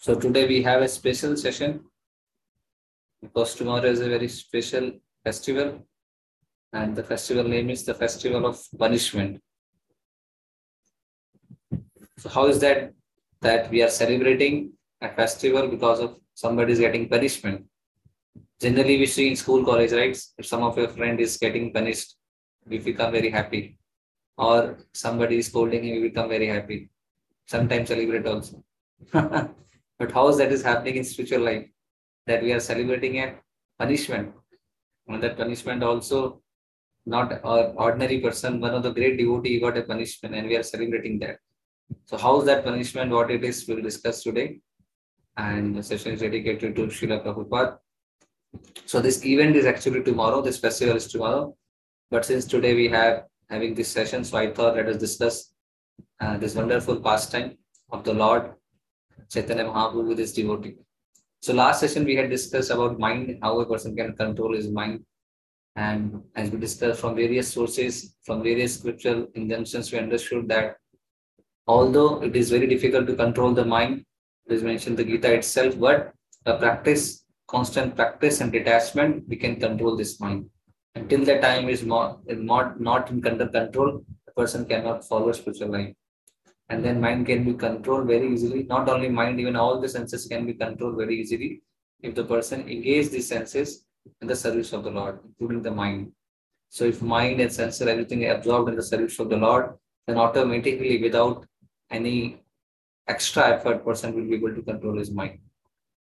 So 0.00 0.14
today 0.14 0.46
we 0.46 0.62
have 0.62 0.80
a 0.82 0.88
special 0.88 1.36
session 1.36 1.80
because 3.20 3.56
tomorrow 3.56 3.86
is 3.86 4.00
a 4.00 4.08
very 4.08 4.28
special 4.28 4.92
festival 5.24 5.84
and 6.72 6.94
the 6.94 7.02
festival 7.02 7.42
name 7.42 7.68
is 7.68 7.84
the 7.84 7.94
festival 7.94 8.46
of 8.46 8.64
punishment. 8.78 9.42
So 12.18 12.28
how 12.28 12.46
is 12.46 12.60
that 12.60 12.92
that 13.40 13.70
we 13.72 13.82
are 13.82 13.88
celebrating 13.88 14.72
a 15.00 15.08
festival 15.08 15.66
because 15.66 15.98
of 15.98 16.16
somebody 16.34 16.74
is 16.74 16.78
getting 16.78 17.08
punishment? 17.08 17.66
Generally 18.60 18.98
we 18.98 19.06
see 19.06 19.26
in 19.26 19.34
school 19.34 19.64
college, 19.64 19.90
right? 19.90 20.16
If 20.38 20.46
some 20.46 20.62
of 20.62 20.78
your 20.78 20.90
friend 20.90 21.18
is 21.18 21.36
getting 21.38 21.72
punished, 21.72 22.14
we 22.68 22.78
become 22.78 23.10
very 23.10 23.30
happy. 23.30 23.78
Or 24.36 24.78
somebody 24.94 25.38
is 25.38 25.48
scolding 25.48 25.82
him, 25.82 26.02
we 26.02 26.08
become 26.10 26.28
very 26.28 26.46
happy. 26.46 26.88
Sometimes 27.46 27.88
celebrate 27.88 28.26
also. 28.26 28.62
But 29.98 30.12
how 30.12 30.28
is 30.28 30.38
that 30.38 30.52
is 30.52 30.62
happening 30.62 30.96
in 30.96 31.04
spiritual 31.04 31.40
life? 31.40 31.66
That 32.26 32.42
we 32.42 32.52
are 32.52 32.60
celebrating 32.60 33.18
a 33.18 33.34
punishment. 33.78 34.32
And 35.08 35.22
that 35.22 35.36
punishment 35.36 35.82
also 35.82 36.42
not 37.08 37.32
an 37.32 37.40
ordinary 37.76 38.20
person, 38.20 38.60
one 38.60 38.74
of 38.74 38.82
the 38.82 38.90
great 38.92 39.16
devotee 39.16 39.58
got 39.60 39.78
a 39.78 39.82
punishment 39.82 40.34
and 40.34 40.46
we 40.46 40.56
are 40.56 40.62
celebrating 40.62 41.18
that. 41.20 41.38
So 42.06 42.18
how 42.18 42.40
is 42.40 42.46
that 42.46 42.64
punishment, 42.64 43.10
what 43.10 43.30
it 43.30 43.42
is, 43.42 43.64
we'll 43.66 43.82
discuss 43.82 44.22
today. 44.22 44.60
And 45.36 45.74
the 45.74 45.82
session 45.82 46.12
is 46.12 46.20
dedicated 46.20 46.76
to 46.76 46.86
Srila 46.88 47.24
Prabhupada. 47.24 47.78
So 48.84 49.00
this 49.00 49.24
event 49.24 49.56
is 49.56 49.64
actually 49.64 50.02
tomorrow, 50.02 50.42
this 50.42 50.58
festival 50.58 50.96
is 50.96 51.06
tomorrow. 51.06 51.56
But 52.10 52.24
since 52.24 52.44
today 52.44 52.74
we 52.74 52.88
have 52.88 53.24
having 53.48 53.74
this 53.74 53.88
session, 53.88 54.24
so 54.24 54.36
I 54.36 54.52
thought 54.52 54.76
let 54.76 54.88
us 54.88 54.96
discuss 54.96 55.52
uh, 56.20 56.36
this 56.36 56.54
wonderful 56.54 57.00
pastime 57.00 57.56
of 57.90 58.04
the 58.04 58.12
Lord 58.12 58.52
Chaitanya 59.30 59.64
Mahaprabhu 59.64 60.08
with 60.08 60.18
his 60.18 60.32
devotee. 60.32 60.76
So 61.40 61.52
last 61.52 61.80
session 61.80 62.04
we 62.04 62.16
had 62.16 62.30
discussed 62.30 62.70
about 62.70 62.98
mind, 62.98 63.38
how 63.42 63.60
a 63.60 63.66
person 63.66 63.94
can 63.94 64.16
control 64.16 64.54
his 64.54 64.68
mind. 64.68 65.04
And 65.76 66.22
as 66.34 66.50
we 66.50 66.58
discussed 66.58 67.00
from 67.00 67.14
various 67.14 67.52
sources, 67.52 68.16
from 68.24 68.42
various 68.42 68.78
scriptural 68.78 69.28
injunctions, 69.34 69.92
we 69.92 69.98
understood 69.98 70.48
that 70.48 70.76
although 71.66 72.22
it 72.22 72.34
is 72.34 72.50
very 72.50 72.66
difficult 72.66 73.06
to 73.06 73.14
control 73.14 73.54
the 73.54 73.64
mind, 73.64 74.04
it 74.46 74.54
is 74.54 74.62
mentioned 74.62 74.96
the 74.96 75.04
Gita 75.04 75.32
itself, 75.34 75.78
but 75.78 76.12
a 76.46 76.56
practice, 76.56 77.24
constant 77.46 77.94
practice 77.94 78.40
and 78.40 78.50
detachment, 78.50 79.28
we 79.28 79.36
can 79.36 79.56
control 79.56 79.96
this 79.96 80.18
mind. 80.18 80.48
Until 80.94 81.24
the 81.24 81.38
time 81.38 81.68
is 81.68 81.84
not, 81.84 82.20
not, 82.26 82.80
not 82.80 83.10
in 83.10 83.24
under 83.24 83.46
control, 83.46 84.02
the 84.26 84.32
person 84.32 84.64
cannot 84.64 85.06
follow 85.06 85.30
spiritual 85.32 85.68
life 85.68 85.94
and 86.70 86.84
then 86.84 87.00
mind 87.00 87.26
can 87.26 87.44
be 87.44 87.54
controlled 87.54 88.06
very 88.06 88.32
easily. 88.32 88.64
Not 88.64 88.88
only 88.88 89.08
mind, 89.08 89.40
even 89.40 89.56
all 89.56 89.80
the 89.80 89.88
senses 89.88 90.26
can 90.26 90.46
be 90.46 90.54
controlled 90.54 90.96
very 90.96 91.20
easily 91.20 91.62
if 92.02 92.14
the 92.14 92.24
person 92.24 92.68
engage 92.68 93.08
these 93.08 93.28
senses 93.28 93.84
in 94.20 94.28
the 94.28 94.36
service 94.36 94.72
of 94.72 94.84
the 94.84 94.90
Lord, 94.90 95.20
including 95.24 95.62
the 95.62 95.70
mind. 95.70 96.12
So 96.68 96.84
if 96.84 97.00
mind 97.00 97.40
and 97.40 97.52
senses, 97.52 97.86
everything 97.86 98.28
absorbed 98.28 98.68
in 98.68 98.76
the 98.76 98.82
service 98.82 99.18
of 99.18 99.30
the 99.30 99.36
Lord, 99.36 99.74
then 100.06 100.18
automatically 100.18 101.02
without 101.02 101.46
any 101.90 102.42
extra 103.08 103.48
effort, 103.48 103.84
person 103.84 104.14
will 104.14 104.24
be 104.24 104.34
able 104.34 104.54
to 104.54 104.62
control 104.62 104.98
his 104.98 105.10
mind. 105.10 105.38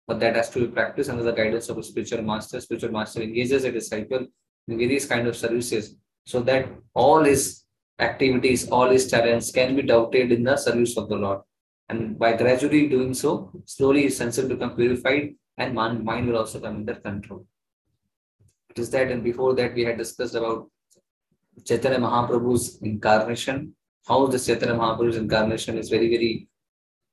But 0.07 0.21
that 0.21 0.37
has 0.37 0.51
to 0.51 0.61
be 0.61 0.67
practiced 0.67 1.11
under 1.11 1.23
the 1.23 1.33
guidance 1.33 1.69
of 1.69 1.79
a 1.79 1.83
spiritual 1.83 2.23
master. 2.23 2.61
Spiritual 2.61 2.93
master 2.93 3.23
engages 3.23 3.65
a 3.65 3.73
disciple 3.73 4.27
in 4.69 4.79
various 4.79 5.07
kind 5.07 5.27
of 5.27 5.37
services 5.37 5.97
so 6.27 6.41
that 6.41 6.69
all 6.95 7.23
his 7.23 7.64
activities, 7.99 8.69
all 8.69 8.91
his 8.91 9.09
talents 9.09 9.51
can 9.51 9.77
be 9.77 9.83
doubted 9.83 10.33
in 10.33 10.43
the 10.43 10.57
service 10.57 10.97
of 10.97 11.09
the 11.09 11.17
Lord. 11.17 11.41
And 11.89 12.19
by 12.19 12.37
gradually 12.37 12.89
doing 12.89 13.15
so, 13.15 13.53
slowly 13.67 14.05
his 14.05 14.17
senses 14.17 14.49
become 14.49 14.75
purified 14.75 15.35
and 15.59 15.75
mind 15.75 16.27
will 16.27 16.39
also 16.39 16.61
come 16.61 16.77
under 16.77 16.95
control. 16.95 17.47
It 18.71 18.79
is 18.79 18.91
that, 18.91 19.11
and 19.11 19.23
before 19.23 19.55
that, 19.55 19.75
we 19.75 19.85
had 19.85 19.99
discussed 19.99 20.35
about 20.35 20.69
Chaitanya 21.65 21.99
Mahaprabhu's 21.99 22.81
incarnation, 22.83 23.75
how 24.09 24.27
the 24.27 24.39
Chaitanya 24.39 24.75
Mahaprabhu's 24.75 25.17
incarnation 25.17 25.79
is 25.79 25.89
very, 25.89 26.09
very 26.09 26.49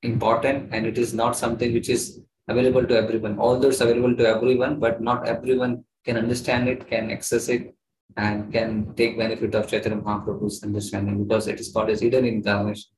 important, 0.02 0.74
and 0.74 0.84
it 0.86 0.98
is 0.98 1.14
not 1.14 1.36
something 1.36 1.72
which 1.72 1.88
is 1.88 2.20
available 2.48 2.84
to 2.84 2.96
everyone. 2.96 3.38
Although 3.38 3.68
it's 3.68 3.80
available 3.80 4.16
to 4.16 4.26
everyone, 4.26 4.80
but 4.80 5.00
not 5.00 5.28
everyone 5.28 5.84
can 6.04 6.16
understand 6.16 6.68
it, 6.68 6.88
can 6.88 7.12
access 7.12 7.48
it, 7.48 7.76
and 8.16 8.52
can 8.52 8.94
take 8.94 9.18
benefit 9.18 9.54
of 9.54 9.68
Chaitanya 9.68 9.98
Mahaprabhu's 9.98 10.62
understanding 10.62 11.24
because 11.24 11.48
it 11.48 11.60
is 11.60 11.72
called 11.72 11.90
as 11.90 12.00
hidden 12.00 12.24
incarnation 12.24 12.90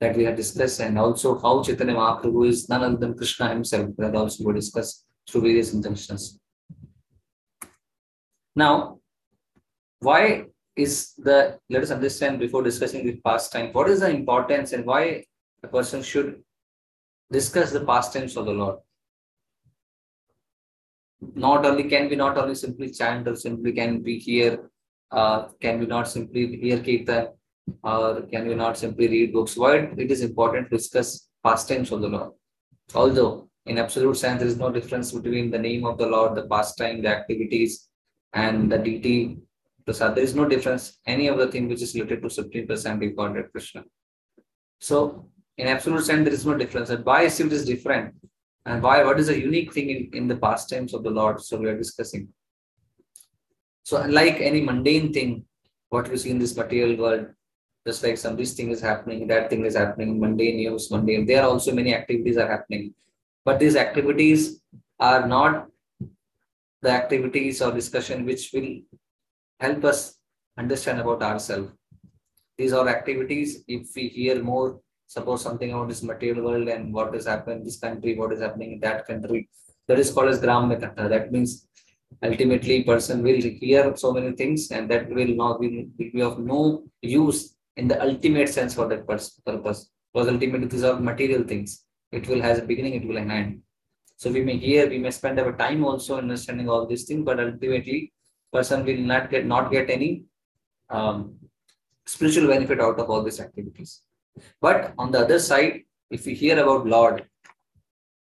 that 0.00 0.16
we 0.16 0.24
have 0.24 0.36
discussed 0.36 0.80
and 0.80 0.98
also 0.98 1.38
how 1.38 1.62
Chaitanya 1.62 1.94
Mahaprabhu 1.94 2.48
is 2.48 2.68
none 2.68 2.82
other 2.82 2.96
than 2.96 3.16
Krishna 3.16 3.48
himself 3.48 3.90
that 3.98 4.16
also 4.16 4.44
we 4.44 4.52
discussed 4.54 5.06
through 5.28 5.42
various 5.42 5.72
intentions. 5.72 6.38
Now, 8.56 8.98
why 10.00 10.46
is 10.76 11.14
the, 11.16 11.58
let 11.70 11.82
us 11.82 11.90
understand 11.90 12.38
before 12.38 12.62
discussing 12.62 13.06
the 13.06 13.20
pastime, 13.24 13.72
what 13.72 13.88
is 13.88 14.00
the 14.00 14.10
importance 14.10 14.72
and 14.72 14.84
why 14.84 15.24
a 15.62 15.68
person 15.68 16.02
should 16.02 16.42
discuss 17.30 17.70
the 17.70 17.84
pastimes 17.84 18.36
of 18.36 18.46
the 18.46 18.52
Lord? 18.52 18.78
Not 21.34 21.64
only 21.64 21.84
can 21.84 22.08
we 22.08 22.16
not 22.16 22.36
only 22.36 22.54
simply 22.54 22.90
chant 22.90 23.28
or 23.28 23.36
simply 23.36 23.72
can 23.72 24.02
we 24.02 24.18
hear, 24.18 24.70
uh, 25.10 25.48
can 25.60 25.78
we 25.78 25.86
not 25.86 26.08
simply 26.08 26.56
hear 26.56 26.78
kirtan 26.78 27.28
or 27.82 28.22
can 28.22 28.48
we 28.48 28.54
not 28.54 28.76
simply 28.76 29.08
read 29.08 29.32
books? 29.32 29.56
Why 29.56 29.76
it 29.96 30.10
is 30.10 30.22
important 30.22 30.70
to 30.70 30.76
discuss 30.76 31.28
pastimes 31.44 31.92
of 31.92 32.00
the 32.00 32.08
Lord. 32.08 32.32
Although 32.94 33.48
in 33.66 33.78
absolute 33.78 34.16
sense 34.16 34.40
there 34.40 34.48
is 34.48 34.58
no 34.58 34.70
difference 34.70 35.12
between 35.12 35.50
the 35.50 35.58
name 35.58 35.84
of 35.84 35.98
the 35.98 36.06
Lord, 36.06 36.34
the 36.34 36.46
pastime, 36.48 37.02
the 37.02 37.08
activities, 37.08 37.88
and 38.32 38.70
the 38.70 38.78
deity. 38.78 39.38
Prasad. 39.84 40.14
There 40.14 40.24
is 40.24 40.34
no 40.34 40.48
difference 40.48 40.98
any 41.06 41.26
of 41.26 41.38
the 41.38 41.48
thing 41.50 41.68
which 41.68 41.82
is 41.82 41.94
related 41.94 42.22
to 42.22 42.30
Supreme 42.30 42.68
Personality 42.68 43.08
Godhead 43.08 43.50
Krishna. 43.50 43.82
So 44.78 45.28
in 45.58 45.66
absolute 45.66 46.04
sense 46.04 46.24
there 46.24 46.32
is 46.32 46.46
no 46.46 46.56
difference. 46.56 46.90
And 46.90 47.04
why 47.04 47.22
is 47.22 47.40
it 47.40 47.52
is 47.52 47.64
different? 47.64 48.14
And 48.64 48.82
why 48.82 49.02
what 49.04 49.18
is 49.18 49.28
a 49.28 49.38
unique 49.38 49.72
thing 49.72 49.90
in, 49.90 50.10
in 50.12 50.28
the 50.28 50.36
pastimes 50.36 50.94
of 50.94 51.02
the 51.02 51.10
lord? 51.10 51.40
So 51.40 51.56
we 51.58 51.68
are 51.68 51.76
discussing. 51.76 52.28
So 53.82 53.96
unlike 53.96 54.40
any 54.40 54.60
mundane 54.60 55.12
thing 55.12 55.44
what 55.88 56.08
we 56.08 56.16
see 56.16 56.30
in 56.30 56.38
this 56.38 56.56
material 56.56 56.96
world 56.96 57.26
just 57.86 58.02
like 58.04 58.16
some 58.16 58.36
this 58.36 58.54
thing 58.54 58.70
is 58.70 58.80
happening 58.80 59.26
that 59.26 59.50
thing 59.50 59.64
is 59.66 59.76
happening 59.76 60.20
mundane 60.20 60.56
news 60.56 60.90
mundane 60.90 61.26
there 61.26 61.42
are 61.42 61.48
also 61.48 61.74
many 61.74 61.94
activities 61.94 62.36
are 62.36 62.48
happening. 62.48 62.94
But 63.44 63.58
these 63.58 63.74
activities 63.74 64.62
are 65.00 65.26
not 65.26 65.66
the 66.80 66.90
activities 66.90 67.60
or 67.60 67.72
discussion 67.72 68.24
which 68.24 68.50
will 68.52 68.70
help 69.58 69.84
us 69.84 70.18
understand 70.56 71.00
about 71.00 71.22
ourselves. 71.22 71.72
These 72.58 72.72
are 72.72 72.88
activities 72.88 73.64
if 73.66 73.88
we 73.96 74.08
hear 74.08 74.42
more 74.42 74.80
suppose 75.14 75.42
something 75.46 75.70
about 75.72 75.88
this 75.88 76.02
material 76.02 76.44
world 76.46 76.68
and 76.68 76.92
what 76.96 77.14
is 77.18 77.26
happening 77.26 77.64
this 77.64 77.78
country, 77.78 78.16
what 78.20 78.32
is 78.32 78.40
happening 78.40 78.72
in 78.74 78.80
that 78.80 79.06
country. 79.06 79.48
That 79.88 79.98
is 79.98 80.10
called 80.10 80.30
as 80.30 80.40
Katha. 80.40 81.08
That 81.14 81.32
means 81.32 81.66
ultimately 82.22 82.84
person 82.84 83.22
will 83.22 83.40
hear 83.62 83.94
so 83.96 84.12
many 84.12 84.32
things 84.32 84.70
and 84.70 84.90
that 84.90 85.10
will 85.10 85.34
not 85.42 85.60
be, 85.60 85.88
will 85.98 86.12
be 86.14 86.22
of 86.22 86.38
no 86.38 86.84
use 87.02 87.56
in 87.76 87.88
the 87.88 88.00
ultimate 88.02 88.48
sense 88.48 88.74
for 88.74 88.86
that 88.88 89.06
purpose. 89.06 89.90
Because 90.12 90.28
ultimately 90.34 90.68
these 90.68 90.84
are 90.84 90.98
material 90.98 91.42
things. 91.42 91.84
It 92.10 92.28
will 92.28 92.40
has 92.40 92.58
a 92.58 92.62
beginning, 92.62 92.94
it 92.94 93.06
will 93.06 93.16
have 93.16 93.26
an 93.26 93.30
end. 93.30 93.60
So 94.16 94.30
we 94.30 94.42
may 94.42 94.56
hear, 94.56 94.88
we 94.88 94.98
may 94.98 95.10
spend 95.10 95.40
our 95.40 95.52
time 95.52 95.84
also 95.84 96.16
understanding 96.16 96.68
all 96.68 96.86
these 96.86 97.04
things, 97.04 97.24
but 97.24 97.40
ultimately 97.40 98.12
person 98.52 98.84
will 98.84 98.98
not 98.98 99.30
get 99.30 99.46
not 99.46 99.70
get 99.70 99.90
any 99.90 100.24
um, 100.90 101.34
spiritual 102.06 102.48
benefit 102.48 102.80
out 102.80 102.98
of 102.98 103.10
all 103.10 103.22
these 103.22 103.40
activities. 103.40 104.02
But 104.60 104.94
on 104.98 105.10
the 105.10 105.20
other 105.20 105.38
side, 105.38 105.82
if 106.10 106.26
we 106.26 106.34
hear 106.34 106.58
about 106.58 106.86
Lord, 106.86 107.26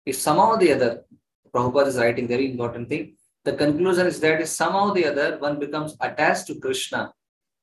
if 0.04 0.16
somehow 0.16 0.52
or 0.52 0.58
the 0.58 0.72
other, 0.72 1.04
Prabhupada 1.52 1.88
is 1.88 1.96
writing 1.96 2.28
very 2.28 2.50
important 2.50 2.88
thing, 2.88 3.16
the 3.44 3.54
conclusion 3.54 4.06
is 4.06 4.20
that 4.20 4.46
somehow 4.48 4.90
or 4.90 4.94
the 4.94 5.06
other 5.06 5.38
one 5.38 5.58
becomes 5.58 5.96
attached 6.00 6.46
to 6.48 6.60
Krishna 6.60 7.12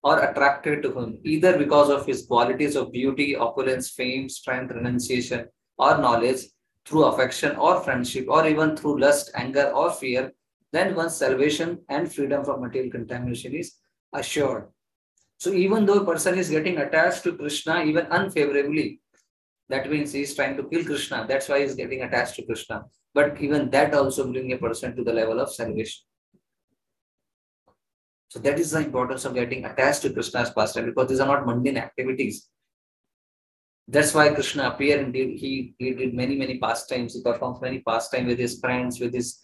or 0.04 0.20
attracted 0.20 0.82
to 0.84 0.98
him, 0.98 1.20
either 1.24 1.58
because 1.58 1.90
of 1.90 2.06
his 2.06 2.26
qualities 2.26 2.76
of 2.76 2.92
beauty, 2.92 3.36
opulence, 3.36 3.90
fame, 3.90 4.28
strength, 4.28 4.74
renunciation, 4.74 5.48
or 5.78 5.98
knowledge, 5.98 6.42
through 6.86 7.06
affection 7.06 7.56
or 7.56 7.82
friendship, 7.82 8.26
or 8.28 8.46
even 8.46 8.76
through 8.76 9.00
lust, 9.00 9.32
anger, 9.36 9.72
or 9.74 9.92
fear, 9.92 10.34
then 10.74 10.96
one's 10.96 11.16
salvation 11.16 11.80
and 11.88 12.12
freedom 12.12 12.44
from 12.44 12.62
material 12.62 12.92
contamination 12.92 13.54
is 13.54 13.76
assured. 14.14 14.68
So 15.44 15.52
even 15.52 15.86
though 15.86 16.00
a 16.00 16.06
person 16.06 16.38
is 16.38 16.50
getting 16.50 16.78
attached 16.78 17.24
to 17.24 17.36
Krishna 17.36 17.84
even 17.84 18.08
unfavorably, 18.10 19.02
that 19.68 19.92
means 19.92 20.14
he 20.14 20.22
is 20.22 20.34
trying 20.34 20.56
to 20.56 20.64
kill 20.64 20.86
Krishna. 20.86 21.26
That's 21.28 21.50
why 21.50 21.58
he 21.60 21.66
is 21.66 21.76
getting 21.76 22.02
attached 22.02 22.36
to 22.36 22.46
Krishna. 22.46 22.86
But 23.14 23.42
even 23.42 23.70
that 23.72 23.94
also 23.94 24.32
bring 24.32 24.54
a 24.54 24.58
person 24.58 24.96
to 24.96 25.04
the 25.04 25.12
level 25.12 25.42
of 25.42 25.54
salvation. 25.54 26.06
So 28.30 28.40
that 28.40 28.58
is 28.58 28.72
the 28.72 28.86
importance 28.86 29.26
of 29.26 29.34
getting 29.34 29.66
attached 29.66 30.04
to 30.04 30.14
Krishna's 30.14 30.52
pastime 30.52 30.86
because 30.86 31.10
these 31.10 31.20
are 31.20 31.28
not 31.28 31.46
mundane 31.46 31.76
activities. 31.76 32.48
That's 33.90 34.14
why 34.14 34.30
Krishna 34.30 34.70
appeared 34.70 35.02
and 35.02 35.14
did, 35.14 35.32
he, 35.32 35.76
he 35.78 35.92
did 35.94 36.14
many, 36.14 36.38
many 36.38 36.58
pastimes. 36.58 37.16
He 37.16 37.22
performed 37.22 37.62
many 37.62 37.80
pastimes 37.80 38.28
with 38.28 38.40
his 38.40 38.62
friends, 38.62 38.98
with 38.98 39.14
his 39.14 39.42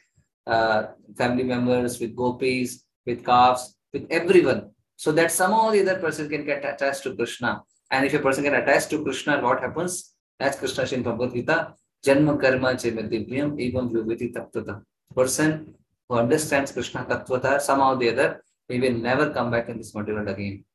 uh, 0.47 0.83
family 1.17 1.43
members, 1.43 1.99
with 1.99 2.15
gopis, 2.15 2.85
with 3.05 3.25
calves, 3.25 3.75
with 3.91 4.07
everyone. 4.09 4.69
So 4.99 5.13
that 5.13 5.31
somehow 5.31 5.71
the 5.71 5.79
other 5.79 5.97
person 5.97 6.27
can 6.27 6.43
get 6.43 6.65
attached 6.65 7.03
to 7.03 7.15
Krishna. 7.15 7.63
And 7.89 8.05
if 8.05 8.13
a 8.13 8.19
person 8.19 8.43
can 8.43 8.55
attach 8.55 8.89
to 8.89 9.01
Krishna, 9.01 9.39
what 9.39 9.61
happens? 9.61 10.13
As 10.41 10.57
Krishna 10.57 10.83
in 10.91 11.03
Bhagavad 11.03 11.33
Gita, 11.33 11.73
Janma 12.05 12.39
karma 12.41 12.73
chemadivyam 12.73 13.55
evam 13.65 13.89
vyuviti 13.89 14.33
tattva. 14.33 14.81
Person 15.15 15.73
who 16.09 16.17
understands 16.17 16.73
Krishna 16.73 17.05
tattvata, 17.05 17.61
somehow 17.61 17.95
the 17.95 18.09
other, 18.09 18.43
he 18.67 18.77
will 18.77 18.91
never 18.91 19.29
come 19.29 19.49
back 19.51 19.69
in 19.69 19.77
this 19.77 19.95
material 19.95 20.27
again. 20.27 20.65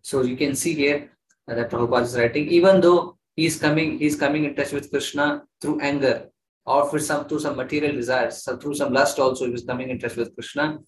So 0.00 0.22
you 0.22 0.36
can 0.36 0.54
see 0.54 0.74
here 0.74 1.10
that 1.46 1.70
Prabhupada 1.70 2.04
is 2.04 2.16
writing, 2.16 2.48
even 2.48 2.80
though 2.80 3.18
he 3.34 3.44
is 3.44 3.58
coming, 3.58 3.98
he 3.98 4.06
is 4.06 4.16
coming 4.16 4.44
in 4.44 4.56
touch 4.56 4.72
with 4.72 4.88
Krishna 4.90 5.42
through 5.60 5.80
anger 5.80 6.30
or 6.64 6.88
for 6.88 7.00
some 7.00 7.28
through 7.28 7.40
some 7.40 7.56
material 7.56 7.94
desires, 7.94 8.42
so 8.42 8.56
through 8.56 8.76
some 8.76 8.94
lust 8.94 9.18
also, 9.18 9.46
he 9.46 9.52
is 9.52 9.64
coming 9.64 9.90
in 9.90 9.98
touch 9.98 10.16
with 10.16 10.34
Krishna, 10.34 10.78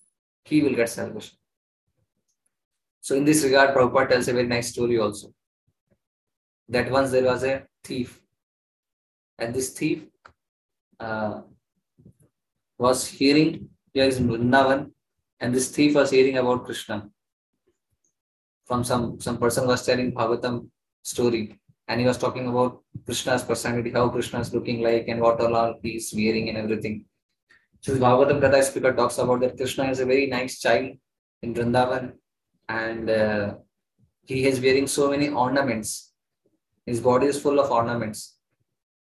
he 0.47 0.63
will 0.63 0.75
get 0.75 0.89
salvation. 0.89 1.37
So 3.01 3.15
in 3.17 3.25
this 3.25 3.45
regard, 3.45 3.75
Prabhupada 3.75 4.11
tells 4.11 4.29
a 4.29 4.33
very 4.33 4.47
nice 4.47 4.71
story 4.71 4.99
also. 4.99 5.33
That 6.69 6.91
once 6.91 7.11
there 7.11 7.25
was 7.25 7.45
a 7.45 7.65
thief, 7.85 8.21
and 9.39 9.55
this 9.55 9.71
thief 9.71 10.05
uh, 11.01 11.43
was 12.79 13.07
hearing, 13.07 13.69
here 13.95 14.05
is 14.05 14.19
in 14.19 14.29
Vrindavan, 14.29 14.91
and 15.41 15.55
this 15.55 15.69
thief 15.71 15.95
was 15.95 16.11
hearing 16.11 16.37
about 16.37 16.65
Krishna 16.65 17.09
from 18.67 18.85
some, 18.85 19.19
some 19.19 19.39
person 19.39 19.67
was 19.67 19.85
telling 19.87 20.13
Bhagavatam 20.13 20.69
story, 21.03 21.59
and 21.89 22.01
he 22.01 22.07
was 22.07 22.19
talking 22.19 22.49
about 22.49 22.83
Krishna's 23.07 23.43
personality, 23.43 23.91
how 23.91 24.11
Krishna 24.11 24.41
is 24.41 24.53
looking 24.53 24.83
like, 24.83 25.09
and 25.09 25.21
what 25.21 25.41
all 25.41 25.75
he 25.83 25.93
is 25.97 26.13
wearing, 26.15 26.51
and 26.51 26.59
everything. 26.59 27.07
So 27.81 27.95
Bhagavatam 27.95 28.41
Katha 28.43 28.63
speaker 28.63 28.93
talks 28.93 29.17
about 29.17 29.41
that 29.41 29.57
Krishna 29.57 29.85
is 29.91 30.01
a 30.01 30.05
very 30.05 30.27
nice 30.27 30.61
child 30.61 30.91
in 31.43 31.55
Vrindavan, 31.55 32.13
and 32.69 33.09
uh, 33.11 33.55
he 34.27 34.47
is 34.47 34.61
wearing 34.61 34.87
so 34.87 35.11
many 35.11 35.29
ornaments. 35.29 36.13
His 36.87 37.01
body 37.01 37.27
is 37.27 37.41
full 37.41 37.59
of 37.61 37.71
ornaments, 37.71 38.37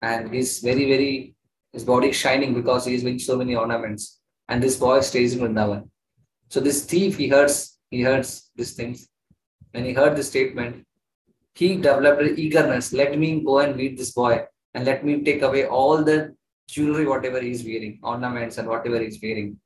and 0.01 0.33
he's 0.33 0.61
very, 0.61 0.87
very 0.89 1.35
his 1.73 1.85
body 1.85 2.09
is 2.11 2.17
shining 2.17 2.53
because 2.55 2.85
he 2.85 2.95
is 2.95 3.03
wearing 3.03 3.19
so 3.19 3.37
many 3.37 3.55
ornaments. 3.55 4.21
And 4.49 4.63
this 4.63 4.77
boy 4.77 5.01
stays 5.01 5.35
in 5.35 5.41
Vrindavan. 5.41 5.89
So 6.49 6.61
this 6.61 6.85
thief, 6.85 7.17
he 7.17 7.29
hears, 7.29 7.79
he 7.91 7.99
hears 7.99 8.51
these 8.55 8.75
things. 8.75 9.09
When 9.71 9.85
he 9.87 9.95
heard 9.95 10.17
the 10.17 10.23
statement, 10.23 10.87
he 11.55 11.77
developed 11.77 12.21
an 12.21 12.39
eagerness. 12.39 12.93
Let 12.93 13.19
me 13.19 13.43
go 13.43 13.61
and 13.61 13.75
meet 13.75 13.97
this 13.97 14.13
boy 14.13 14.45
and 14.75 14.85
let 14.85 15.05
me 15.05 15.23
take 15.23 15.43
away 15.43 15.67
all 15.67 16.03
the 16.05 16.35
jewelry, 16.69 17.07
whatever 17.07 17.41
he's 17.41 17.65
wearing, 17.65 18.01
ornaments 18.03 18.59
and 18.59 18.69
whatever 18.69 18.99
he's 18.99 19.19
wearing. 19.23 19.59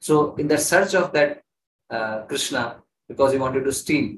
So 0.00 0.34
in 0.36 0.48
the 0.48 0.58
search 0.58 0.94
of 0.94 1.12
that 1.12 1.42
uh, 1.90 2.22
Krishna, 2.22 2.76
because 3.08 3.32
he 3.32 3.38
wanted 3.38 3.64
to 3.64 3.72
steal, 3.72 4.16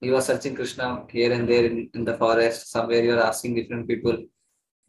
he 0.00 0.10
was 0.10 0.26
searching 0.26 0.54
Krishna 0.54 1.04
here 1.10 1.32
and 1.32 1.48
there 1.48 1.64
in, 1.64 1.90
in 1.94 2.04
the 2.04 2.14
forest. 2.14 2.70
Somewhere 2.70 3.02
you 3.02 3.14
are 3.14 3.22
asking 3.22 3.54
different 3.54 3.88
people, 3.88 4.16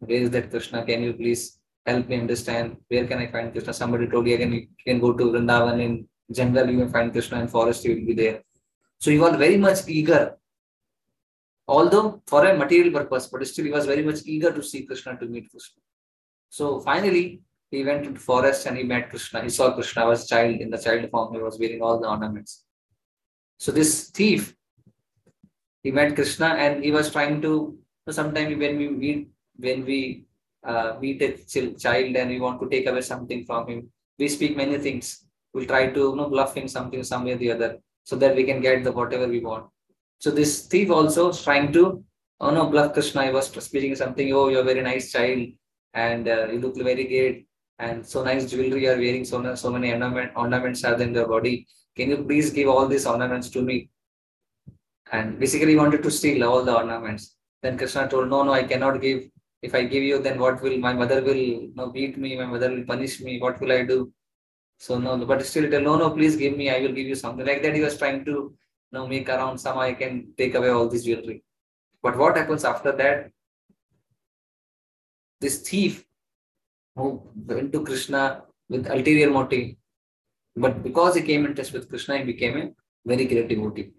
where 0.00 0.22
is 0.22 0.30
that 0.30 0.50
Krishna? 0.50 0.84
Can 0.84 1.02
you 1.02 1.14
please 1.14 1.58
help 1.86 2.08
me 2.08 2.20
understand? 2.20 2.76
Where 2.88 3.06
can 3.06 3.18
I 3.18 3.26
find 3.30 3.52
Krishna? 3.52 3.72
Somebody 3.72 4.06
told 4.06 4.26
you 4.26 4.34
again, 4.34 4.52
you 4.52 4.66
can 4.86 5.00
go 5.00 5.12
to 5.12 5.24
Vrindavan 5.24 5.80
in 5.80 6.08
jungle, 6.32 6.68
you 6.68 6.78
can 6.78 6.90
find 6.90 7.12
Krishna 7.12 7.40
in 7.40 7.48
forest, 7.48 7.84
you 7.84 7.96
will 7.96 8.06
be 8.06 8.14
there. 8.14 8.42
So 9.00 9.10
he 9.10 9.18
was 9.18 9.36
very 9.36 9.56
much 9.56 9.88
eager, 9.88 10.36
although 11.66 12.22
for 12.26 12.44
a 12.46 12.56
material 12.56 12.92
purpose, 12.92 13.26
but 13.28 13.46
still 13.46 13.64
he 13.64 13.70
was 13.70 13.86
very 13.86 14.02
much 14.02 14.20
eager 14.26 14.52
to 14.52 14.62
see 14.62 14.84
Krishna, 14.84 15.16
to 15.18 15.26
meet 15.26 15.50
Krishna. 15.50 15.80
So 16.50 16.80
finally, 16.80 17.40
he 17.70 17.84
went 17.84 18.06
into 18.06 18.20
forest 18.20 18.66
and 18.66 18.76
he 18.76 18.82
met 18.82 19.10
Krishna. 19.10 19.42
He 19.42 19.50
saw 19.50 19.74
Krishna 19.74 20.06
was 20.06 20.26
child 20.26 20.60
in 20.60 20.70
the 20.70 20.78
child 20.78 21.08
form. 21.10 21.34
He 21.34 21.40
was 21.40 21.58
wearing 21.58 21.82
all 21.82 22.00
the 22.00 22.08
ornaments. 22.08 22.64
So 23.58 23.72
this 23.72 24.10
thief, 24.10 24.54
he 25.82 25.90
met 25.90 26.14
Krishna 26.14 26.46
and 26.46 26.84
he 26.84 26.90
was 26.90 27.10
trying 27.12 27.42
to. 27.42 27.78
Sometimes 28.08 28.56
when 28.56 28.78
we 28.78 28.88
meet 28.88 29.28
when 29.56 29.84
we 29.84 30.24
uh, 30.64 30.96
meet 30.98 31.20
a 31.20 31.36
child 31.74 32.16
and 32.16 32.30
we 32.30 32.40
want 32.40 32.60
to 32.60 32.68
take 32.68 32.86
away 32.86 33.02
something 33.02 33.44
from 33.44 33.68
him, 33.68 33.90
we 34.18 34.28
speak 34.28 34.56
many 34.56 34.78
things. 34.78 35.26
We'll 35.52 35.66
try 35.66 35.88
to 35.88 36.00
you 36.00 36.16
know, 36.16 36.28
bluff 36.30 36.56
him 36.56 36.68
something 36.68 37.02
some 37.02 37.24
way 37.24 37.32
or 37.32 37.36
the 37.36 37.52
other 37.52 37.78
so 38.04 38.16
that 38.16 38.34
we 38.34 38.44
can 38.44 38.60
get 38.60 38.84
the 38.84 38.92
whatever 38.92 39.28
we 39.28 39.40
want. 39.40 39.66
So 40.20 40.30
this 40.30 40.66
thief 40.66 40.90
also 40.90 41.28
is 41.30 41.42
trying 41.42 41.72
to, 41.74 42.02
oh 42.40 42.50
no, 42.50 42.66
bluff 42.70 42.94
Krishna. 42.94 43.22
I 43.22 43.30
was 43.30 43.48
speaking 43.48 43.94
something, 43.94 44.32
oh, 44.32 44.48
you're 44.48 44.62
a 44.62 44.64
very 44.64 44.82
nice 44.82 45.12
child 45.12 45.48
and 45.92 46.28
uh, 46.28 46.48
you 46.48 46.60
look 46.60 46.76
very 46.76 47.04
great 47.04 47.47
and 47.78 48.04
so 48.06 48.24
nice 48.24 48.50
jewelry 48.50 48.88
are 48.88 48.96
wearing, 48.96 49.24
so, 49.24 49.54
so 49.54 49.70
many 49.70 49.92
ornament, 49.92 50.32
ornaments 50.36 50.84
are 50.84 51.00
in 51.00 51.14
your 51.14 51.28
body. 51.28 51.66
Can 51.96 52.10
you 52.10 52.24
please 52.24 52.50
give 52.50 52.68
all 52.68 52.86
these 52.86 53.06
ornaments 53.06 53.48
to 53.50 53.62
me? 53.62 53.90
And 55.12 55.38
basically 55.38 55.76
wanted 55.76 56.02
to 56.02 56.10
steal 56.10 56.44
all 56.44 56.64
the 56.64 56.76
ornaments. 56.76 57.36
Then 57.62 57.78
Krishna 57.78 58.08
told, 58.08 58.28
no, 58.28 58.42
no, 58.42 58.52
I 58.52 58.64
cannot 58.64 59.00
give 59.00 59.28
if 59.62 59.74
I 59.74 59.84
give 59.84 60.02
you, 60.02 60.20
then 60.20 60.38
what 60.38 60.62
will 60.62 60.78
my 60.78 60.92
mother 60.92 61.20
will 61.20 61.34
you 61.34 61.72
know, 61.74 61.90
beat 61.90 62.16
me, 62.16 62.36
my 62.36 62.46
mother 62.46 62.70
will 62.70 62.84
punish 62.84 63.20
me, 63.20 63.40
what 63.40 63.60
will 63.60 63.72
I 63.72 63.84
do? 63.84 64.12
So 64.78 64.98
no, 64.98 65.16
but 65.24 65.44
still 65.44 65.68
tell, 65.68 65.80
no, 65.80 65.96
no, 65.96 66.10
please 66.10 66.36
give 66.36 66.56
me, 66.56 66.70
I 66.70 66.80
will 66.80 66.92
give 66.92 67.06
you 67.06 67.16
something. 67.16 67.44
Like 67.44 67.62
that 67.62 67.74
he 67.74 67.80
was 67.80 67.98
trying 67.98 68.24
to 68.26 68.30
you 68.30 68.56
know, 68.92 69.06
make 69.06 69.28
around 69.28 69.58
somehow 69.58 69.80
I 69.80 69.94
can 69.94 70.32
take 70.36 70.54
away 70.54 70.68
all 70.68 70.88
this 70.88 71.04
jewelry. 71.04 71.42
But 72.02 72.16
what 72.16 72.36
happens 72.36 72.64
after 72.64 72.92
that? 72.92 73.30
This 75.40 75.68
thief 75.68 76.04
who 76.98 77.22
went 77.46 77.72
to 77.72 77.84
Krishna 77.88 78.42
with 78.68 78.90
ulterior 78.90 79.30
motive, 79.30 79.76
but 80.56 80.82
because 80.82 81.14
he 81.14 81.22
came 81.22 81.46
in 81.46 81.54
touch 81.54 81.72
with 81.72 81.88
Krishna, 81.88 82.18
he 82.18 82.24
became 82.24 82.56
a 82.56 82.70
very 83.06 83.24
great 83.24 83.48
devotee. 83.48 83.90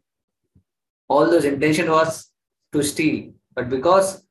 All 1.08 1.30
those 1.30 1.46
intention 1.46 1.90
was 1.90 2.32
to 2.74 2.84
steal, 2.84 3.34
but 3.56 3.70
because 3.70 4.24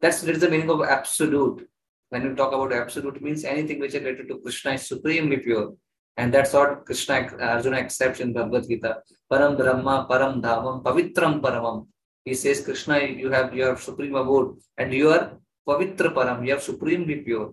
that's, 0.00 0.22
that's 0.22 0.40
the 0.40 0.50
meaning 0.50 0.70
of 0.70 0.82
absolute. 0.82 1.68
When 2.08 2.22
you 2.22 2.34
talk 2.34 2.52
about 2.52 2.72
absolute, 2.72 3.20
means 3.20 3.44
anything 3.44 3.80
which 3.80 3.94
is 3.94 4.02
related 4.02 4.28
to 4.28 4.38
Krishna 4.38 4.72
is 4.72 4.88
supremely 4.88 5.38
pure. 5.38 5.74
And 6.16 6.32
that's 6.32 6.52
what 6.52 6.86
Krishna 6.86 7.28
Arjuna 7.38 7.76
accepts 7.76 8.20
in 8.20 8.32
Bhagavad 8.32 8.66
Gita. 8.68 9.02
Param 9.30 9.56
Brahma, 9.58 10.06
Param 10.08 10.40
Dhamam, 10.40 10.82
Pavitram 10.82 11.40
Paramam. 11.40 11.86
He 12.24 12.34
says, 12.34 12.64
Krishna, 12.64 13.00
you 13.00 13.30
have 13.30 13.54
your 13.54 13.76
supreme 13.76 14.14
abode 14.14 14.56
and 14.78 14.92
you 14.94 15.10
are 15.10 15.38
Pavitra 15.68 16.14
Param, 16.14 16.46
you 16.46 16.54
are 16.54 16.60
supremely 16.60 17.16
pure. 17.16 17.52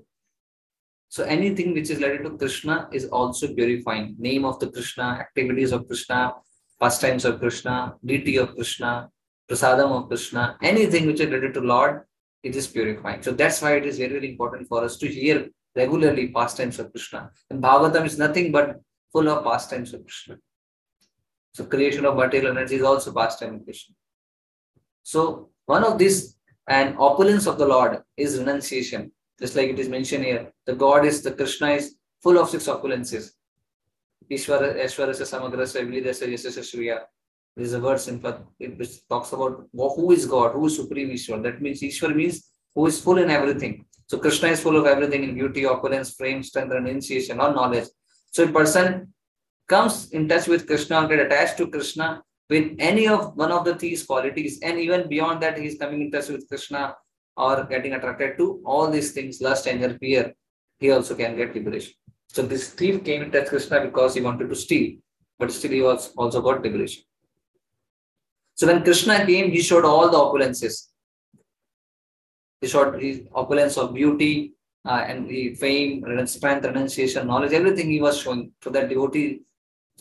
So 1.13 1.23
anything 1.25 1.75
which 1.75 1.91
is 1.91 1.99
related 1.99 2.23
to 2.23 2.37
Krishna 2.37 2.89
is 2.91 3.05
also 3.05 3.53
purifying. 3.53 4.15
Name 4.17 4.45
of 4.45 4.59
the 4.59 4.71
Krishna, 4.71 5.03
activities 5.03 5.71
of 5.71 5.85
Krishna, 5.85 6.33
pastimes 6.81 7.23
of 7.23 7.39
Krishna, 7.39 7.93
deity 8.03 8.37
of 8.37 8.55
Krishna, 8.55 9.09
prasadam 9.47 9.91
of 9.91 10.07
Krishna, 10.07 10.57
anything 10.63 11.05
which 11.05 11.19
is 11.19 11.27
related 11.27 11.53
to 11.53 11.59
Lord 11.59 12.01
it 12.41 12.55
is 12.55 12.65
purifying. 12.65 13.21
So 13.21 13.31
that's 13.31 13.61
why 13.61 13.75
it 13.75 13.85
is 13.85 13.99
very, 13.99 14.13
very 14.13 14.31
important 14.31 14.67
for 14.67 14.83
us 14.83 14.97
to 14.97 15.07
hear 15.07 15.49
regularly 15.75 16.29
pastimes 16.29 16.79
of 16.79 16.91
Krishna. 16.91 17.29
And 17.51 17.61
Bhagavatam 17.61 18.05
is 18.07 18.17
nothing 18.17 18.51
but 18.51 18.81
full 19.11 19.29
of 19.29 19.43
pastimes 19.43 19.93
of 19.93 20.01
Krishna. 20.01 20.37
So 21.53 21.65
creation 21.65 22.07
of 22.07 22.15
material 22.15 22.57
energy 22.57 22.77
is 22.77 22.81
also 22.81 23.13
pastime 23.13 23.53
of 23.53 23.65
Krishna. 23.65 23.93
So 25.03 25.51
one 25.67 25.83
of 25.83 25.99
these 25.99 26.37
and 26.67 26.97
opulence 26.97 27.45
of 27.45 27.59
the 27.59 27.67
Lord 27.67 28.01
is 28.17 28.39
renunciation. 28.39 29.11
Just 29.43 29.57
like 29.57 29.71
it 29.71 29.77
is 29.77 29.89
mentioned 29.89 30.23
here, 30.23 30.53
the 30.65 30.73
God 30.73 31.05
is 31.05 31.21
the 31.21 31.33
Krishna 31.33 31.71
is 31.71 31.95
full 32.21 32.37
of 32.37 32.49
six 32.49 32.65
opulences. 32.65 33.31
Ishvara, 34.31 34.81
Ashvarasya, 34.81 35.25
Samagrasya, 35.31 35.81
Vilidasya, 35.85 36.29
Yasasya, 36.33 36.63
Shriya. 36.69 36.99
There 37.53 37.65
is 37.65 37.73
a 37.73 37.79
verse 37.81 38.07
in 38.07 38.21
which 38.21 39.05
talks 39.09 39.33
about 39.33 39.67
who 39.73 40.11
is 40.13 40.25
God, 40.25 40.53
who 40.53 40.67
is 40.67 40.77
Supreme 40.77 41.09
Ishwar. 41.09 41.43
That 41.43 41.61
means 41.61 41.81
Ishwar 41.81 42.15
means 42.15 42.51
who 42.73 42.85
is 42.85 43.01
full 43.01 43.17
in 43.17 43.29
everything. 43.29 43.85
So 44.07 44.17
Krishna 44.17 44.47
is 44.47 44.61
full 44.61 44.77
of 44.77 44.85
everything 44.85 45.25
in 45.25 45.35
beauty, 45.35 45.65
opulence, 45.65 46.13
frame, 46.13 46.41
strength, 46.41 46.71
renunciation, 46.71 47.41
or 47.41 47.53
knowledge. 47.53 47.89
So 48.31 48.45
a 48.45 48.47
person 48.47 49.13
comes 49.67 50.09
in 50.11 50.29
touch 50.29 50.47
with 50.47 50.67
Krishna 50.67 51.05
get 51.09 51.19
attached 51.19 51.57
to 51.57 51.67
Krishna 51.67 52.23
with 52.49 52.75
any 52.79 53.09
of 53.09 53.35
one 53.35 53.51
of 53.51 53.65
the 53.65 53.73
these 53.73 54.05
qualities, 54.05 54.61
and 54.61 54.79
even 54.79 55.09
beyond 55.09 55.43
that, 55.43 55.57
he 55.57 55.65
is 55.65 55.77
coming 55.77 56.01
in 56.01 56.11
touch 56.11 56.29
with 56.29 56.47
Krishna 56.47 56.95
or 57.35 57.63
getting 57.65 57.93
attracted 57.93 58.37
to 58.37 58.61
all 58.65 58.89
these 58.89 59.11
things, 59.11 59.41
lust, 59.41 59.67
anger, 59.67 59.97
fear, 59.99 60.33
he 60.79 60.91
also 60.91 61.15
can 61.15 61.35
get 61.35 61.55
liberation. 61.55 61.93
So 62.27 62.41
this 62.41 62.69
thief 62.69 63.03
came 63.03 63.23
in 63.23 63.31
touch 63.31 63.47
Krishna 63.47 63.81
because 63.81 64.15
he 64.15 64.21
wanted 64.21 64.49
to 64.49 64.55
steal, 64.55 64.97
but 65.39 65.51
still 65.51 65.71
he 65.71 65.81
was 65.81 66.13
also 66.15 66.41
got 66.41 66.61
liberation. 66.61 67.03
So 68.55 68.67
when 68.67 68.83
Krishna 68.83 69.25
came, 69.25 69.51
he 69.51 69.61
showed 69.61 69.85
all 69.85 70.09
the 70.09 70.17
opulences. 70.17 70.89
He 72.61 72.67
showed 72.67 73.01
his 73.01 73.21
opulence 73.33 73.77
of 73.77 73.93
beauty 73.93 74.53
uh, 74.85 75.03
and 75.07 75.27
the 75.27 75.55
fame, 75.55 76.03
strength, 76.27 76.65
renunciation, 76.65 77.27
knowledge, 77.27 77.53
everything 77.53 77.89
he 77.89 78.01
was 78.01 78.19
showing 78.19 78.51
so 78.63 78.69
that 78.69 78.89
devotee 78.89 79.41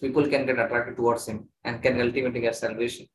people 0.01 0.27
can 0.29 0.47
get 0.47 0.59
attracted 0.59 0.97
towards 0.97 1.27
him 1.27 1.49
and 1.65 1.83
can 1.83 2.01
ultimately 2.01 2.41
get 2.41 2.57
salvation. 2.57 3.07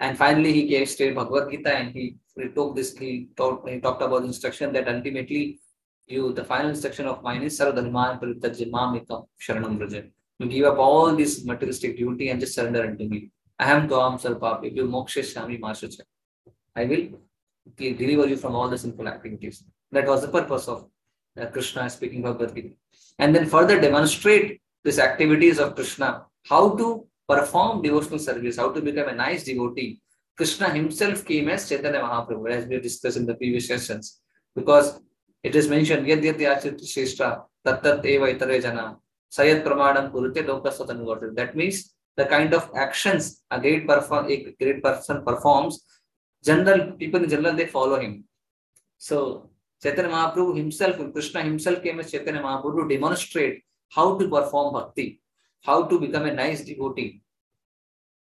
And 0.00 0.16
finally, 0.16 0.52
he 0.52 0.66
gave 0.66 0.88
straight 0.88 1.14
Bhagavad 1.14 1.50
Gita 1.50 1.74
and 1.74 1.92
he, 1.92 2.16
he 2.36 2.48
took 2.48 2.76
this, 2.76 2.96
he 2.96 3.28
talked, 3.36 3.68
he 3.68 3.80
talked 3.80 4.02
about 4.02 4.20
the 4.20 4.28
instruction 4.28 4.72
that 4.72 4.88
ultimately 4.88 5.58
you, 6.06 6.32
the 6.32 6.44
final 6.44 6.70
instruction 6.70 7.06
of 7.06 7.22
mine 7.22 7.42
is 7.42 7.58
Sarvadharman 7.58 8.20
Paritajamamikam 8.20 9.26
Sharanam 9.40 9.78
Brajan. 9.78 10.10
You 10.38 10.46
give 10.46 10.66
up 10.66 10.78
all 10.78 11.14
this 11.14 11.44
materialistic 11.44 11.96
duty 11.96 12.28
and 12.30 12.40
just 12.40 12.54
surrender 12.54 12.84
unto 12.84 13.08
me. 13.08 13.30
I 13.58 13.72
am 13.72 13.88
Tuam. 13.88 14.64
If 14.64 14.74
you 14.74 14.84
moksha 14.84 15.22
shami 15.22 15.60
mashacha. 15.60 16.02
I 16.76 16.84
will 16.84 17.08
deliver 17.76 18.28
you 18.28 18.36
from 18.36 18.54
all 18.54 18.68
the 18.68 18.78
sinful 18.78 19.08
activities. 19.08 19.64
That 19.90 20.06
was 20.06 20.22
the 20.22 20.28
purpose 20.28 20.68
of 20.68 20.88
uh, 21.38 21.46
Krishna 21.46 21.90
speaking 21.90 22.22
Bhagavad 22.22 22.54
Gita. 22.54 22.74
And 23.18 23.34
then 23.34 23.46
further 23.46 23.80
demonstrate 23.80 24.60
these 24.84 25.00
activities 25.00 25.58
of 25.58 25.74
Krishna, 25.74 26.26
how 26.44 26.76
to 26.76 27.06
perform 27.28 27.82
devotional 27.82 28.18
service, 28.18 28.56
how 28.56 28.70
to 28.72 28.80
become 28.80 29.08
a 29.08 29.14
nice 29.14 29.44
devotee. 29.44 30.00
Krishna 30.36 30.70
himself 30.70 31.24
came 31.24 31.48
as 31.48 31.68
Chaitanya 31.68 32.00
Mahaprabhu, 32.00 32.50
as 32.50 32.66
we 32.66 32.80
discussed 32.80 33.16
in 33.16 33.26
the 33.26 33.34
previous 33.34 33.66
sessions, 33.66 34.20
because 34.54 35.00
it 35.42 35.54
is 35.54 35.68
mentioned, 35.68 36.06
Yad 36.06 36.22
Yad 36.22 36.38
Yachit 36.38 36.80
Sheshta, 36.82 37.42
Tat 37.64 37.82
Tat 37.82 38.06
Eva 38.06 38.32
Itare 38.32 38.62
Jana, 38.62 38.96
Sayat 39.30 39.62
Pramadam 39.64 40.10
Kurute 40.10 40.46
Lokasatan 40.46 41.34
That 41.36 41.54
means 41.54 41.94
the 42.16 42.24
kind 42.24 42.54
of 42.54 42.70
actions 42.74 43.42
a 43.50 43.60
great, 43.60 43.86
perform, 43.86 44.30
a 44.30 44.54
great 44.58 44.82
person 44.82 45.22
performs, 45.24 45.84
general 46.42 46.92
people 46.92 47.22
in 47.22 47.28
general, 47.28 47.54
they 47.54 47.66
follow 47.66 48.00
him. 48.00 48.24
So 48.96 49.50
Chaitanya 49.82 50.10
Mahaprabhu 50.10 50.56
himself, 50.56 50.96
Krishna 51.12 51.42
himself 51.42 51.82
came 51.82 52.00
as 52.00 52.10
Chaitanya 52.10 52.42
Mahaprabhu 52.42 52.88
to 52.88 52.94
demonstrate 52.94 53.62
how 53.90 54.18
to 54.18 54.28
perform 54.28 54.74
bhakti 54.74 55.20
how 55.62 55.84
to 55.84 56.00
become 56.00 56.26
a 56.26 56.32
nice 56.32 56.64
devotee. 56.64 57.22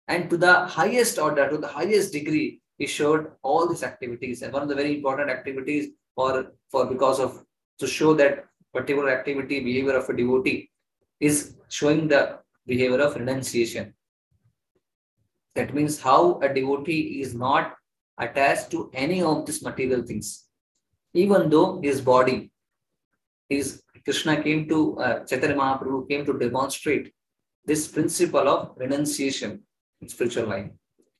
And 0.09 0.31
to 0.31 0.37
the 0.37 0.66
highest 0.66 1.19
order, 1.19 1.49
to 1.49 1.59
the 1.59 1.66
highest 1.69 2.12
degree, 2.12 2.61
he 2.78 2.87
showed 2.87 3.33
all 3.43 3.66
these 3.66 3.83
activities. 3.83 4.43
And 4.43 4.52
one 4.52 4.62
of 4.62 4.69
the 4.69 4.75
very 4.75 4.97
important 4.97 5.31
activities 5.31 5.90
for, 6.14 6.52
for 6.71 6.87
because 6.87 7.19
of 7.21 7.43
to 7.78 7.87
show 7.87 8.14
that 8.14 8.45
particular 8.73 9.11
activity, 9.11 9.61
behavior 9.61 9.97
of 9.97 10.09
a 10.09 10.16
devotee 10.16 10.71
is 11.21 11.57
showing 11.69 12.09
the 12.09 12.38
behavior 12.66 13.00
of 13.00 13.16
renunciation. 13.16 13.95
That 15.55 15.75
means 15.75 16.00
how 16.00 16.38
a 16.40 16.52
devotee 16.52 17.21
is 17.23 17.35
not 17.35 17.75
attached 18.19 18.71
to 18.73 18.90
any 18.93 19.23
of 19.23 19.47
these 19.47 19.62
material 19.62 20.02
things. 20.02 20.45
Even 21.14 21.49
though 21.49 21.81
his 21.83 22.00
body 22.00 22.50
is 23.49 23.83
Krishna 24.05 24.43
came 24.43 24.69
to 24.69 24.99
uh, 24.99 25.25
Chaitanya 25.25 25.57
Mahaprabhu 25.57 26.09
came 26.09 26.25
to 26.26 26.38
demonstrate 26.38 27.12
this 27.66 27.88
principle 27.88 28.49
of 28.49 28.73
renunciation 28.76 29.62
in 30.00 30.08
spiritual 30.08 30.46
life. 30.46 30.70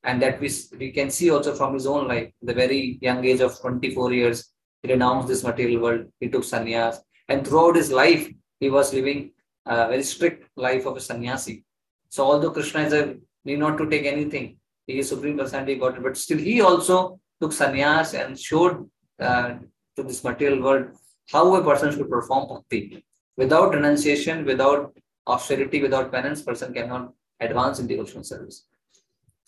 And 0.05 0.23
that 0.23 0.41
we, 0.41 0.49
we 0.79 0.93
can 0.93 1.11
see 1.11 1.31
also 1.31 1.55
from 1.55 1.75
his 1.75 1.87
own 1.87 2.07
life, 2.07 2.31
the 2.43 2.55
very 2.55 2.99
young 3.03 3.25
age 3.25 3.41
of 3.41 3.59
24 3.61 4.13
years, 4.13 4.53
he 4.83 4.93
renounced 4.93 5.27
this 5.29 5.43
material 5.43 5.83
world, 5.83 6.07
he 6.21 6.29
took 6.29 6.43
sannyas. 6.43 6.99
And 7.29 7.47
throughout 7.47 7.75
his 7.75 7.91
life, 7.91 8.29
he 8.61 8.71
was 8.71 8.95
living 8.95 9.33
a 9.67 9.89
very 9.89 10.05
strict 10.05 10.49
life 10.57 10.87
of 10.87 10.97
a 10.97 11.01
sannyasi. 11.01 11.65
So 12.09 12.25
although 12.25 12.51
Krishna 12.51 12.83
is 12.83 12.93
a 12.93 13.17
need 13.45 13.59
not 13.59 13.79
to 13.79 13.91
take 13.91 14.07
anything, 14.07 14.59
he 14.87 15.01
is 15.01 15.09
supreme 15.09 15.37
personality 15.37 15.75
God, 15.75 16.01
but 16.03 16.17
still 16.17 16.39
he 16.39 16.61
also 16.61 17.19
took 17.41 17.51
sannyas 17.51 18.15
and 18.19 18.39
showed 18.39 18.89
uh, 19.19 19.55
to 19.97 20.03
this 20.05 20.23
material 20.23 20.63
world 20.63 20.87
how 21.33 21.55
a 21.57 21.65
person 21.65 21.91
should 21.93 22.09
perform 22.09 22.49
bhakti. 22.49 23.05
Without 23.37 23.75
renunciation, 23.75 24.45
without 24.45 24.97
austerity 25.27 25.83
without 25.83 26.13
penance, 26.13 26.43
person 26.43 26.73
cannot 26.73 27.13
advance 27.41 27.79
in 27.79 27.87
devotional 27.87 28.25
service. 28.25 28.67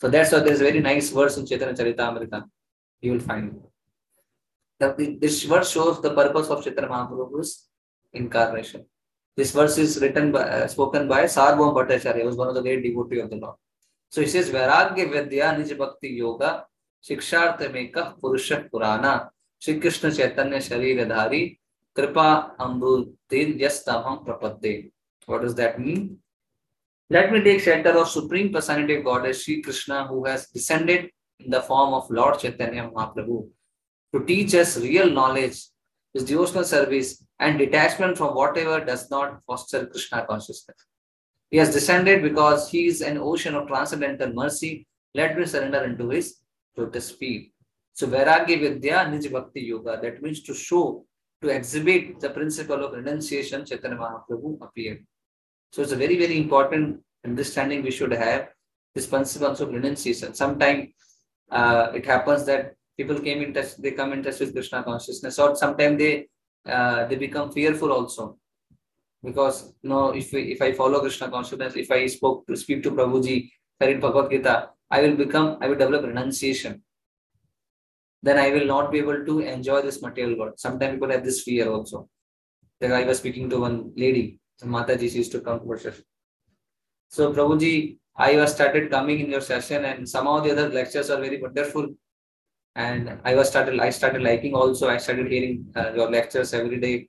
So 0.01 0.09
that's 0.09 0.31
why 0.31 0.39
there's 0.39 0.61
a 0.61 0.63
very 0.63 0.79
nice 0.79 1.09
verse 1.09 1.37
in 1.37 1.45
Chaitanya 1.45 1.73
Charitamrita. 1.73 2.45
You 3.01 3.13
will 3.13 3.19
find. 3.19 3.59
This 4.79 5.43
verse 5.43 5.71
shows 5.71 6.01
the 6.01 6.13
purpose 6.13 6.47
of 6.47 6.63
Chaitanya 6.63 6.89
Mahaprabhu's 6.89 7.67
incarnation. 8.13 8.85
This 9.35 9.51
verse 9.51 9.77
is 9.77 9.99
written 10.01 10.31
by, 10.31 10.41
uh, 10.41 10.67
spoken 10.67 11.07
by 11.07 11.23
Sarvam 11.23 11.73
Bhattacharya, 11.73 12.21
who 12.21 12.27
was 12.27 12.35
one 12.35 12.47
of 12.47 12.55
the 12.55 12.61
great 12.61 12.83
devotee 12.83 13.19
of 13.19 13.29
the 13.29 13.37
Lord. 13.37 13.55
So 14.09 14.21
he 14.21 14.27
says, 14.27 14.49
Vairagya 14.49 15.11
Vidya 15.11 15.53
Nij 15.57 15.77
Bhakti 15.77 16.09
Yoga 16.09 16.65
Shikshartha 17.03 17.69
Meka 17.71 18.19
Purusha 18.19 18.67
Purana 18.73 19.29
Shri 19.59 19.79
Krishna 19.79 20.11
Chaitanya 20.11 20.57
Sharira 20.57 21.05
Dhari 21.07 21.59
Kripa 21.93 22.53
Ambutin 22.59 23.59
Yastamham 23.59 24.25
Prapadde. 24.25 24.91
What 25.29 25.43
does 25.43 25.53
that 25.55 25.79
mean? 25.79 26.17
Let 27.11 27.31
me 27.31 27.43
take 27.43 27.61
shelter 27.61 27.91
of 27.91 28.09
Supreme 28.09 28.51
Personality 28.51 28.95
of 28.95 29.03
Godhead 29.03 29.35
Sri 29.35 29.61
Krishna, 29.61 30.07
who 30.07 30.25
has 30.25 30.47
descended 30.47 31.11
in 31.39 31.51
the 31.51 31.61
form 31.61 31.93
of 31.93 32.09
Lord 32.09 32.39
Chaitanya 32.39 32.89
Mahaprabhu 32.89 33.47
to 34.11 34.25
teach 34.25 34.55
us 34.55 34.79
real 34.79 35.07
knowledge, 35.07 35.57
his 36.15 36.23
devotional 36.23 36.63
service, 36.63 37.23
and 37.39 37.59
detachment 37.59 38.17
from 38.17 38.33
whatever 38.33 38.83
does 38.83 39.11
not 39.11 39.39
foster 39.45 39.85
Krishna 39.85 40.25
consciousness. 40.27 40.77
He 41.51 41.57
has 41.57 41.71
descended 41.71 42.23
because 42.23 42.71
he 42.71 42.87
is 42.87 43.01
an 43.01 43.19
ocean 43.19 43.53
of 43.53 43.67
transcendental 43.67 44.33
mercy. 44.33 44.87
Let 45.13 45.37
me 45.37 45.45
surrender 45.45 45.83
into 45.83 46.09
his 46.09 46.37
lotus 46.75 47.11
feet. 47.11 47.53
So, 47.93 48.07
Vairagya 48.07 48.59
Vidya 48.61 49.05
Nij 49.05 49.31
Bhakti 49.31 49.61
Yoga, 49.61 49.99
that 50.01 50.23
means 50.23 50.41
to 50.41 50.55
show, 50.55 51.05
to 51.43 51.49
exhibit 51.49 52.19
the 52.19 52.31
principle 52.31 52.83
of 52.83 52.93
renunciation, 52.93 53.63
Chaitanya 53.63 53.97
Mahaprabhu 53.97 54.57
appeared. 54.63 55.05
So 55.71 55.81
it's 55.81 55.91
a 55.91 55.95
very, 55.95 56.17
very 56.17 56.37
important 56.37 57.01
understanding 57.25 57.83
we 57.83 57.91
should 57.91 58.11
have 58.11 58.49
this 58.95 59.07
principles 59.07 59.61
of 59.61 59.69
renunciation. 59.69 60.33
Sometimes 60.33 60.89
uh, 61.51 61.91
it 61.93 62.05
happens 62.05 62.45
that 62.45 62.73
people 62.97 63.19
came 63.19 63.41
in 63.41 63.53
touch, 63.53 63.75
they 63.77 63.91
come 63.91 64.13
in 64.13 64.23
touch 64.23 64.39
with 64.39 64.53
Krishna 64.53 64.83
consciousness, 64.83 65.37
or 65.39 65.55
sometimes 65.55 65.97
they 65.97 66.27
uh, 66.65 67.05
they 67.05 67.15
become 67.15 67.51
fearful 67.51 67.91
also. 67.91 68.37
Because 69.23 69.73
you 69.81 69.89
know, 69.89 70.09
if 70.09 70.31
we, 70.33 70.51
if 70.53 70.61
I 70.61 70.71
follow 70.71 70.99
Krishna 71.01 71.29
consciousness, 71.29 71.75
if 71.75 71.91
I 71.91 72.07
spoke 72.07 72.47
to 72.47 72.55
speak 72.55 72.83
to 72.83 72.91
Prabhuji, 72.91 73.49
read 73.79 74.01
Bhagavad 74.01 74.31
Gita, 74.31 74.69
I 74.89 75.01
will 75.01 75.15
become, 75.15 75.57
I 75.61 75.67
will 75.67 75.75
develop 75.75 76.03
renunciation. 76.05 76.81
Then 78.23 78.37
I 78.37 78.49
will 78.49 78.65
not 78.65 78.91
be 78.91 78.99
able 78.99 79.25
to 79.25 79.39
enjoy 79.39 79.81
this 79.81 80.01
material 80.01 80.37
world. 80.37 80.53
Sometimes 80.57 80.93
people 80.93 81.11
have 81.11 81.23
this 81.23 81.43
fear 81.43 81.69
also. 81.69 82.09
Like 82.81 82.91
I 82.91 83.03
was 83.03 83.19
speaking 83.19 83.49
to 83.49 83.59
one 83.59 83.93
lady, 83.95 84.38
so 84.59 84.67
Mataji 84.67 85.13
used 85.13 85.31
to 85.31 85.39
come 85.39 85.61
for 85.61 85.77
session. 85.77 86.03
So 87.07 87.33
Prabhuji, 87.33 87.97
I 88.17 88.35
was 88.35 88.51
started 88.51 88.91
coming 88.91 89.21
in 89.21 89.31
your 89.31 89.39
session 89.39 89.85
and 89.85 90.07
some 90.07 90.27
of 90.27 90.43
the 90.43 90.51
other 90.51 90.67
lectures 90.67 91.09
are 91.09 91.21
very 91.21 91.41
wonderful. 91.41 91.87
And 92.75 93.19
I 93.23 93.35
was 93.35 93.47
started, 93.47 93.79
I 93.79 93.89
started 93.89 94.21
liking 94.21 94.53
also. 94.53 94.89
I 94.89 94.97
started 94.97 95.31
hearing 95.31 95.65
uh, 95.77 95.93
your 95.93 96.11
lectures 96.11 96.53
every 96.53 96.77
day. 96.77 97.07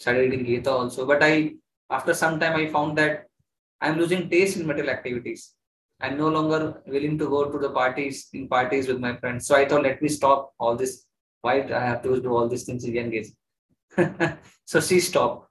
Started 0.00 0.30
reading 0.30 0.44
Gita 0.44 0.70
also. 0.70 1.06
But 1.06 1.22
I, 1.22 1.52
after 1.90 2.12
some 2.12 2.40
time, 2.40 2.56
I 2.56 2.66
found 2.66 2.98
that 2.98 3.26
I'm 3.80 3.96
losing 3.96 4.28
taste 4.28 4.56
in 4.56 4.66
material 4.66 4.92
activities. 4.92 5.52
I'm 6.00 6.18
no 6.18 6.28
longer 6.28 6.82
willing 6.86 7.18
to 7.18 7.28
go 7.28 7.50
to 7.52 7.58
the 7.58 7.70
parties, 7.70 8.28
in 8.32 8.48
parties 8.48 8.88
with 8.88 8.98
my 8.98 9.14
friends. 9.16 9.46
So 9.46 9.54
I 9.54 9.68
thought, 9.68 9.84
let 9.84 10.02
me 10.02 10.08
stop 10.08 10.54
all 10.58 10.74
this. 10.74 11.04
Why 11.42 11.62
I 11.62 11.84
have 11.86 12.02
to 12.02 12.20
do 12.20 12.34
all 12.34 12.48
these 12.48 12.64
things 12.64 12.82
in 12.84 12.94
young 12.94 13.14
age? 13.14 13.28
so 14.64 14.80
she 14.80 14.98
stopped 14.98 15.49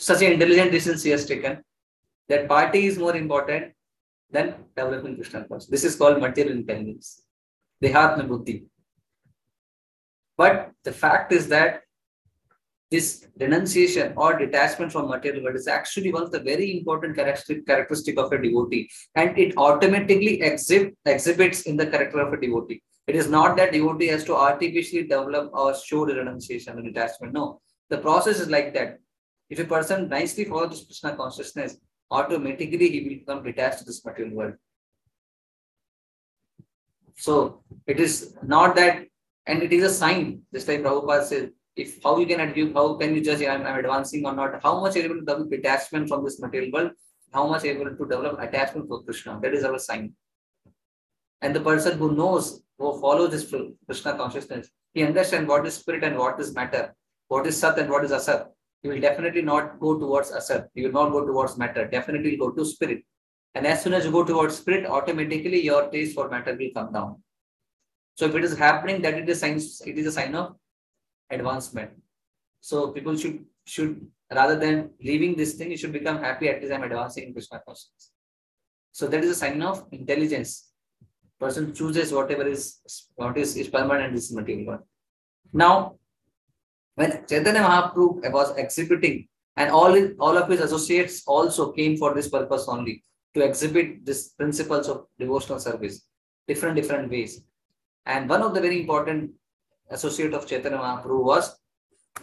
such 0.00 0.22
an 0.22 0.32
intelligent 0.32 0.70
decision 0.70 1.10
has 1.10 1.26
taken 1.26 1.58
that 2.28 2.48
party 2.48 2.86
is 2.86 2.98
more 2.98 3.16
important 3.16 3.72
than 4.30 4.54
developing 4.76 5.16
Krishna 5.16 5.40
consciousness. 5.44 5.66
This 5.66 5.84
is 5.84 5.96
called 5.96 6.20
material 6.20 6.56
intelligence. 6.56 7.22
Dehatma 7.82 8.28
buddhi. 8.28 8.66
But 10.36 10.70
the 10.84 10.92
fact 10.92 11.32
is 11.32 11.48
that 11.48 11.82
this 12.90 13.26
renunciation 13.38 14.12
or 14.16 14.38
detachment 14.38 14.92
from 14.92 15.08
material 15.08 15.44
world 15.44 15.56
is 15.56 15.68
actually 15.68 16.12
one 16.12 16.22
of 16.22 16.30
the 16.30 16.40
very 16.40 16.78
important 16.78 17.16
characteristic, 17.16 17.66
characteristic 17.66 18.18
of 18.18 18.32
a 18.32 18.40
devotee 18.40 18.88
and 19.14 19.36
it 19.36 19.54
automatically 19.58 20.40
exhibit, 20.40 20.96
exhibits 21.04 21.62
in 21.62 21.76
the 21.76 21.86
character 21.86 22.20
of 22.20 22.32
a 22.32 22.40
devotee. 22.40 22.82
It 23.06 23.16
is 23.16 23.28
not 23.28 23.56
that 23.56 23.72
devotee 23.72 24.06
has 24.06 24.24
to 24.24 24.36
artificially 24.36 25.02
develop 25.02 25.50
or 25.52 25.74
show 25.74 26.06
the 26.06 26.14
renunciation 26.14 26.78
or 26.78 26.82
detachment. 26.82 27.32
No, 27.32 27.60
the 27.90 27.98
process 27.98 28.40
is 28.40 28.48
like 28.48 28.72
that. 28.74 29.00
If 29.50 29.58
a 29.58 29.64
person 29.64 30.08
nicely 30.08 30.44
follows 30.44 30.70
this 30.70 30.84
Krishna 30.84 31.16
consciousness, 31.16 31.76
automatically 32.10 32.90
he 32.90 33.00
will 33.02 33.18
become 33.20 33.42
detached 33.42 33.78
to 33.78 33.84
this 33.84 34.04
material 34.04 34.34
world. 34.34 34.54
So 37.16 37.62
it 37.86 37.98
is 37.98 38.36
not 38.42 38.76
that, 38.76 39.06
and 39.46 39.62
it 39.62 39.72
is 39.72 39.84
a 39.84 39.90
sign, 39.90 40.42
just 40.52 40.68
like 40.68 40.82
Prabhupada 40.82 41.24
said, 41.24 41.50
if 41.76 42.02
how 42.02 42.18
you 42.18 42.26
can 42.26 42.40
advance, 42.40 42.74
how 42.74 42.94
can 42.94 43.14
you 43.14 43.20
judge 43.20 43.42
I'm, 43.42 43.64
I'm 43.66 43.78
advancing 43.78 44.26
or 44.26 44.34
not, 44.34 44.62
how 44.62 44.80
much 44.80 44.96
able 44.96 45.14
to 45.16 45.20
develop 45.20 45.50
detachment 45.50 46.08
from 46.08 46.24
this 46.24 46.40
material 46.40 46.70
world, 46.72 46.90
how 47.32 47.46
much 47.46 47.64
able 47.64 47.84
to 47.84 47.96
develop 47.96 48.38
attachment 48.40 48.88
for 48.88 49.02
Krishna. 49.02 49.38
That 49.40 49.54
is 49.54 49.64
our 49.64 49.78
sign. 49.78 50.12
And 51.40 51.54
the 51.54 51.60
person 51.60 51.98
who 51.98 52.14
knows, 52.14 52.62
who 52.78 53.00
follows 53.00 53.30
this 53.30 53.54
Krishna 53.86 54.16
consciousness, 54.16 54.68
he 54.92 55.04
understands 55.04 55.48
what 55.48 55.66
is 55.66 55.74
spirit 55.74 56.04
and 56.04 56.18
what 56.18 56.38
is 56.40 56.54
matter, 56.54 56.94
what 57.28 57.46
is 57.46 57.58
Sat 57.58 57.78
and 57.78 57.90
what 57.90 58.04
is 58.04 58.10
Asat 58.10 58.48
he 58.82 58.88
will 58.88 59.00
definitely 59.00 59.42
not 59.42 59.80
go 59.80 59.98
towards 59.98 60.30
asat. 60.30 60.68
You 60.74 60.84
will 60.84 60.92
not 60.92 61.12
go 61.12 61.26
towards 61.26 61.58
matter. 61.58 61.86
Definitely 61.86 62.36
go 62.36 62.50
to 62.50 62.64
spirit. 62.64 63.04
And 63.54 63.66
as 63.66 63.82
soon 63.82 63.94
as 63.94 64.04
you 64.04 64.12
go 64.12 64.24
towards 64.24 64.56
spirit, 64.56 64.86
automatically 64.86 65.64
your 65.64 65.88
taste 65.90 66.14
for 66.14 66.28
matter 66.28 66.56
will 66.56 66.70
come 66.74 66.92
down. 66.92 67.22
So 68.14 68.26
if 68.26 68.34
it 68.34 68.44
is 68.44 68.56
happening, 68.56 69.02
that 69.02 69.14
it 69.14 69.28
is 69.28 69.40
sign, 69.40 69.56
it 69.86 69.98
is 69.98 70.06
a 70.06 70.12
sign 70.12 70.34
of 70.34 70.56
advancement. 71.30 71.90
So 72.60 72.88
people 72.92 73.16
should 73.16 73.44
should 73.64 74.06
rather 74.34 74.56
than 74.56 74.90
leaving 75.02 75.36
this 75.36 75.54
thing, 75.54 75.70
you 75.70 75.76
should 75.76 75.92
become 75.92 76.18
happy 76.18 76.48
at 76.48 76.60
least 76.60 76.72
I'm 76.72 76.82
advancing 76.82 77.24
in 77.28 77.32
Krishna 77.32 77.60
consciousness. 77.64 78.10
So 78.92 79.06
that 79.06 79.22
is 79.24 79.30
a 79.30 79.34
sign 79.34 79.62
of 79.62 79.86
intelligence. 79.92 80.70
Person 81.38 81.72
chooses 81.72 82.12
whatever 82.12 82.46
is 82.46 82.80
what 83.14 83.38
is, 83.38 83.56
is 83.56 83.68
permanent 83.68 84.14
is 84.14 84.32
material. 84.32 84.80
Now, 85.52 85.98
when 86.98 87.10
Chaitanya 87.30 87.62
Mahaprabhu 87.62 88.28
was 88.32 88.56
exhibiting, 88.56 89.28
and 89.56 89.70
all 89.70 89.92
his, 89.92 90.10
all 90.18 90.36
of 90.36 90.48
his 90.48 90.60
associates 90.60 91.22
also 91.26 91.70
came 91.72 91.96
for 91.96 92.12
this 92.12 92.28
purpose 92.28 92.66
only 92.68 93.04
to 93.34 93.44
exhibit 93.44 94.04
these 94.04 94.30
principles 94.30 94.88
of 94.88 95.06
devotional 95.18 95.60
service, 95.60 96.02
different 96.48 96.74
different 96.74 97.08
ways. 97.08 97.40
And 98.04 98.28
one 98.28 98.42
of 98.42 98.52
the 98.52 98.60
very 98.60 98.80
important 98.80 99.30
associate 99.90 100.34
of 100.34 100.48
Chaitanya 100.48 100.78
Mahaprabhu 100.78 101.22
was 101.22 101.56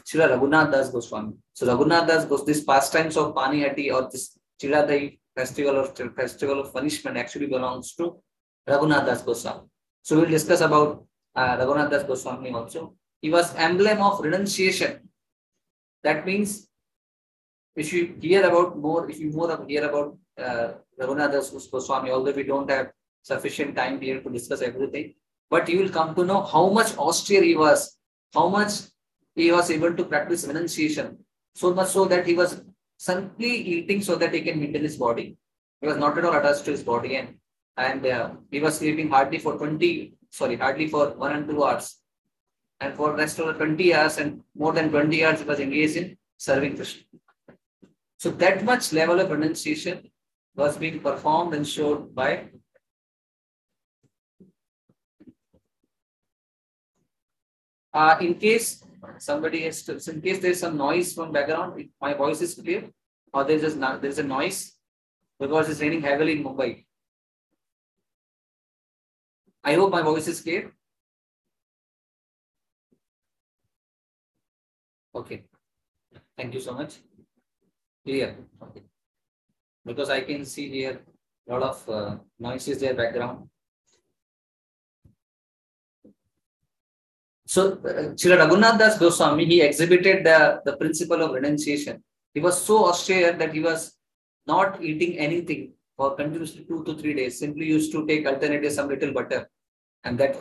Srila 0.04 0.28
Raghunath 0.34 0.72
Das 0.74 0.90
Goswami. 0.90 1.34
So 1.54 1.66
Raghunath 1.68 2.08
Das 2.08 2.26
goes 2.26 2.46
this 2.46 2.66
pastimes 2.66 3.16
of 3.16 3.34
Panihati 3.34 3.94
or 3.94 4.10
this 4.12 4.38
Chiradai 4.62 5.20
festival 5.38 5.78
of 5.78 5.96
festival 6.16 6.60
of 6.60 6.74
punishment 6.74 7.16
actually 7.16 7.48
belongs 7.48 7.96
to 7.96 8.22
Raghunath 8.68 9.06
Das 9.06 9.22
Goswami. 9.22 9.68
So 10.02 10.18
we'll 10.18 10.36
discuss 10.38 10.60
about 10.60 11.06
uh, 11.34 11.58
Raghunath 11.60 11.92
Das 11.92 12.04
Goswami 12.04 12.52
also. 12.52 12.96
He 13.22 13.30
was 13.30 13.54
emblem 13.56 14.02
of 14.02 14.20
renunciation. 14.20 15.10
That 16.04 16.26
means 16.26 16.68
if 17.76 17.92
you 17.92 18.16
hear 18.22 18.46
about 18.46 18.78
more, 18.78 19.10
if 19.10 19.20
you 19.20 19.32
more 19.32 19.66
hear 19.68 19.90
about 19.90 20.18
uh, 20.38 20.74
Raghunath 21.00 21.32
Das 21.32 21.68
Goswami, 21.68 22.12
although 22.12 22.32
we 22.32 22.44
don't 22.44 22.70
have 22.70 22.92
sufficient 23.22 23.76
time 23.76 24.00
here 24.00 24.22
to 24.22 24.30
discuss 24.30 24.62
everything, 24.62 25.14
but 25.50 25.68
you 25.68 25.80
will 25.80 25.90
come 25.90 26.16
to 26.16 26.24
know 26.24 26.42
how 26.44 26.70
much 26.70 26.96
austere 26.98 27.44
he 27.44 27.56
was, 27.56 27.98
how 28.34 28.48
much 28.48 28.72
he 29.36 29.52
was 29.52 29.70
able 29.72 29.94
to 29.94 30.06
practice 30.06 30.46
renunciation, 30.46 31.18
so 31.54 31.74
much 31.74 31.90
so 31.90 32.06
that 32.06 32.26
he 32.26 32.34
was 32.34 32.64
simply 32.98 33.50
eating 33.50 34.02
so 34.02 34.16
that 34.16 34.34
he 34.34 34.42
can 34.42 34.60
maintain 34.60 34.84
his 34.84 34.98
body. 34.98 35.38
He 35.82 35.88
was 35.88 35.98
not 35.98 36.18
at 36.18 36.26
all 36.26 36.36
attached 36.36 36.66
to 36.66 36.72
his 36.72 36.84
body 36.84 37.18
and, 37.18 37.36
and 37.78 38.06
uh, 38.06 38.32
he 38.52 38.60
was 38.60 38.78
sleeping 38.78 39.10
hardly 39.10 39.40
for 39.40 39.58
20, 39.58 40.14
sorry, 40.30 40.56
hardly 40.56 40.88
for 40.88 41.10
one 41.12 41.34
and 41.34 41.48
two 41.48 41.64
hours. 41.64 41.98
And 42.80 42.94
for 42.96 43.12
the 43.12 43.18
rest 43.18 43.40
of 43.40 43.48
the 43.48 43.54
20 43.54 43.94
hours 43.94 44.18
and 44.18 44.42
more 44.56 44.74
than 44.74 44.90
20 44.90 45.26
hours, 45.26 45.40
he 45.40 45.46
was 45.46 45.60
engaged 45.60 45.98
in 45.98 46.18
serving 46.38 46.76
Krishna. 46.76 47.04
So 48.18 48.32
that 48.32 48.64
much 48.64 48.92
level 48.92 49.20
of 49.20 49.32
renunciation 49.32 50.10
was 50.56 50.78
being 50.78 51.00
performed 51.00 51.54
and 51.54 51.68
showed 51.68 52.14
by 52.14 52.50
uh, 57.94 58.18
in 58.20 58.36
case 58.36 58.84
somebody 59.20 59.64
is 59.66 59.84
to, 59.84 59.94
in 60.12 60.22
case 60.22 60.40
there's 60.40 60.60
some 60.60 60.78
noise 60.78 61.14
from 61.14 61.32
background, 61.32 61.80
if 61.80 61.88
my 62.02 62.14
voice 62.14 62.42
is 62.42 62.56
clear, 62.56 62.90
or 63.34 63.44
there's 63.44 63.62
just 63.62 63.80
there's 64.02 64.20
a 64.20 64.24
noise 64.24 64.74
because 65.40 65.70
it's 65.70 65.82
raining 65.82 66.02
heavily 66.02 66.34
in 66.34 66.44
Mumbai. 66.44 66.86
I 69.64 69.74
hope 69.74 69.92
my 69.92 70.02
voice 70.02 70.28
is 70.28 70.42
clear. 70.42 70.75
Okay. 75.16 75.44
Thank 76.38 76.54
you 76.54 76.60
so 76.60 76.74
much. 76.74 76.96
Clear. 78.06 78.36
Okay. 78.62 78.84
Because 79.86 80.10
I 80.10 80.22
can 80.22 80.46
see 80.46 80.70
here 80.70 81.00
a 81.48 81.54
lot 81.54 81.64
of 81.64 81.90
uh, 81.90 82.18
noises 82.40 82.80
there 82.80 82.94
background. 82.94 83.48
So, 87.48 87.74
uh, 87.74 88.14
Raghunath 88.42 88.80
Das 88.80 88.98
Goswami, 88.98 89.46
he 89.46 89.62
exhibited 89.62 90.26
the, 90.26 90.62
the 90.66 90.76
principle 90.76 91.22
of 91.22 91.32
renunciation. 91.32 92.04
He 92.34 92.42
was 92.42 92.62
so 92.62 92.90
austere 92.90 93.34
that 93.34 93.54
he 93.54 93.62
was 93.62 93.96
not 94.48 94.84
eating 94.84 95.18
anything 95.18 95.72
for 95.96 96.16
continuously 96.16 96.66
two 96.66 96.84
to 96.84 96.96
three 96.96 97.14
days, 97.14 97.40
simply 97.40 97.66
used 97.66 97.92
to 97.94 98.06
take 98.06 98.28
alternative 98.28 98.74
some 98.74 98.90
little 98.90 99.14
butter 99.14 99.50
and 100.04 100.18
that, 100.18 100.36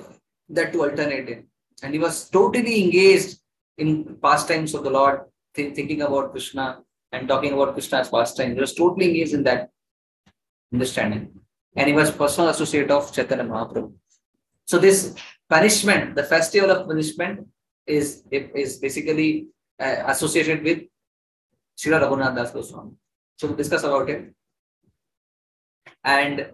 that 0.49 0.72
to 0.72 0.83
alternate 0.83 1.29
it. 1.29 1.46
And 1.83 1.92
he 1.92 2.01
was 2.01 2.29
totally 2.31 2.83
engaged 2.83 3.38
in 3.79 4.17
pastimes 4.23 4.75
of 4.75 4.85
the 4.85 4.91
Lord, 4.91 5.21
th- 5.55 5.75
thinking 5.75 6.03
about 6.03 6.31
Krishna 6.33 6.81
and 7.13 7.29
talking 7.29 7.53
about 7.53 7.73
Krishna's 7.75 8.09
pastime. 8.09 8.55
He 8.55 8.61
was 8.61 8.75
totally 8.75 9.09
engaged 9.09 9.35
in 9.35 9.45
that 9.45 9.71
understanding. 10.73 11.33
And 11.77 11.89
he 11.89 11.95
was 11.95 12.11
personal 12.11 12.51
associate 12.51 12.91
of 12.91 13.13
Chaitanya 13.13 13.45
Mahaprabhu. 13.45 13.93
So 14.67 14.79
this 14.79 15.15
punishment, 15.49 16.15
the 16.15 16.25
festival 16.25 16.71
of 16.71 16.87
punishment 16.87 17.47
is, 17.87 18.23
is 18.31 18.79
basically 18.79 19.49
uh, 19.79 20.05
associated 20.07 20.63
with 20.63 20.83
Srila 21.79 22.03
Raghunath 22.03 22.37
Das 22.37 22.51
Goswami. 22.53 22.93
So 23.37 23.49
we'll 23.49 23.57
discuss 23.57 23.83
about 23.83 24.09
it. 24.09 24.33
And 26.05 26.51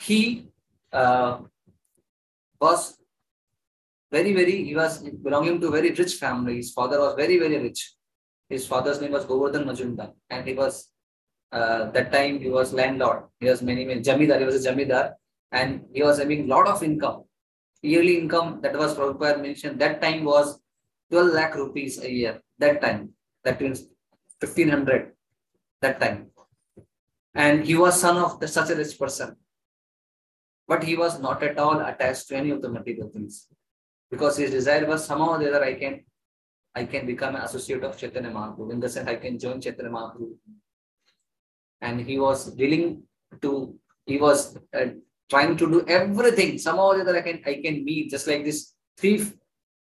he 0.00 0.48
uh, 0.92 1.38
was 2.60 2.99
very, 4.10 4.32
very, 4.34 4.64
he 4.64 4.74
was 4.74 4.98
belonging 4.98 5.60
to 5.60 5.68
a 5.68 5.70
very 5.70 5.90
rich 5.92 6.14
family. 6.14 6.56
His 6.56 6.72
father 6.72 6.98
was 6.98 7.14
very, 7.14 7.38
very 7.38 7.58
rich. 7.58 7.94
His 8.48 8.66
father's 8.66 9.00
name 9.00 9.12
was 9.12 9.24
Govardhan 9.24 9.64
Majumdar. 9.64 10.12
And 10.28 10.46
he 10.46 10.54
was, 10.54 10.88
uh, 11.52 11.90
that 11.90 12.12
time 12.12 12.40
he 12.40 12.48
was 12.48 12.72
landlord. 12.72 13.24
He 13.38 13.48
was 13.48 13.62
many, 13.62 13.84
many, 13.84 14.00
Jamidar, 14.00 14.38
he 14.38 14.44
was 14.44 14.64
a 14.64 14.70
Jamidar. 14.70 15.14
And 15.52 15.84
he 15.92 16.02
was 16.02 16.18
having 16.18 16.48
lot 16.48 16.66
of 16.66 16.82
income 16.82 17.24
yearly 17.82 18.18
income 18.18 18.60
that 18.62 18.76
was 18.76 18.94
Prabhupada 18.94 19.40
mentioned, 19.40 19.80
that 19.80 20.00
time 20.02 20.24
was 20.24 20.60
12 21.10 21.32
lakh 21.32 21.54
rupees 21.54 22.02
a 22.02 22.10
year. 22.10 22.40
That 22.58 22.80
time. 22.80 23.10
That 23.44 23.60
means 23.60 23.80
1500 24.40 25.12
that 25.80 26.00
time. 26.00 26.30
And 27.34 27.64
he 27.64 27.74
was 27.74 28.00
son 28.00 28.18
of 28.18 28.38
the, 28.38 28.48
such 28.48 28.70
a 28.70 28.74
rich 28.74 28.98
person. 28.98 29.36
But 30.68 30.84
he 30.84 30.96
was 30.96 31.20
not 31.20 31.42
at 31.42 31.58
all 31.58 31.80
attached 31.80 32.28
to 32.28 32.36
any 32.36 32.50
of 32.50 32.60
the 32.60 32.68
material 32.68 33.08
things. 33.08 33.46
Because 34.10 34.36
his 34.36 34.50
desire 34.50 34.86
was 34.86 35.04
somehow 35.04 35.30
or 35.34 35.38
the 35.38 35.48
other 35.48 35.64
I 35.64 35.74
can 35.74 36.00
I 36.74 36.84
can 36.84 37.06
become 37.06 37.34
an 37.36 37.42
associate 37.42 37.82
of 37.82 37.96
Chaitanya 37.96 38.30
Mahaprabhu. 38.30 38.72
In 38.72 38.80
the 38.80 38.88
sense 38.88 39.08
I 39.08 39.16
can 39.16 39.38
join 39.38 39.60
Chaitanya 39.60 39.90
Mahaprabhu. 39.90 40.34
And 41.80 42.00
he 42.00 42.18
was 42.18 42.54
willing 42.56 43.02
to, 43.42 43.74
he 44.06 44.18
was 44.18 44.56
uh, 44.74 44.86
trying 45.28 45.56
to 45.56 45.66
do 45.70 45.84
everything. 45.88 46.58
Somehow 46.58 46.90
or 46.90 47.00
other, 47.00 47.16
I 47.16 47.22
can, 47.22 47.40
I 47.46 47.60
can 47.64 47.84
meet, 47.84 48.10
just 48.10 48.26
like 48.26 48.44
this 48.44 48.74
thief 48.98 49.34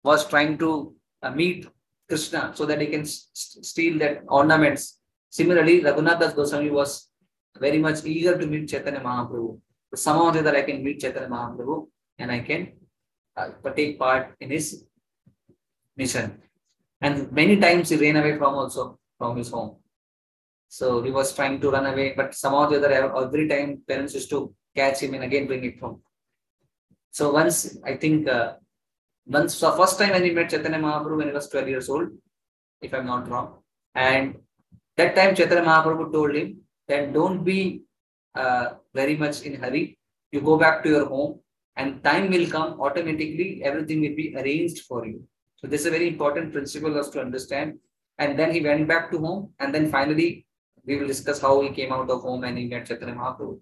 was 0.03 0.27
trying 0.27 0.57
to 0.59 0.93
uh, 1.23 1.31
meet 1.31 1.67
Krishna 2.07 2.51
so 2.53 2.65
that 2.65 2.81
he 2.81 2.87
can 2.87 3.05
st 3.05 3.65
steal 3.65 3.97
that 3.99 4.23
ornaments. 4.27 4.99
Similarly, 5.29 5.81
Raghunath 5.81 6.19
Das 6.19 6.33
Goswami 6.33 6.69
was 6.69 7.09
very 7.59 7.79
much 7.79 8.05
eager 8.05 8.37
to 8.37 8.45
meet 8.45 8.69
Chaitanya 8.69 8.99
Mahaprabhu. 8.99 9.59
Somehow 9.95 10.25
or 10.25 10.37
other, 10.37 10.55
I 10.55 10.61
can 10.61 10.83
meet 10.83 10.99
Chaitanya 10.99 11.29
Mahaprabhu 11.29 11.87
and 12.19 12.31
I 12.31 12.39
can 12.41 12.73
uh, 13.37 13.49
take 13.75 13.99
part 13.99 14.35
in 14.39 14.49
his 14.49 14.85
mission. 15.95 16.41
And 17.01 17.31
many 17.31 17.57
times 17.57 17.89
he 17.89 17.97
ran 17.97 18.15
away 18.15 18.37
from 18.37 18.55
also 18.55 18.99
from 19.17 19.37
his 19.37 19.49
home. 19.49 19.77
So 20.67 21.01
he 21.03 21.11
was 21.11 21.33
trying 21.33 21.61
to 21.61 21.71
run 21.71 21.85
away, 21.85 22.13
but 22.15 22.33
somehow 22.33 22.67
the 22.67 22.77
other, 22.77 22.91
every 23.15 23.47
time 23.47 23.81
parents 23.87 24.13
used 24.13 24.29
to 24.31 24.53
catch 24.75 24.99
him 24.99 25.13
and 25.13 25.23
again 25.23 25.47
bring 25.47 25.63
it 25.63 25.79
home. 25.79 26.01
So 27.11 27.31
once, 27.31 27.77
I 27.85 27.95
think, 27.95 28.27
uh, 28.27 28.53
once, 29.25 29.55
so 29.55 29.71
first 29.77 29.97
time 29.97 30.11
when 30.11 30.23
he 30.23 30.31
met 30.31 30.49
Chaitanya 30.49 30.79
Mahaprabhu 30.79 31.17
when 31.17 31.27
he 31.27 31.33
was 31.33 31.47
12 31.49 31.67
years 31.69 31.89
old, 31.89 32.09
if 32.81 32.93
I'm 32.93 33.05
not 33.05 33.29
wrong, 33.29 33.59
and 33.93 34.35
that 34.97 35.15
time 35.15 35.33
Chaitanya 35.33 35.63
Mahaprabhu 35.63 36.11
told 36.11 36.35
him 36.35 36.61
that 36.87 37.13
don't 37.13 37.43
be 37.43 37.83
uh, 38.35 38.73
very 38.93 39.15
much 39.15 39.43
in 39.43 39.55
hurry. 39.55 39.97
You 40.31 40.41
go 40.41 40.57
back 40.57 40.83
to 40.83 40.89
your 40.89 41.05
home 41.05 41.39
and 41.77 42.03
time 42.03 42.29
will 42.31 42.47
come 42.47 42.79
automatically, 42.79 43.61
everything 43.63 44.01
will 44.01 44.15
be 44.15 44.35
arranged 44.37 44.83
for 44.85 45.05
you. 45.05 45.21
So 45.57 45.67
this 45.67 45.81
is 45.81 45.87
a 45.87 45.91
very 45.91 46.07
important 46.07 46.53
principle 46.53 46.97
us 46.97 47.09
to 47.09 47.21
understand. 47.21 47.79
And 48.17 48.39
then 48.39 48.53
he 48.53 48.61
went 48.61 48.87
back 48.87 49.11
to 49.11 49.17
home 49.17 49.51
and 49.59 49.73
then 49.75 49.91
finally 49.91 50.45
we 50.85 50.97
will 50.97 51.07
discuss 51.07 51.41
how 51.41 51.61
he 51.61 51.69
came 51.69 51.91
out 51.91 52.09
of 52.09 52.21
home 52.21 52.43
and 52.43 52.57
he 52.57 52.65
met 52.67 52.85
Chaitanya 52.85 53.15
Mahaprabhu. 53.15 53.59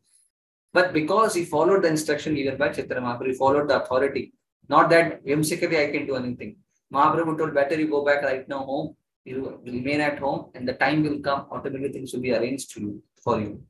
But 0.73 0.93
because 0.93 1.33
he 1.33 1.45
followed 1.45 1.83
the 1.83 1.87
instruction 1.87 2.35
given 2.35 2.57
by 2.57 2.69
Chaitanya 2.69 3.01
Mahaprabhu, 3.01 3.27
he 3.27 3.33
followed 3.33 3.69
the 3.69 3.81
authority. 3.81 4.33
Not 4.69 4.89
that 4.89 5.23
whimsically 5.23 5.79
I 5.79 5.91
can 5.91 6.05
do 6.05 6.15
anything. 6.15 6.57
Mahaprabhu 6.93 7.37
told, 7.37 7.53
better 7.53 7.79
you 7.79 7.87
go 7.87 8.05
back 8.05 8.23
right 8.23 8.47
now 8.47 8.59
home, 8.59 8.95
you 9.25 9.59
remain 9.65 10.01
at 10.01 10.19
home, 10.19 10.51
and 10.53 10.67
the 10.67 10.73
time 10.73 11.03
will 11.03 11.19
come, 11.19 11.47
automatically 11.51 11.91
things 11.91 12.13
will 12.13 12.21
be 12.21 12.33
arranged 12.33 12.71
to 12.73 12.81
you, 12.81 13.03
for 13.23 13.39
you. 13.39 13.61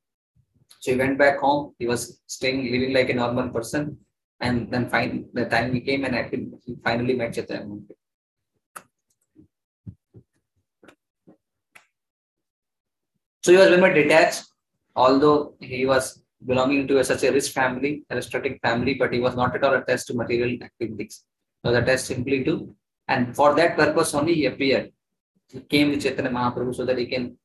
So 0.80 0.92
he 0.92 0.98
went 0.98 1.18
back 1.18 1.40
home, 1.40 1.74
he 1.80 1.88
was 1.88 2.22
staying, 2.28 2.72
living 2.72 2.94
like 2.94 3.10
a 3.10 3.14
normal 3.14 3.50
person, 3.50 3.98
and 4.46 4.70
then 4.72 4.90
finally, 4.90 5.26
the 5.34 5.46
time 5.46 5.74
he 5.74 5.80
came 5.80 6.04
and 6.04 6.16
actually, 6.16 6.48
he 6.66 6.76
finally 6.84 7.16
met 7.20 7.34
Chaitanya. 7.34 7.78
So 13.44 13.52
he 13.52 13.58
was 13.58 13.70
very 13.70 13.82
much 13.82 13.94
detached, 13.94 14.44
although 14.96 15.56
he 15.62 15.86
was 15.86 16.22
belonging 16.46 16.88
to 16.90 16.98
a, 17.00 17.04
such 17.06 17.24
a 17.24 17.32
rich 17.32 17.50
family, 17.52 18.04
aristocratic 18.12 18.60
family, 18.62 18.96
but 18.96 19.14
he 19.14 19.22
was 19.22 19.36
not 19.36 19.56
at 19.56 19.64
all 19.64 19.76
attached 19.76 20.08
to 20.08 20.14
material 20.14 20.62
activities. 20.62 21.24
He 21.62 21.70
was 21.70 21.78
attached 21.78 22.06
simply 22.06 22.44
to, 22.44 22.76
and 23.08 23.34
for 23.34 23.56
that 23.56 23.78
purpose 23.78 24.14
only 24.14 24.36
he 24.36 24.46
appeared. 24.46 24.92
He 25.48 25.62
came 25.62 25.90
with 25.92 26.04
Chaitanya 26.04 26.32
Mahaprabhu 26.32 26.76
so 26.76 26.86
that 26.86 26.98
he 26.98 27.06
can 27.06 27.38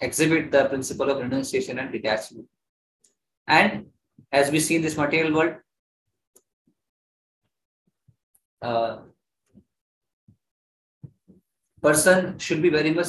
exhibit 0.00 0.50
the 0.50 0.64
principle 0.64 1.10
of 1.10 1.18
renunciation 1.18 1.78
and 1.78 1.92
detachment. 1.92 2.46
And 3.46 3.86
as 4.32 4.50
we 4.50 4.58
see 4.58 4.76
in 4.76 4.82
this 4.82 4.96
material 4.96 5.34
world, 5.34 5.54
uh, 8.62 8.98
person 11.82 12.38
should 12.38 12.62
be 12.62 12.68
very 12.68 12.92
much 12.92 13.08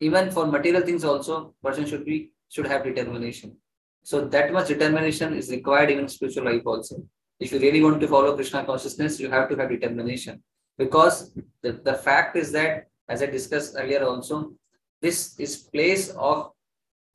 even 0.00 0.30
for 0.30 0.46
material 0.46 0.82
things 0.82 1.04
also 1.04 1.54
person 1.62 1.86
should 1.86 2.04
be 2.04 2.30
should 2.48 2.66
have 2.66 2.84
determination. 2.84 3.56
So 4.02 4.26
that 4.28 4.52
much 4.52 4.68
determination 4.68 5.34
is 5.34 5.50
required 5.50 5.90
in 5.90 6.08
spiritual 6.08 6.44
life 6.44 6.62
also. 6.66 7.04
If 7.38 7.52
you 7.52 7.60
really 7.60 7.82
want 7.82 8.00
to 8.00 8.08
follow 8.08 8.34
krishna 8.34 8.64
consciousness 8.64 9.20
you 9.20 9.30
have 9.30 9.48
to 9.50 9.56
have 9.56 9.68
determination. 9.68 10.42
Because 10.78 11.32
the, 11.62 11.72
the 11.72 11.94
fact 11.94 12.36
is 12.36 12.50
that 12.52 12.86
as 13.08 13.22
i 13.22 13.26
discussed 13.26 13.74
earlier 13.78 14.04
also 14.04 14.52
this 15.00 15.38
is 15.38 15.56
place 15.56 16.10
of 16.10 16.50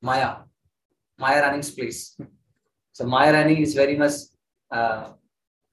maya. 0.00 0.36
Maya 1.18 1.42
rani's 1.42 1.70
place. 1.70 2.16
So 2.92 3.04
maya 3.06 3.32
rani 3.32 3.62
is 3.62 3.74
very 3.74 3.96
much 3.96 4.12
uh, 4.70 5.12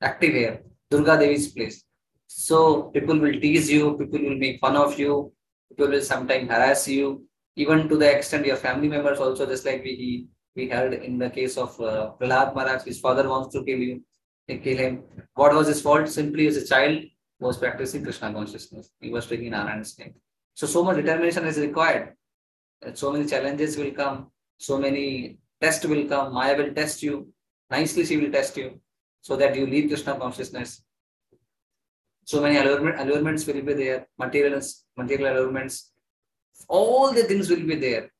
active 0.01 0.33
here 0.33 0.61
durga 0.95 1.17
devi's 1.23 1.49
place 1.57 1.85
so 2.27 2.83
people 2.93 3.17
will 3.19 3.39
tease 3.39 3.71
you, 3.71 3.97
people 3.97 4.19
will 4.19 4.37
make 4.37 4.59
fun 4.59 4.75
of 4.75 4.99
you, 4.99 5.31
people 5.69 5.87
will 5.87 6.01
sometimes 6.01 6.49
harass 6.49 6.87
you, 6.87 7.25
even 7.55 7.87
to 7.87 7.97
the 7.97 8.11
extent 8.11 8.45
your 8.45 8.57
family 8.57 8.87
members 8.87 9.19
also, 9.19 9.45
just 9.45 9.65
like 9.65 9.83
we 9.83 10.27
we 10.55 10.69
heard 10.69 10.93
in 10.93 11.17
the 11.17 11.29
case 11.29 11.57
of 11.57 11.79
uh, 11.81 12.11
Prahlad 12.19 12.55
Maharaj, 12.55 12.83
his 12.83 12.99
father 12.99 13.27
wants 13.27 13.53
to 13.53 13.63
kill 13.63 13.77
you, 13.77 14.01
kill 14.47 14.77
him. 14.77 15.03
What 15.33 15.53
was 15.53 15.67
his 15.67 15.81
fault? 15.81 16.07
Simply 16.07 16.47
as 16.47 16.55
a 16.57 16.65
child 16.65 17.03
was 17.39 17.57
practicing 17.57 18.03
Krishna 18.03 18.31
consciousness. 18.31 18.89
He 19.01 19.09
was 19.09 19.27
taking 19.27 19.51
Narayan's 19.51 19.97
name. 19.99 20.13
So 20.53 20.65
so 20.65 20.83
much 20.83 20.95
determination 20.95 21.45
is 21.45 21.57
required. 21.57 22.13
So 22.93 23.11
many 23.11 23.25
challenges 23.25 23.77
will 23.77 23.91
come, 23.91 24.31
so 24.57 24.77
many 24.77 25.39
tests 25.61 25.85
will 25.85 26.05
come. 26.05 26.33
Maya 26.33 26.57
will 26.57 26.73
test 26.73 27.03
you. 27.03 27.29
Nicely 27.69 28.05
she 28.05 28.17
will 28.17 28.31
test 28.31 28.55
you 28.57 28.79
so 29.21 29.35
that 29.35 29.55
you 29.55 29.65
leave 29.67 29.89
Krishna 29.89 30.15
consciousness 30.15 30.84
so 32.25 32.41
many 32.41 32.57
allurement, 32.57 32.99
allurements 32.99 33.45
will 33.45 33.61
be 33.61 33.73
there, 33.73 34.07
materials, 34.17 34.83
material 34.97 35.37
allurements, 35.37 35.91
all 36.67 37.11
the 37.13 37.23
things 37.23 37.49
will 37.49 37.65
be 37.65 37.75
there. 37.75 38.11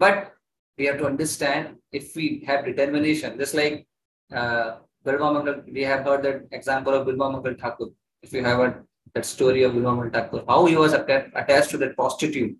But 0.00 0.32
we 0.76 0.86
have 0.86 0.98
to 0.98 1.06
understand 1.06 1.76
if 1.92 2.16
we 2.16 2.42
have 2.46 2.64
determination, 2.64 3.38
just 3.38 3.54
like 3.54 3.86
uh, 4.34 4.78
we 5.04 5.82
have 5.82 6.04
heard 6.04 6.22
that 6.24 6.48
example 6.50 6.92
of 6.94 7.06
Bilba 7.06 7.32
Mangal 7.32 7.54
Thakur. 7.54 7.86
If 8.20 8.32
you 8.32 8.42
have 8.44 8.82
that 9.14 9.26
story 9.26 9.62
of 9.62 9.72
Bilba 9.72 9.96
Mangal 9.96 10.10
Thakur, 10.10 10.44
how 10.48 10.66
he 10.66 10.76
was 10.76 10.92
attached 10.92 11.70
to 11.70 11.78
that 11.78 11.94
prostitute. 11.94 12.56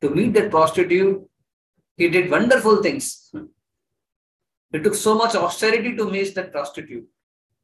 To 0.00 0.10
meet 0.10 0.34
that 0.34 0.50
prostitute, 0.50 1.22
he 1.96 2.08
did 2.08 2.30
wonderful 2.30 2.82
things. 2.82 3.32
It 4.72 4.82
took 4.82 4.96
so 4.96 5.14
much 5.14 5.36
austerity 5.36 5.94
to 5.96 6.10
meet 6.10 6.34
that 6.34 6.50
prostitute 6.50 7.06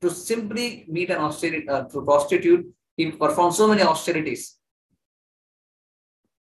to 0.01 0.11
simply 0.11 0.87
meet 0.89 1.11
an 1.11 1.19
austerity, 1.19 1.69
uh, 1.69 1.85
to 1.85 2.03
prostitute, 2.03 2.67
he 2.97 3.11
performed 3.11 3.55
so 3.55 3.69
many 3.69 3.83
austerities. 3.83 4.57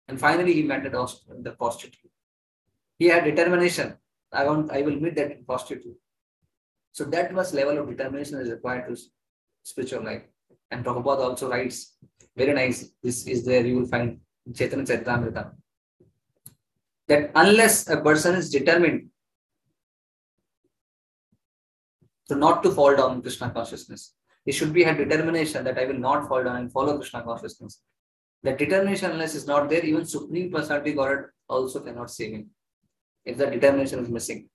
And 0.08 0.18
finally, 0.18 0.52
he 0.52 0.62
met 0.62 0.84
the, 0.84 1.54
prostitute. 1.58 2.10
He 2.98 3.06
had 3.06 3.24
determination. 3.24 3.96
I 4.32 4.44
want, 4.44 4.70
I 4.70 4.82
will 4.82 4.96
meet 4.96 5.16
that 5.16 5.46
prostitute. 5.46 5.96
So 6.92 7.04
that 7.04 7.34
much 7.34 7.52
level 7.52 7.78
of 7.78 7.88
determination 7.88 8.40
is 8.40 8.50
required 8.50 8.88
to 8.88 9.00
spiritual 9.62 10.04
life. 10.04 10.22
And 10.70 10.84
Prabhupada 10.84 11.20
also 11.20 11.50
writes, 11.50 11.96
very 12.36 12.52
nice, 12.52 12.90
this 13.02 13.26
is 13.26 13.44
there, 13.44 13.66
you 13.66 13.76
will 13.76 13.86
find 13.86 14.20
Chaitanya 14.54 14.84
Charitamrita. 14.84 15.52
That 17.08 17.30
unless 17.34 17.88
a 17.88 18.00
person 18.00 18.34
is 18.34 18.50
determined 18.50 19.08
So 22.28 22.34
not 22.34 22.62
to 22.62 22.72
fall 22.72 22.96
down 22.96 23.12
in 23.12 23.22
Krishna 23.22 23.50
consciousness. 23.50 24.14
It 24.44 24.52
should 24.52 24.72
be 24.72 24.84
a 24.84 24.94
determination 24.94 25.64
that 25.64 25.78
I 25.78 25.86
will 25.86 25.98
not 25.98 26.28
fall 26.28 26.42
down 26.44 26.56
and 26.56 26.72
follow 26.72 26.96
Krishna 26.96 27.22
consciousness. 27.22 27.80
That 28.42 28.58
determination, 28.58 29.10
unless 29.10 29.34
is 29.34 29.46
not 29.46 29.68
there, 29.68 29.84
even 29.84 30.06
Supreme 30.06 30.52
Personality 30.52 30.92
God 30.92 31.26
also 31.48 31.80
cannot 31.80 32.10
save 32.10 32.32
him. 32.32 32.50
If 33.24 33.38
the 33.38 33.46
determination 33.46 34.00
is 34.00 34.08
missing. 34.08 34.48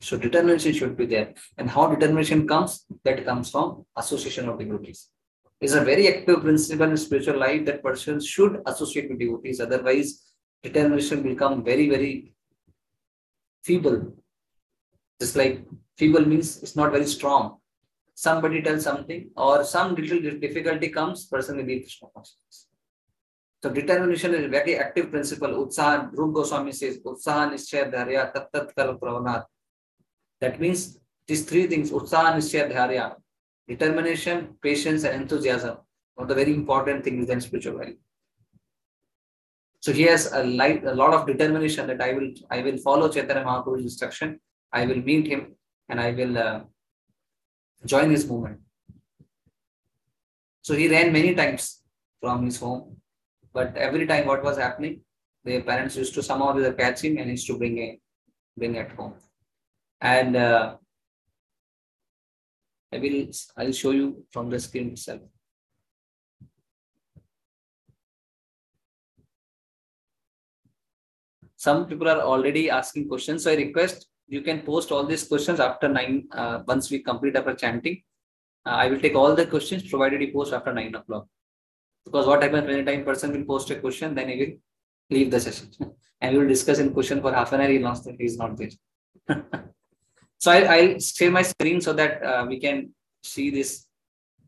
So 0.00 0.16
determination 0.16 0.72
should 0.72 0.96
be 0.96 1.06
there. 1.06 1.34
And 1.58 1.70
how 1.70 1.86
determination 1.86 2.46
comes? 2.46 2.84
That 3.04 3.24
comes 3.24 3.50
from 3.50 3.84
association 3.96 4.48
of 4.48 4.58
devotees. 4.58 5.08
It's 5.60 5.74
a 5.74 5.84
very 5.84 6.08
active 6.08 6.40
principle 6.40 6.90
in 6.90 6.96
spiritual 6.96 7.38
life 7.38 7.64
that 7.66 7.84
persons 7.84 8.26
should 8.26 8.60
associate 8.66 9.08
with 9.08 9.20
devotees. 9.20 9.60
Otherwise, 9.60 10.24
determination 10.62 11.22
become 11.22 11.64
very, 11.64 11.88
very 11.88 12.34
feeble. 13.62 14.12
Just 15.20 15.36
like 15.36 15.64
feeble 16.02 16.26
means 16.32 16.48
it's 16.62 16.76
not 16.80 16.90
very 16.90 17.06
strong. 17.16 17.58
Somebody 18.14 18.60
tells 18.66 18.82
something 18.90 19.30
or 19.36 19.64
some 19.64 19.94
little 19.94 20.20
difficulty 20.44 20.88
comes, 20.88 21.26
person 21.26 21.56
will 21.56 21.68
be 21.72 21.80
Krishna 21.80 22.08
consciousness. 22.14 22.66
So 23.62 23.70
determination 23.70 24.34
is 24.34 24.44
a 24.46 24.48
very 24.48 24.76
active 24.76 25.12
principle. 25.12 25.50
Utsahan, 25.64 26.10
Rup 26.12 26.34
Goswami 26.34 26.72
says, 26.72 26.98
Utsahan 26.98 27.52
Nischaya 27.52 27.90
Dharya 27.92 28.30
Tat 28.34 28.48
Tat 28.52 28.74
Kal 28.74 28.98
Pravanat. 28.98 29.44
That 30.40 30.60
means 30.60 30.98
these 31.28 31.44
three 31.44 31.68
things, 31.68 31.92
Utsahan 31.92 32.34
Nischaya 32.38 32.68
Dharya, 32.68 33.14
determination, 33.68 34.56
patience, 34.60 35.04
and 35.04 35.22
enthusiasm 35.22 35.76
are 36.18 36.26
the 36.26 36.34
very 36.34 36.52
important 36.52 37.04
things 37.04 37.30
in 37.30 37.40
spiritual 37.40 37.78
life. 37.78 37.94
So 39.78 39.92
he 39.92 40.02
has 40.02 40.32
a, 40.32 40.42
light, 40.42 40.84
a 40.84 40.94
lot 40.94 41.14
of 41.14 41.26
determination 41.28 41.86
that 41.86 42.00
I 42.00 42.12
will 42.12 42.30
I 42.50 42.62
will 42.62 42.78
follow 42.78 43.08
Chaitanya 43.08 43.44
Mahaprabhu's 43.44 43.84
instruction. 43.90 44.40
I 44.72 44.86
will 44.86 45.02
meet 45.10 45.26
him 45.28 45.54
and 45.88 46.00
I 46.00 46.10
will 46.12 46.38
uh, 46.38 46.60
join 47.84 48.12
this 48.12 48.26
movement. 48.26 48.60
So 50.62 50.74
he 50.74 50.88
ran 50.88 51.12
many 51.12 51.34
times 51.34 51.82
from 52.20 52.44
his 52.44 52.58
home, 52.58 52.96
but 53.52 53.76
every 53.76 54.06
time 54.06 54.26
what 54.26 54.44
was 54.44 54.56
happening, 54.56 55.00
the 55.44 55.60
parents 55.60 55.96
used 55.96 56.14
to 56.14 56.22
somehow 56.22 56.56
either 56.56 56.72
catch 56.72 57.02
him 57.02 57.18
and 57.18 57.30
used 57.30 57.46
to 57.48 57.58
bring 57.58 57.76
him, 57.76 57.98
bring 58.56 58.78
at 58.78 58.92
home. 58.92 59.14
And 60.00 60.36
uh, 60.36 60.76
I 62.92 62.98
will 62.98 63.26
I'll 63.56 63.72
show 63.72 63.90
you 63.90 64.24
from 64.30 64.50
the 64.50 64.60
screen 64.60 64.90
itself. 64.90 65.22
Some 71.56 71.86
people 71.86 72.08
are 72.08 72.20
already 72.20 72.70
asking 72.70 73.08
questions, 73.08 73.44
so 73.44 73.52
I 73.52 73.54
request 73.54 74.08
you 74.32 74.40
can 74.40 74.62
post 74.62 74.90
all 74.90 75.04
these 75.04 75.24
questions 75.24 75.60
after 75.60 75.88
nine, 75.88 76.26
uh, 76.32 76.62
once 76.66 76.90
we 76.90 76.98
complete 77.00 77.36
our 77.36 77.54
chanting. 77.54 78.02
Uh, 78.64 78.76
I 78.82 78.88
will 78.88 78.98
take 78.98 79.14
all 79.14 79.34
the 79.34 79.44
questions 79.46 79.88
provided 79.88 80.22
you 80.22 80.32
post 80.32 80.54
after 80.54 80.72
nine 80.72 80.94
o'clock. 80.94 81.26
Because 82.06 82.26
what 82.26 82.42
happens 82.42 82.66
when 82.66 82.80
a 82.80 82.84
time 82.84 83.04
person 83.04 83.32
will 83.32 83.44
post 83.44 83.70
a 83.70 83.74
question, 83.76 84.14
then 84.14 84.30
he 84.30 84.36
will 84.40 84.54
leave 85.16 85.30
the 85.30 85.38
session. 85.38 85.68
and 86.22 86.32
we 86.32 86.38
will 86.40 86.48
discuss 86.48 86.78
in 86.78 86.94
question 86.94 87.20
for 87.20 87.32
half 87.34 87.52
an 87.52 87.60
hour, 87.60 87.68
he 87.68 87.78
lost 87.78 88.04
that 88.04 88.16
he 88.18 88.24
is 88.24 88.38
not 88.38 88.56
there. 88.56 88.70
so 90.38 90.50
I, 90.50 90.60
I'll 90.76 90.98
share 90.98 91.30
my 91.30 91.42
screen 91.42 91.82
so 91.82 91.92
that 91.92 92.22
uh, 92.22 92.46
we 92.48 92.58
can 92.58 92.94
see 93.22 93.50
this 93.50 93.86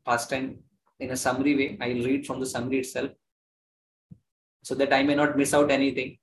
pastime 0.06 0.60
in 0.98 1.10
a 1.10 1.16
summary 1.16 1.56
way. 1.56 1.78
I'll 1.78 2.06
read 2.06 2.26
from 2.26 2.40
the 2.40 2.46
summary 2.46 2.78
itself 2.78 3.10
so 4.62 4.74
that 4.76 4.94
I 4.94 5.02
may 5.02 5.14
not 5.14 5.36
miss 5.36 5.52
out 5.52 5.70
anything. 5.70 6.16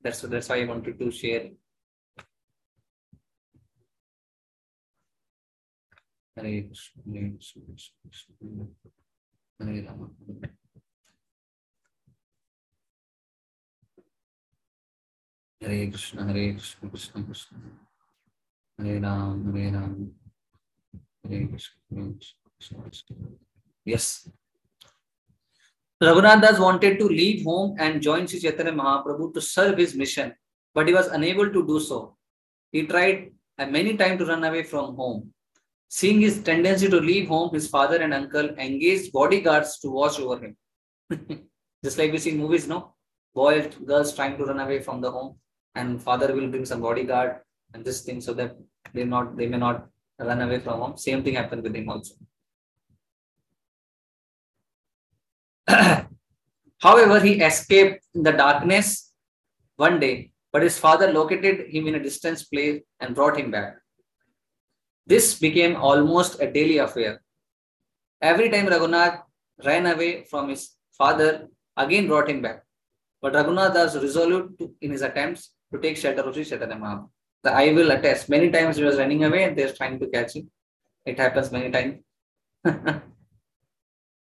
That's, 0.00 0.20
that's 0.20 0.48
why 0.48 0.62
I 0.62 0.66
wanted 0.66 0.96
to 1.00 1.10
share 1.10 1.50
Krishna, 6.38 7.02
Hare 7.12 7.32
Krishna, 7.36 7.62
Hare 9.58 9.84
Rama. 9.84 10.10
Hare 15.60 15.90
Krishna, 15.90 16.26
Hare 16.26 16.54
Krishna. 16.90 17.24
Hare 18.78 19.00
Ram, 19.00 19.52
Hare 19.54 19.72
Ram. 19.72 20.10
Hare 21.28 21.46
Krishna, 21.48 21.78
Krishna, 22.58 22.82
Krishna. 22.82 23.16
Yes. 23.84 24.28
Raghunath 26.02 26.40
Das 26.40 26.58
wanted 26.58 26.98
to 26.98 27.06
leave 27.06 27.44
home 27.44 27.76
and 27.78 28.00
join 28.00 28.26
Sri 28.26 28.40
Chaitanya 28.40 28.72
Mahaprabhu 28.72 29.34
to 29.34 29.40
serve 29.40 29.76
his 29.76 29.94
mission, 29.94 30.34
but 30.74 30.86
he 30.86 30.94
was 30.94 31.08
unable 31.08 31.52
to 31.52 31.66
do 31.66 31.78
so. 31.78 32.16
He 32.72 32.86
tried 32.86 33.32
uh, 33.58 33.66
many 33.66 33.96
times 33.96 34.20
to 34.20 34.26
run 34.26 34.44
away 34.44 34.62
from 34.62 34.94
home. 34.96 35.34
Seeing 35.92 36.20
his 36.20 36.40
tendency 36.44 36.88
to 36.88 37.00
leave 37.00 37.26
home, 37.26 37.52
his 37.52 37.66
father 37.66 37.96
and 37.96 38.14
uncle 38.14 38.50
engaged 38.50 39.12
bodyguards 39.12 39.80
to 39.80 39.90
watch 39.90 40.20
over 40.20 40.38
him. 40.38 40.56
Just 41.84 41.98
like 41.98 42.12
we 42.12 42.18
see 42.18 42.30
in 42.30 42.38
movies, 42.38 42.68
no? 42.68 42.94
Boys, 43.34 43.74
girls 43.84 44.14
trying 44.14 44.36
to 44.38 44.44
run 44.44 44.60
away 44.60 44.80
from 44.80 45.00
the 45.00 45.10
home, 45.10 45.34
and 45.74 46.00
father 46.00 46.32
will 46.32 46.46
bring 46.46 46.64
some 46.64 46.80
bodyguard 46.80 47.40
and 47.74 47.84
this 47.84 48.02
thing 48.02 48.20
so 48.20 48.32
that 48.34 48.56
they 48.94 49.04
not 49.04 49.36
they 49.36 49.48
may 49.48 49.56
not 49.56 49.88
run 50.20 50.40
away 50.40 50.60
from 50.60 50.78
home. 50.78 50.96
Same 50.96 51.24
thing 51.24 51.34
happened 51.34 51.64
with 51.64 51.74
him 51.74 51.88
also. 51.88 52.14
However, 56.78 57.18
he 57.18 57.40
escaped 57.42 58.06
in 58.14 58.22
the 58.22 58.32
darkness 58.32 59.12
one 59.74 59.98
day, 59.98 60.30
but 60.52 60.62
his 60.62 60.78
father 60.78 61.12
located 61.12 61.66
him 61.68 61.88
in 61.88 61.96
a 61.96 62.02
distant 62.02 62.44
place 62.52 62.80
and 63.00 63.16
brought 63.16 63.36
him 63.36 63.50
back. 63.50 63.79
This 65.10 65.40
became 65.40 65.74
almost 65.74 66.40
a 66.40 66.48
daily 66.48 66.78
affair. 66.78 67.20
Every 68.22 68.48
time 68.48 68.66
Raghunath 68.66 69.22
ran 69.64 69.86
away 69.86 70.22
from 70.22 70.48
his 70.50 70.76
father, 70.92 71.48
again 71.76 72.06
brought 72.06 72.30
him 72.30 72.42
back. 72.42 72.62
But 73.20 73.32
Raghunath 73.32 73.74
was 73.74 73.96
resolute 73.96 74.56
to, 74.58 74.72
in 74.80 74.92
his 74.92 75.02
attempts 75.02 75.50
to 75.72 75.80
take 75.80 75.96
shelter 75.96 76.22
of 76.22 76.34
The 76.36 77.50
I 77.50 77.72
will 77.72 77.90
attest. 77.90 78.28
Many 78.28 78.50
times 78.50 78.76
he 78.76 78.84
was 78.84 78.98
running 78.98 79.24
away 79.24 79.42
and 79.42 79.58
they're 79.58 79.72
trying 79.72 79.98
to 79.98 80.06
catch 80.06 80.36
him. 80.36 80.48
It 81.04 81.18
happens 81.18 81.50
many 81.50 81.72
times. 81.72 81.96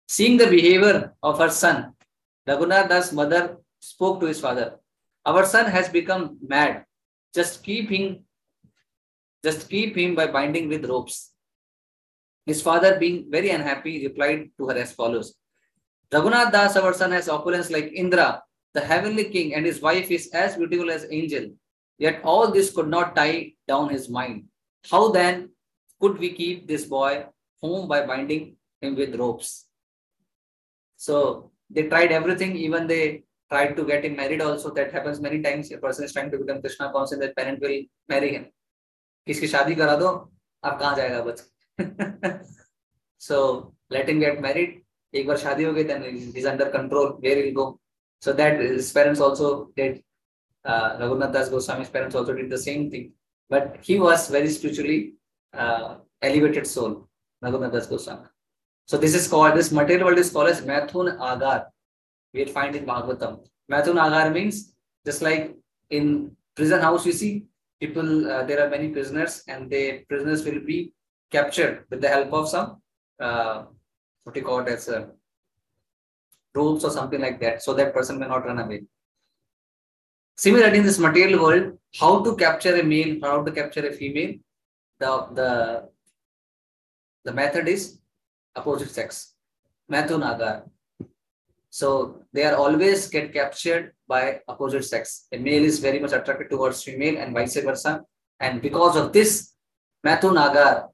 Seeing 0.07 0.37
the 0.37 0.47
behavior 0.47 1.13
of 1.21 1.37
her 1.37 1.51
son, 1.51 1.93
Raghunath's 2.47 3.13
mother 3.13 3.57
spoke 3.79 4.21
to 4.21 4.25
his 4.25 4.41
father. 4.41 4.79
Our 5.23 5.45
son 5.45 5.67
has 5.69 5.87
become 5.87 6.39
mad. 6.41 6.85
Just 7.35 7.63
keep 7.63 7.91
him, 7.91 8.25
just 9.43 9.69
keep 9.69 9.95
him 9.95 10.15
by 10.15 10.27
binding 10.27 10.67
with 10.67 10.85
ropes. 10.85 11.31
His 12.45 12.61
father, 12.61 12.97
being 12.99 13.27
very 13.29 13.49
unhappy, 13.51 14.05
replied 14.07 14.49
to 14.57 14.67
her 14.67 14.75
as 14.75 14.91
follows. 14.93 15.35
Raghunath 16.11 16.51
Das, 16.51 16.75
our 16.75 16.93
son, 16.93 17.11
has 17.11 17.29
opulence 17.29 17.69
like 17.69 17.91
Indra, 17.93 18.41
the 18.73 18.81
heavenly 18.81 19.25
king, 19.25 19.53
and 19.53 19.65
his 19.65 19.81
wife 19.81 20.09
is 20.09 20.29
as 20.33 20.55
beautiful 20.55 20.89
as 20.89 21.05
angel. 21.11 21.51
Yet 21.97 22.21
all 22.23 22.51
this 22.51 22.71
could 22.71 22.87
not 22.87 23.15
tie 23.15 23.53
down 23.67 23.89
his 23.89 24.09
mind. 24.09 24.45
How 24.89 25.11
then 25.11 25.49
could 25.99 26.17
we 26.17 26.33
keep 26.33 26.67
this 26.67 26.85
boy 26.85 27.25
home 27.61 27.87
by 27.87 28.05
binding 28.05 28.55
him 28.81 28.95
with 28.95 29.15
ropes? 29.15 29.65
So 30.95 31.51
they 31.69 31.83
tried 31.83 32.11
everything, 32.11 32.55
even 32.55 32.87
they 32.87 33.23
tried 33.51 33.75
to 33.75 33.83
get 33.85 34.05
him 34.05 34.15
married 34.15 34.41
also. 34.41 34.71
That 34.73 34.91
happens 34.91 35.19
many 35.19 35.41
times. 35.41 35.71
A 35.71 35.77
person 35.77 36.05
is 36.05 36.13
trying 36.13 36.31
to 36.31 36.37
become 36.37 36.61
Krishna 36.61 36.91
conscious, 36.91 37.19
that 37.19 37.35
parent 37.35 37.61
will 37.61 37.83
marry 38.07 38.33
him. 38.33 38.47
किसकी 39.29 39.47
शादी 39.47 39.75
करा 39.75 39.95
दो, 39.95 40.07
अब 40.63 40.79
कहाँ 40.79 40.95
जाएगा 40.95 41.21
बच 41.23 41.43
so 43.21 43.39
let 43.91 44.09
in 44.09 44.19
get 44.19 44.39
married 44.41 44.81
एक 45.13 45.27
बार 45.27 45.37
शादी 45.37 45.63
हो 45.63 45.73
गई 45.73 45.83
under 45.83 46.69
control 46.71 47.17
where 47.21 47.51
go 47.53 47.65
so 48.23 48.33
that 48.33 48.59
parents 48.93 49.21
also 49.21 49.51
did 49.77 50.01
Raghunath 51.01 51.33
Das 51.33 51.49
Goswami 51.49 51.85
parents 51.93 52.15
also 52.15 52.33
did 52.33 52.49
the 52.53 52.57
same 52.59 52.89
thing 52.93 53.05
but 53.51 53.77
he 53.89 53.97
was 53.99 54.31
very 54.33 54.49
spiritually 54.51 54.97
elevated 56.29 56.65
soul 56.65 56.95
Raghunath 57.41 57.69
Das 57.71 57.89
Goswami 57.89 58.27
so 58.89 58.97
this 58.97 59.15
is 59.15 59.29
call 59.31 59.51
this 59.51 59.71
material 59.73 60.03
world 60.03 60.19
is 60.19 60.33
call 60.33 60.51
maithuna 60.67 61.09
agara 61.27 61.69
we 62.33 62.45
find 62.57 62.75
in 62.75 62.85
Bhagavatam 62.85 63.37
maithuna 63.69 63.99
agara 63.99 64.33
means 64.33 64.65
just 65.05 65.23
like 65.23 65.55
in 65.91 66.17
prison 66.55 66.79
house 66.81 67.07
you 67.07 67.13
see 67.13 67.31
people 67.79 68.29
uh, 68.31 68.43
there 68.43 68.59
are 68.63 68.69
many 68.69 68.89
prisoners 68.89 69.43
and 69.47 69.69
the 69.69 69.83
prisoners 70.09 70.43
will 70.45 70.59
be 70.59 70.93
captured 71.31 71.85
with 71.89 72.01
the 72.01 72.09
help 72.15 72.31
of 72.33 72.49
some 72.49 72.81
uh, 73.19 73.63
what 74.23 74.35
you 74.35 74.43
call 74.43 74.59
it 74.59 74.69
as 74.69 74.87
a 74.89 75.09
ropes 76.55 76.83
or 76.83 76.91
something 76.91 77.21
like 77.21 77.39
that 77.39 77.61
so 77.61 77.73
that 77.73 77.93
person 77.93 78.19
may 78.19 78.27
not 78.27 78.45
run 78.45 78.59
away. 78.59 78.81
Similarly 80.35 80.79
in 80.79 80.85
this 80.85 80.99
material 80.99 81.41
world 81.43 81.77
how 81.99 82.23
to 82.23 82.35
capture 82.35 82.75
a 82.75 82.83
male 82.83 83.17
how 83.21 83.43
to 83.43 83.51
capture 83.51 83.85
a 83.87 83.93
female 83.93 84.33
the 84.99 85.11
the 85.39 85.49
the 87.25 87.33
method 87.33 87.67
is 87.67 87.99
opposite 88.55 88.89
sex. 88.89 89.33
Mathunagar 89.91 90.69
so 91.69 92.21
they 92.33 92.43
are 92.43 92.55
always 92.55 93.07
get 93.09 93.33
captured 93.33 93.93
by 94.07 94.39
opposite 94.47 94.83
sex 94.83 95.27
a 95.33 95.37
male 95.37 95.63
is 95.63 95.79
very 95.79 95.99
much 95.99 96.13
attracted 96.13 96.49
towards 96.49 96.83
female 96.83 97.17
and 97.17 97.33
vice 97.33 97.59
versa 97.67 98.01
and 98.39 98.61
because 98.61 98.95
of 98.95 99.13
this 99.13 99.53
mathunagar 100.05 100.87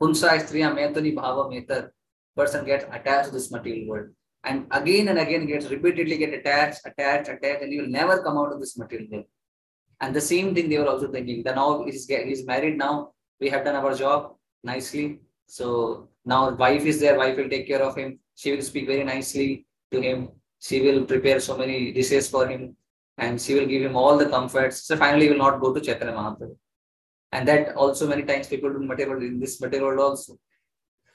punsa 0.00 0.30
striya 0.44 0.70
metani 0.78 1.12
bhava 1.20 1.44
metar 1.54 1.82
person 2.36 2.64
gets 2.70 2.84
attached 2.98 3.28
to 3.28 3.34
this 3.38 3.50
material 3.50 3.88
world 3.88 4.08
and 4.44 4.66
again 4.70 5.08
and 5.08 5.18
again 5.18 5.46
gets 5.46 5.70
repeatedly 5.70 6.16
get 6.16 6.32
attached, 6.32 6.80
attached, 6.84 7.28
attached, 7.28 7.62
and 7.62 7.72
he 7.72 7.80
will 7.80 7.88
never 7.88 8.22
come 8.22 8.38
out 8.38 8.52
of 8.52 8.60
this 8.60 8.78
material 8.78 9.08
world. 9.10 9.24
And 10.00 10.14
the 10.14 10.20
same 10.20 10.54
thing 10.54 10.68
they 10.68 10.78
were 10.78 10.88
also 10.88 11.10
thinking 11.10 11.42
that 11.42 11.56
now 11.56 11.84
he's, 11.84 12.06
he's 12.06 12.46
married 12.46 12.78
now, 12.78 13.12
we 13.40 13.48
have 13.50 13.64
done 13.64 13.74
our 13.74 13.94
job 13.94 14.36
nicely. 14.62 15.20
So 15.46 16.08
now 16.24 16.54
wife 16.54 16.84
is 16.84 17.00
there, 17.00 17.18
wife 17.18 17.36
will 17.36 17.48
take 17.48 17.66
care 17.66 17.82
of 17.82 17.96
him. 17.96 18.20
She 18.36 18.52
will 18.52 18.62
speak 18.62 18.86
very 18.86 19.02
nicely 19.02 19.66
to 19.92 20.00
him. 20.00 20.28
She 20.60 20.80
will 20.80 21.04
prepare 21.04 21.40
so 21.40 21.56
many 21.56 21.92
dishes 21.92 22.28
for 22.28 22.46
him 22.48 22.76
and 23.18 23.40
she 23.40 23.54
will 23.54 23.66
give 23.66 23.82
him 23.82 23.96
all 23.96 24.16
the 24.16 24.28
comforts. 24.28 24.82
So 24.84 24.96
finally 24.96 25.26
he 25.26 25.30
will 25.30 25.38
not 25.38 25.60
go 25.60 25.72
to 25.72 25.80
Chaitanya 25.80 26.14
Mahaprabhu. 26.14 26.56
And 27.32 27.46
that 27.46 27.74
also 27.76 28.06
many 28.06 28.22
times 28.22 28.46
people 28.48 28.72
do 28.72 28.78
material 28.78 29.22
in 29.22 29.38
this 29.38 29.60
material 29.60 30.00
also. 30.00 30.38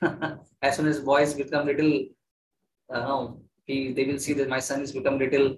as 0.61 0.75
soon 0.75 0.87
as 0.87 0.99
boys 0.99 1.33
become 1.33 1.65
little, 1.65 2.05
uh, 2.93 3.27
he 3.65 3.93
they 3.93 4.05
will 4.05 4.19
see 4.19 4.33
that 4.33 4.49
my 4.49 4.59
son 4.59 4.81
has 4.81 4.91
become 4.91 5.17
little 5.17 5.57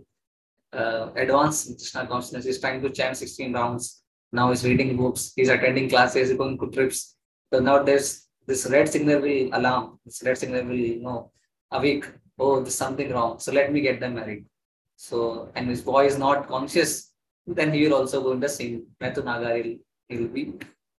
uh, 0.72 1.10
advanced 1.16 1.70
in 1.70 1.76
Krishna 1.76 2.08
consciousness. 2.08 2.46
He's 2.46 2.60
trying 2.60 2.82
to 2.82 2.90
chant 2.90 3.18
16 3.18 3.54
rounds. 3.54 4.04
Now 4.32 4.50
he's 4.50 4.64
reading 4.64 4.96
books. 4.98 5.34
He's 5.36 5.50
attending 5.50 5.90
classes. 5.90 6.30
He's 6.30 6.38
going 6.38 6.58
to 6.60 6.70
trips. 6.72 7.16
So 7.52 7.60
now 7.60 7.84
there's 7.84 8.28
this 8.48 8.70
red 8.70 8.88
signal 8.88 9.22
will 9.22 9.50
alarm. 9.54 10.00
This 10.06 10.22
red 10.24 10.38
signal 10.38 10.64
will 10.66 10.76
you 10.76 11.02
know 11.02 11.32
awake. 11.72 12.06
Oh, 12.38 12.60
there's 12.60 12.76
something 12.76 13.12
wrong. 13.12 13.40
So 13.40 13.52
let 13.52 13.72
me 13.72 13.82
get 13.82 14.00
them 14.00 14.16
married. 14.16 14.46
So 14.96 15.50
and 15.56 15.70
his 15.70 15.82
boy 15.82 16.06
is 16.06 16.18
not 16.18 16.48
conscious. 16.48 17.12
Then 17.48 17.74
he 17.74 17.84
will 17.86 17.96
also 17.96 18.22
go 18.22 18.32
in 18.32 18.40
the 18.40 18.50
same 18.50 18.88
Methunagar. 19.02 19.64
He'll, 19.64 19.78
he'll 20.10 20.28
be 20.28 20.54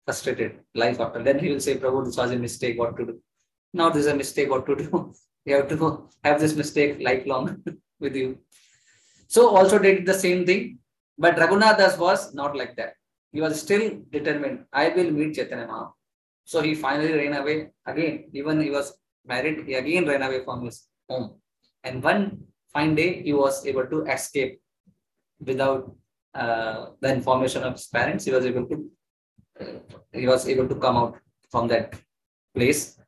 frustrated 0.05 0.61
life 0.75 1.01
after. 1.01 1.22
Then 1.22 1.38
he 1.38 1.51
will 1.51 1.61
say, 1.61 1.77
Prabhu, 1.77 2.05
this 2.05 2.16
was 2.16 2.31
a 2.31 2.37
mistake. 2.37 2.79
What 2.79 2.96
to 2.96 3.07
do? 3.07 3.20
Now 3.72 3.90
this 3.90 4.07
is 4.07 4.12
a 4.12 4.16
mistake. 4.16 4.51
What 4.51 4.66
to 4.66 4.77
do? 4.77 5.12
you 5.44 5.57
have 5.57 5.68
to 5.68 6.09
have 6.25 6.40
this 6.40 6.55
mistake 6.55 6.99
lifelong 7.01 7.62
with 8.01 8.14
you. 8.14 8.38
So 9.29 9.57
also 9.57 9.79
did 9.79 10.07
the 10.07 10.14
same 10.14 10.46
thing, 10.46 10.79
but 11.18 11.37
Raghunath 11.37 11.99
was 11.99 12.33
not 12.33 12.57
like 12.57 12.77
that. 12.77 12.94
He 13.33 13.40
was 13.40 13.61
still 13.61 14.01
determined. 14.11 14.64
I 14.72 14.90
will 14.90 15.11
meet 15.11 15.35
Chaitanya 15.35 15.66
Mahaprabhu. 15.66 15.92
So 16.44 16.61
he 16.62 16.75
finally 16.77 17.12
ran 17.12 17.35
away 17.35 17.70
again. 17.85 18.31
Even 18.33 18.61
he 18.61 18.70
was 18.70 18.96
married, 19.27 19.66
he 19.66 19.75
again 19.75 20.07
ran 20.07 20.22
away 20.22 20.44
from 20.44 20.64
his 20.64 20.87
home. 21.08 21.40
And 21.84 22.02
one 22.02 22.44
fine 22.72 22.94
day, 22.94 23.22
he 23.22 23.32
was 23.32 23.64
able 23.66 23.86
to 23.86 24.04
escape 24.06 24.60
without 25.40 25.94
uh, 26.34 26.86
the 27.00 27.12
information 27.12 27.62
of 27.62 27.72
his 27.74 27.86
parents. 27.86 28.24
He 28.24 28.32
was 28.32 28.44
able 28.44 28.66
to 28.66 28.90
uh, 29.60 29.64
he 30.12 30.26
was 30.26 30.46
able 30.48 30.68
to 30.68 30.74
come 30.74 30.96
out 30.96 31.18
from 31.50 31.68
that 31.68 31.94
place 32.54 32.98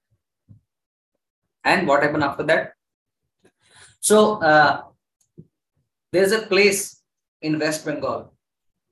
and 1.64 1.87
what 1.87 2.02
happened 2.02 2.24
after 2.24 2.44
that? 2.44 2.72
So 4.00 4.42
uh, 4.42 4.82
there's 6.12 6.32
a 6.32 6.42
place 6.52 7.02
in 7.42 7.58
West 7.58 7.84
Bengal. 7.84 8.32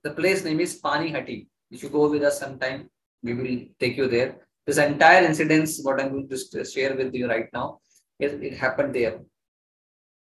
The 0.04 0.10
place 0.10 0.44
name 0.44 0.60
is 0.60 0.80
Panihati. 0.80 1.46
If 1.70 1.82
you 1.82 1.88
go 1.88 2.10
with 2.10 2.22
us 2.22 2.38
sometime, 2.38 2.90
we 3.22 3.32
will 3.34 3.58
take 3.80 3.96
you 3.96 4.08
there. 4.08 4.30
This 4.66 4.78
entire 4.78 5.24
incident, 5.24 5.70
what 5.82 6.00
I'm 6.00 6.10
going 6.10 6.28
to 6.28 6.64
share 6.64 6.94
with 6.96 7.14
you 7.14 7.28
right 7.28 7.48
now, 7.52 7.80
it, 8.18 8.42
it 8.42 8.54
happened 8.54 8.94
there 8.94 9.20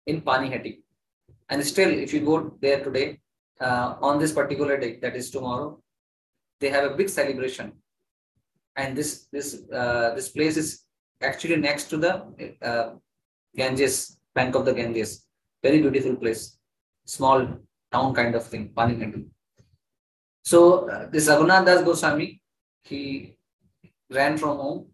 in 0.07 0.21
Panihati. 0.21 0.81
And 1.49 1.63
still, 1.65 1.89
if 1.89 2.13
you 2.13 2.21
go 2.21 2.57
there 2.61 2.83
today, 2.83 3.19
uh, 3.59 3.95
on 4.01 4.19
this 4.19 4.31
particular 4.31 4.77
day, 4.79 4.97
that 5.01 5.15
is 5.15 5.29
tomorrow, 5.29 5.81
they 6.59 6.69
have 6.69 6.91
a 6.91 6.95
big 6.95 7.09
celebration. 7.09 7.73
And 8.75 8.97
this 8.97 9.27
this 9.31 9.63
uh, 9.71 10.13
this 10.15 10.29
place 10.29 10.57
is 10.57 10.85
actually 11.21 11.57
next 11.57 11.89
to 11.89 11.97
the 11.97 12.55
uh, 12.61 12.95
Ganges, 13.55 14.17
bank 14.33 14.55
of 14.55 14.65
the 14.65 14.73
Ganges. 14.73 15.25
Very 15.61 15.81
beautiful 15.81 16.15
place, 16.15 16.57
small 17.05 17.45
town 17.91 18.15
kind 18.15 18.33
of 18.33 18.47
thing, 18.47 18.71
Panihati. 18.73 19.25
So 20.43 20.89
uh, 20.89 21.09
this 21.09 21.27
Raghunath 21.27 21.65
Das 21.65 21.83
Goswami, 21.83 22.41
he 22.83 23.37
ran 24.09 24.37
from 24.37 24.57
home 24.57 24.90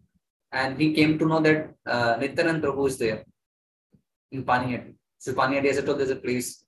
and 0.52 0.80
he 0.80 0.94
came 0.94 1.18
to 1.18 1.26
know 1.26 1.40
that 1.40 1.74
uh, 1.86 2.14
Nityanand 2.16 2.62
Prabhu 2.62 2.88
is 2.88 2.98
there 2.98 3.24
in 4.32 4.44
Panihati. 4.44 4.94
So 5.18 5.32
Panihati, 5.34 5.66
as 5.66 5.78
I 5.78 5.82
told, 5.82 5.98
there's 5.98 6.10
a 6.10 6.16
place. 6.16 6.64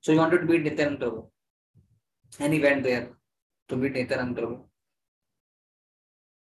So 0.00 0.12
he 0.12 0.18
wanted 0.18 0.38
to 0.38 0.46
meet 0.46 0.64
Nityanand 0.64 0.98
Prabhu. 1.00 1.28
And 2.40 2.52
he 2.52 2.60
went 2.60 2.82
there 2.82 3.10
to 3.68 3.76
meet 3.76 3.94
Nityanand 3.94 4.36
Prabhu. 4.36 4.64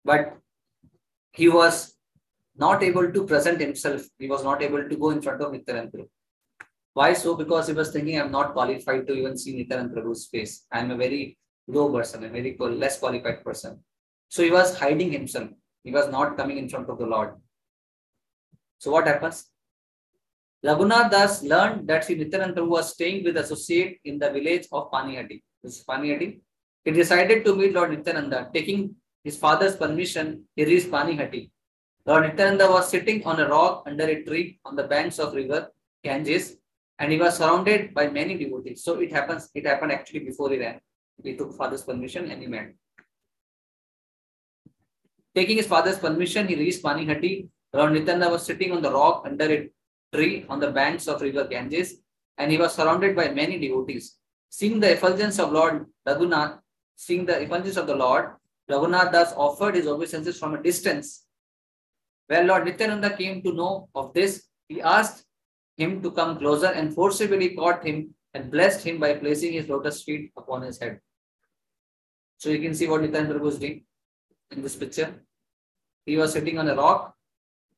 But 0.03 0.37
he 1.33 1.49
was 1.49 1.95
not 2.55 2.81
able 2.81 3.11
to 3.11 3.25
present 3.25 3.61
himself. 3.61 4.01
He 4.17 4.27
was 4.27 4.43
not 4.43 4.63
able 4.63 4.87
to 4.89 4.95
go 4.95 5.11
in 5.11 5.21
front 5.21 5.41
of 5.41 5.51
Nityanand 5.51 5.91
Prabhu. 5.91 6.07
Why 6.93 7.13
so? 7.13 7.35
Because 7.35 7.67
he 7.67 7.73
was 7.73 7.91
thinking, 7.91 8.19
I'm 8.19 8.31
not 8.31 8.53
qualified 8.53 9.05
to 9.05 9.13
even 9.13 9.37
see 9.37 9.53
Nityanand 9.53 9.93
Prabhu's 9.93 10.25
face. 10.27 10.65
I'm 10.71 10.89
a 10.89 10.97
very 10.97 11.37
low 11.67 11.91
person, 11.91 12.23
a 12.23 12.29
very 12.29 12.57
less 12.59 12.97
qualified 12.97 13.43
person. 13.43 13.83
So 14.29 14.41
he 14.41 14.49
was 14.49 14.77
hiding 14.77 15.11
himself. 15.11 15.49
He 15.87 15.93
was 15.93 16.09
not 16.09 16.35
coming 16.35 16.57
in 16.57 16.67
front 16.67 16.89
of 16.89 16.97
the 16.99 17.05
Lord. 17.05 17.29
So 18.77 18.91
what 18.91 19.07
happens? 19.07 19.45
Raghunath 20.65 21.11
Das 21.11 21.43
learned 21.43 21.87
that 21.87 22.03
Sri 22.03 22.15
Nityananda 22.15 22.65
was 22.65 22.91
staying 22.93 23.23
with 23.23 23.37
associate 23.37 23.99
in 24.03 24.19
the 24.19 24.29
village 24.29 24.65
of 24.73 24.91
Panihati. 24.91 25.41
This 25.63 25.77
is 25.77 25.85
Panihati. 25.89 26.41
He 26.83 26.91
decided 26.91 27.45
to 27.45 27.55
meet 27.55 27.73
Lord 27.73 27.91
Nityananda. 27.91 28.49
Taking 28.53 28.95
his 29.23 29.37
father's 29.37 29.77
permission, 29.77 30.43
he 30.57 30.65
reached 30.65 30.91
Panihati. 30.91 31.51
Lord 32.05 32.23
Nityananda 32.23 32.67
was 32.69 32.89
sitting 32.89 33.23
on 33.23 33.39
a 33.39 33.47
rock 33.47 33.83
under 33.85 34.07
a 34.15 34.23
tree 34.25 34.59
on 34.65 34.75
the 34.75 34.83
banks 34.83 35.19
of 35.19 35.35
river 35.35 35.69
Ganges 36.03 36.57
and 36.99 37.13
he 37.13 37.17
was 37.17 37.37
surrounded 37.37 37.93
by 37.93 38.09
many 38.09 38.37
devotees. 38.37 38.83
So 38.83 38.99
it 38.99 39.13
happens, 39.13 39.49
it 39.55 39.65
happened 39.65 39.93
actually 39.93 40.19
before 40.31 40.49
he 40.51 40.59
ran. 40.59 40.81
He 41.23 41.37
took 41.37 41.53
father's 41.53 41.83
permission 41.83 42.29
and 42.29 42.41
he 42.41 42.47
met. 42.47 42.73
Taking 45.37 45.57
his 45.57 45.67
father's 45.67 45.99
permission, 45.99 46.47
he 46.47 46.55
reached 46.55 46.81
Panihati. 46.81 47.47
Nityananda 47.71 48.27
was 48.27 48.43
sitting 48.43 48.71
on 48.71 48.81
the 48.81 48.91
rock 48.91 49.21
under 49.23 49.45
a 49.45 49.69
tree 50.11 50.43
on 50.49 50.59
the 50.59 50.71
banks 50.71 51.07
of 51.07 51.21
river 51.21 51.43
Ganges 51.43 51.99
and 52.39 52.51
he 52.51 52.57
was 52.57 52.73
surrounded 52.73 53.15
by 53.15 53.29
many 53.29 53.59
devotees. 53.59 54.15
Seeing 54.49 54.79
the 54.79 54.93
effulgence 54.93 55.37
of 55.37 55.51
Lord 55.51 55.85
Raghunath, 56.07 56.57
seeing 56.95 57.23
the 57.23 57.39
effulgence 57.39 57.77
of 57.77 57.85
the 57.85 57.95
Lord, 57.95 58.31
Raghunath 58.67 59.11
thus 59.11 59.31
offered 59.33 59.75
his 59.75 59.85
obeisances 59.85 60.39
from 60.39 60.55
a 60.55 60.63
distance. 60.63 61.27
When 62.25 62.47
Lord 62.47 62.65
Nityananda 62.65 63.15
came 63.15 63.43
to 63.43 63.53
know 63.53 63.89
of 63.93 64.15
this, 64.15 64.47
he 64.67 64.81
asked 64.81 65.23
him 65.77 66.01
to 66.01 66.09
come 66.09 66.39
closer 66.39 66.71
and 66.71 66.95
forcibly 66.95 67.49
caught 67.49 67.85
him 67.85 68.15
and 68.33 68.49
blessed 68.49 68.83
him 68.83 68.99
by 68.99 69.13
placing 69.13 69.53
his 69.53 69.69
lotus 69.69 70.01
feet 70.01 70.31
upon 70.35 70.63
his 70.63 70.79
head. 70.79 70.99
So 72.39 72.49
you 72.49 72.59
can 72.59 72.73
see 72.73 72.87
what 72.87 73.01
Nityananda 73.01 73.37
was 73.37 73.59
doing 73.59 73.83
in 74.49 74.63
this 74.63 74.75
picture. 74.75 75.26
He 76.07 76.15
was 76.15 76.31
sitting 76.31 76.57
on 76.57 76.69
a 76.69 76.75
rock 76.75 77.13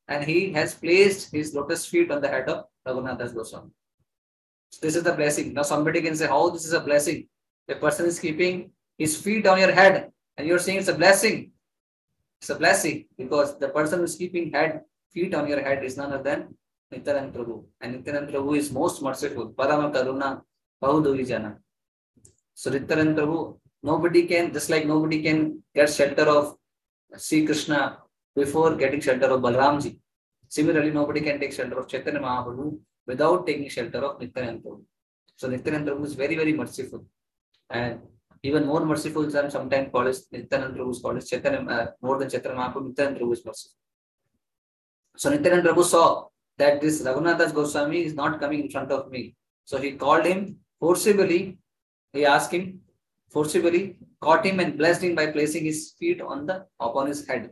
and 0.06 0.24
he 0.24 0.52
has 0.52 0.74
placed 0.74 1.32
his 1.32 1.52
lotus 1.52 1.84
feet 1.84 2.12
on 2.12 2.20
the 2.22 2.28
head 2.28 2.48
of 2.48 2.66
Raghunath 2.86 3.34
Goswami. 3.34 3.70
So 4.70 4.78
this 4.82 4.94
is 4.94 5.02
the 5.02 5.12
blessing. 5.12 5.52
Now 5.52 5.62
somebody 5.62 6.00
can 6.00 6.14
say, 6.14 6.28
how 6.28 6.48
this 6.50 6.64
is 6.64 6.72
a 6.72 6.80
blessing? 6.80 7.26
The 7.66 7.74
person 7.74 8.06
is 8.06 8.20
keeping 8.20 8.70
his 8.96 9.16
feet 9.20 9.48
on 9.48 9.58
your 9.58 9.72
head 9.72 10.12
and 10.36 10.46
you're 10.46 10.60
saying 10.60 10.78
it's 10.78 10.88
a 10.88 10.94
blessing. 10.94 11.50
It's 12.40 12.50
a 12.50 12.54
blessing 12.54 13.06
because 13.18 13.58
the 13.58 13.68
person 13.68 13.98
who 13.98 14.04
is 14.04 14.14
keeping 14.14 14.52
head, 14.52 14.82
feet 15.12 15.34
on 15.34 15.48
your 15.48 15.60
head 15.60 15.84
is 15.84 15.96
none 15.96 16.12
other 16.12 16.22
than 16.22 16.54
Nityanand 16.94 17.32
Prabhu. 17.32 17.64
And 17.80 17.96
Nityanand 17.96 18.30
Prabhu 18.30 18.56
is 18.56 18.70
most 18.70 19.02
merciful. 19.02 19.50
Parama 19.50 19.92
Karuna 19.92 20.40
Bahuduri 20.80 21.26
Jana. 21.26 21.58
So 22.54 22.70
Nityanand 22.70 23.16
Prabhu, 23.16 23.58
nobody 23.82 24.26
can, 24.26 24.52
just 24.52 24.70
like 24.70 24.86
nobody 24.86 25.20
can 25.20 25.64
get 25.74 25.90
shelter 25.90 26.28
of 26.28 26.56
Sri 27.18 27.44
Krishna 27.44 27.98
before 28.36 28.74
getting 28.76 29.00
shelter 29.00 29.26
of 29.26 29.40
Balramji. 29.40 29.98
Similarly, 30.48 30.90
nobody 30.90 31.20
can 31.20 31.38
take 31.40 31.52
shelter 31.52 31.78
of 31.78 31.88
Chaitanya 31.88 32.20
Mahaprabhu 32.20 32.78
without 33.06 33.46
taking 33.46 33.68
shelter 33.68 33.98
of 33.98 34.20
Nityanand 34.20 34.62
Prabhu. 34.62 34.82
So 35.36 35.48
Nityanand 35.48 35.86
Prabhu 35.86 36.04
is 36.04 36.14
very, 36.14 36.36
very 36.36 36.52
merciful. 36.52 37.04
And 37.70 38.00
even 38.42 38.66
more 38.66 38.84
merciful 38.84 39.28
than 39.28 39.50
sometimes 39.50 39.90
called 39.92 40.08
as 40.08 40.26
Nityanand 40.32 40.76
Prabhu 40.76 40.90
is 40.90 41.00
called 41.00 41.16
as 41.18 41.28
Chaitanya, 41.28 41.60
uh, 41.70 41.86
more 42.02 42.18
than 42.18 42.28
Chaitanya 42.28 42.56
Mahaprabhu, 42.58 42.94
Nityanand 42.94 43.20
Prabhu 43.20 43.32
is 43.32 43.44
merciful. 43.44 43.76
So 45.16 45.30
Nityanand 45.30 45.64
Prabhu 45.64 45.84
saw 45.84 46.26
that 46.58 46.80
this 46.80 47.02
Raghunath 47.02 47.54
Goswami 47.54 48.04
is 48.04 48.14
not 48.14 48.40
coming 48.40 48.60
in 48.64 48.70
front 48.70 48.90
of 48.90 49.10
me. 49.10 49.34
So 49.64 49.78
he 49.78 49.92
called 49.92 50.26
him 50.26 50.56
forcibly. 50.78 51.58
He 52.12 52.26
asked 52.26 52.52
him 52.52 52.80
forcibly, 53.30 53.96
caught 54.20 54.44
him 54.44 54.60
and 54.60 54.76
blessed 54.76 55.02
him 55.02 55.14
by 55.14 55.26
placing 55.28 55.64
his 55.64 55.94
feet 55.98 56.20
on 56.20 56.46
the 56.46 56.66
upon 56.80 57.06
his 57.06 57.26
head. 57.26 57.50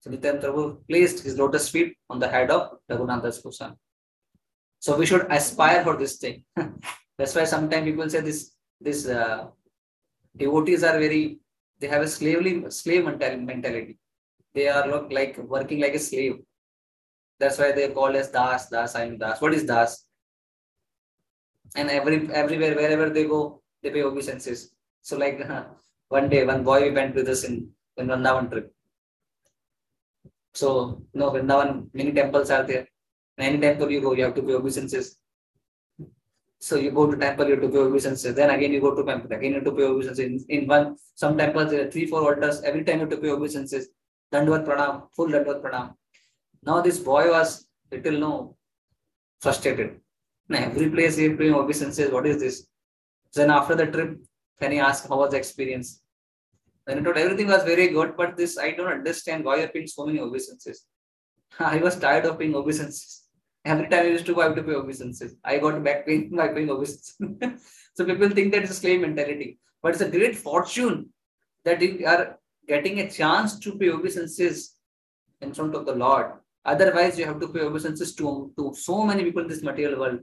So 0.00 0.10
Nityananda 0.10 0.48
Prabhu 0.48 0.78
placed 0.88 1.24
his 1.24 1.36
lotus 1.38 1.68
feet 1.68 1.96
on 2.08 2.18
the 2.18 2.28
head 2.28 2.50
of 2.50 2.78
Raghunath 2.90 3.42
Goswami. 3.42 3.76
So 4.78 4.96
we 4.96 5.06
should 5.06 5.26
aspire 5.30 5.82
for 5.82 5.96
this 5.96 6.16
thing. 6.16 6.44
That's 7.18 7.34
why 7.34 7.44
sometimes 7.44 7.84
people 7.84 8.08
say 8.08 8.20
this 8.20 8.52
this 8.80 9.08
uh, 9.08 9.48
devotees 10.36 10.84
are 10.84 10.98
very 10.98 11.40
they 11.80 11.88
have 11.88 12.02
a 12.02 12.08
slavely 12.08 12.70
slave 12.70 13.04
mentality. 13.04 13.98
They 14.54 14.68
are 14.68 14.86
look 14.88 15.12
like 15.12 15.36
working 15.38 15.80
like 15.80 15.94
a 15.94 15.98
slave. 15.98 16.36
That's 17.38 17.58
why 17.58 17.72
they 17.72 17.88
call 17.88 18.16
as 18.16 18.30
das, 18.30 18.68
das, 18.68 18.94
I 18.96 19.04
am 19.04 19.18
das. 19.18 19.40
What 19.40 19.54
is 19.54 19.64
das? 19.64 20.04
And 21.76 21.90
every 21.90 22.28
everywhere, 22.32 22.74
wherever 22.74 23.10
they 23.10 23.24
go, 23.24 23.62
they 23.82 23.90
pay 23.90 24.02
obeisances. 24.02 24.74
So 25.02 25.16
like 25.16 25.40
uh, 25.48 25.64
one 26.08 26.28
day, 26.28 26.44
one 26.44 26.64
boy 26.64 26.82
we 26.82 26.90
went 26.90 27.14
with 27.14 27.28
us 27.28 27.44
in, 27.44 27.70
in 27.96 28.08
Vrindavan 28.08 28.50
trip. 28.50 28.72
So 30.54 31.02
no, 31.14 31.30
Vrindavan, 31.30 31.88
many 31.94 32.12
temples 32.12 32.50
are 32.50 32.64
there. 32.64 32.88
Any 33.38 33.58
temple 33.58 33.90
you 33.90 34.00
go, 34.00 34.12
you 34.12 34.24
have 34.24 34.34
to 34.34 34.42
pay 34.42 34.54
obeisances. 34.54 35.16
So 36.60 36.76
you 36.76 36.90
go 36.90 37.08
to 37.08 37.16
temple, 37.16 37.46
you 37.46 37.52
have 37.52 37.62
to 37.62 37.68
pay 37.68 37.78
obeisances. 37.78 38.34
Then 38.34 38.50
again 38.50 38.72
you 38.72 38.80
go 38.80 38.94
to 38.94 39.04
temple, 39.04 39.32
again 39.32 39.50
you 39.50 39.54
have 39.56 39.64
to 39.64 39.72
pay 39.72 39.84
obeisances. 39.84 40.24
In, 40.24 40.44
in 40.48 40.66
one, 40.66 40.96
some 41.14 41.38
temples 41.38 41.70
there 41.70 41.86
are 41.86 41.90
three, 41.90 42.06
four 42.06 42.22
altars. 42.22 42.62
Every 42.62 42.82
time 42.82 42.96
you 42.96 43.00
have 43.02 43.10
to 43.10 43.18
pay 43.18 43.30
obeisances. 43.30 43.88
Dandvat 44.32 44.66
pranam, 44.66 45.08
full 45.14 45.28
Dandvat 45.28 45.62
pranam. 45.62 45.94
Now 46.64 46.80
this 46.80 46.98
boy 46.98 47.30
was 47.30 47.66
little 47.92 48.18
no 48.18 48.56
frustrated. 49.40 50.00
Now 50.48 50.64
every 50.64 50.90
place 50.90 51.16
he 51.16 51.28
paying 51.30 51.54
obeisances. 51.54 52.10
What 52.10 52.26
is 52.26 52.40
this? 52.40 52.66
Then 53.34 53.50
after 53.50 53.74
the 53.76 53.86
trip, 53.86 54.18
then 54.58 54.72
he 54.72 54.80
asked 54.80 55.08
how 55.08 55.18
was 55.18 55.30
the 55.30 55.36
experience. 55.36 56.02
Then 56.88 56.98
he 56.98 57.04
told 57.04 57.18
everything 57.18 57.48
was 57.48 57.64
very 57.64 57.88
good, 57.88 58.16
but 58.16 58.34
this 58.34 58.56
I 58.56 58.70
don't 58.70 58.90
understand 58.90 59.44
why 59.44 59.56
you're 59.58 59.68
paying 59.68 59.86
so 59.86 60.06
many 60.06 60.20
obeisances. 60.20 60.86
I 61.58 61.76
was 61.76 61.96
tired 61.96 62.24
of 62.24 62.38
paying 62.38 62.54
obeisances. 62.54 63.24
Every 63.62 63.88
time 63.88 64.06
I 64.06 64.08
used 64.08 64.24
to 64.24 64.34
go, 64.34 64.40
I 64.40 64.44
have 64.44 64.56
to 64.56 64.62
pay 64.62 64.72
obeisances. 64.72 65.34
I 65.44 65.58
got 65.58 65.84
back 65.84 66.06
pain 66.06 66.30
by 66.34 66.48
paying 66.48 66.70
obeisances. 66.70 67.14
so 67.94 68.06
people 68.06 68.30
think 68.30 68.52
that 68.52 68.62
it's 68.62 68.70
a 68.70 68.74
slave 68.74 69.02
mentality. 69.02 69.58
But 69.82 69.92
it's 69.92 70.00
a 70.00 70.08
great 70.08 70.34
fortune 70.38 71.10
that 71.64 71.82
you 71.82 72.06
are 72.06 72.38
getting 72.66 73.00
a 73.00 73.10
chance 73.10 73.58
to 73.58 73.76
pay 73.76 73.90
obeisances 73.90 74.76
in 75.42 75.52
front 75.52 75.74
of 75.74 75.84
the 75.84 75.94
Lord. 75.94 76.32
Otherwise, 76.64 77.18
you 77.18 77.26
have 77.26 77.38
to 77.40 77.48
pay 77.48 77.60
obeisances 77.60 78.14
to, 78.14 78.50
to 78.58 78.74
so 78.74 79.04
many 79.04 79.24
people 79.24 79.42
in 79.42 79.48
this 79.48 79.62
material 79.62 80.00
world. 80.00 80.20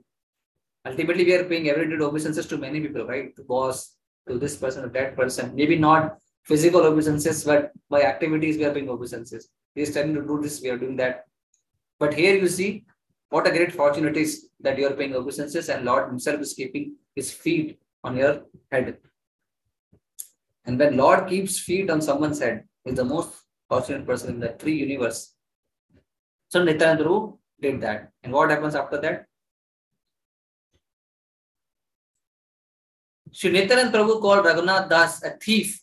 Ultimately, 0.84 1.26
we 1.26 1.34
are 1.36 1.44
paying 1.44 1.70
everyday 1.70 2.04
obeisances 2.04 2.48
to 2.48 2.58
many 2.58 2.80
people, 2.80 3.06
right? 3.06 3.36
To 3.36 3.44
boss, 3.44 3.98
to 4.28 4.40
this 4.40 4.56
person, 4.56 4.82
to 4.82 4.90
that 4.90 5.16
person. 5.16 5.54
Maybe 5.56 5.78
not 5.78 6.18
physical 6.46 6.82
obeisances, 6.82 7.44
but 7.44 7.72
by 7.90 8.04
activities, 8.04 8.58
we 8.58 8.66
are 8.66 8.74
paying 8.74 8.90
obeisances. 8.90 9.50
He 9.74 9.82
is 9.82 9.94
telling 9.94 10.14
to 10.14 10.22
do 10.22 10.40
this, 10.42 10.62
we 10.62 10.70
are 10.70 10.78
doing 10.78 10.96
that. 10.98 11.26
But 12.00 12.14
here 12.14 12.36
you 12.36 12.48
see 12.48 12.86
what 13.30 13.48
a 13.48 13.52
great 13.52 13.74
fortune 13.74 14.08
it 14.08 14.16
is 14.16 14.50
that 14.60 14.78
you 14.78 14.88
are 14.88 14.94
paying 14.94 15.16
obeisances 15.16 15.70
and 15.70 15.84
Lord 15.86 16.08
Himself 16.08 16.40
is 16.42 16.54
keeping 16.54 16.96
His 17.16 17.34
feet 17.34 17.80
on 18.04 18.16
your 18.16 18.44
head. 18.72 18.98
And 20.66 20.80
when 20.80 20.98
Lord 20.98 21.28
keeps 21.28 21.60
feet 21.60 21.90
on 21.90 22.02
someone's 22.02 22.40
head, 22.40 22.66
is 22.86 22.96
the 22.96 23.04
most 23.04 23.36
fortunate 23.68 24.06
person 24.06 24.36
in 24.36 24.40
the 24.40 24.56
three 24.60 24.76
universe. 24.76 25.34
So 26.50 26.64
Nityananda 26.64 27.32
did 27.60 27.82
that. 27.82 28.12
And 28.24 28.32
what 28.32 28.52
happens 28.52 28.76
after 28.76 29.02
that? 29.02 29.26
Sri 33.32 33.52
Nityananda 33.52 33.98
Prabhu 33.98 34.22
called 34.22 34.46
Raghunath 34.46 34.90
Das 34.90 35.24
a 35.24 35.32
thief 35.32 35.82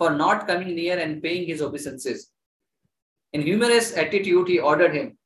for 0.00 0.10
not 0.16 0.46
coming 0.46 0.74
near 0.74 0.98
and 0.98 1.22
paying 1.22 1.46
his 1.46 1.60
obeisances. 1.60 2.30
In 3.34 3.42
humorous 3.42 3.94
attitude, 3.94 4.48
he 4.48 4.58
ordered 4.58 4.94
him, 4.94 5.18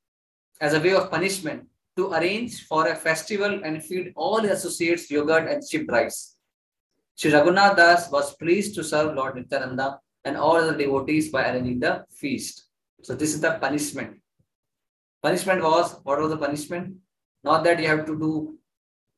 as 0.61 0.75
a 0.75 0.81
way 0.81 0.95
of 0.95 1.13
punishment, 1.13 1.69
to 1.97 2.13
arrange 2.13 2.67
for 2.67 2.89
a 2.89 2.97
festival 2.97 3.61
and 3.63 3.85
feed 3.85 4.13
all 4.17 4.41
his 4.41 4.51
associates 4.65 5.09
yogurt 5.09 5.49
and 5.49 5.63
chipped 5.65 5.93
rice. 5.93 6.35
Sri 7.15 7.31
Raghunath 7.31 7.77
Das 7.77 8.11
was 8.11 8.35
pleased 8.35 8.75
to 8.75 8.83
serve 8.83 9.15
Lord 9.15 9.37
Nityananda 9.37 10.01
and 10.25 10.37
all 10.37 10.61
the 10.67 10.77
devotees 10.77 11.31
by 11.31 11.49
arranging 11.49 11.79
the 11.79 12.05
feast. 12.11 12.65
So 13.03 13.15
this 13.15 13.33
is 13.33 13.41
the 13.41 13.53
punishment. 13.61 14.17
Punishment 15.23 15.63
was, 15.63 16.01
what 16.03 16.19
was 16.19 16.31
the 16.31 16.37
punishment? 16.37 16.97
Not 17.45 17.63
that 17.63 17.79
you 17.79 17.87
have 17.87 18.07
to 18.07 18.19
do 18.19 18.59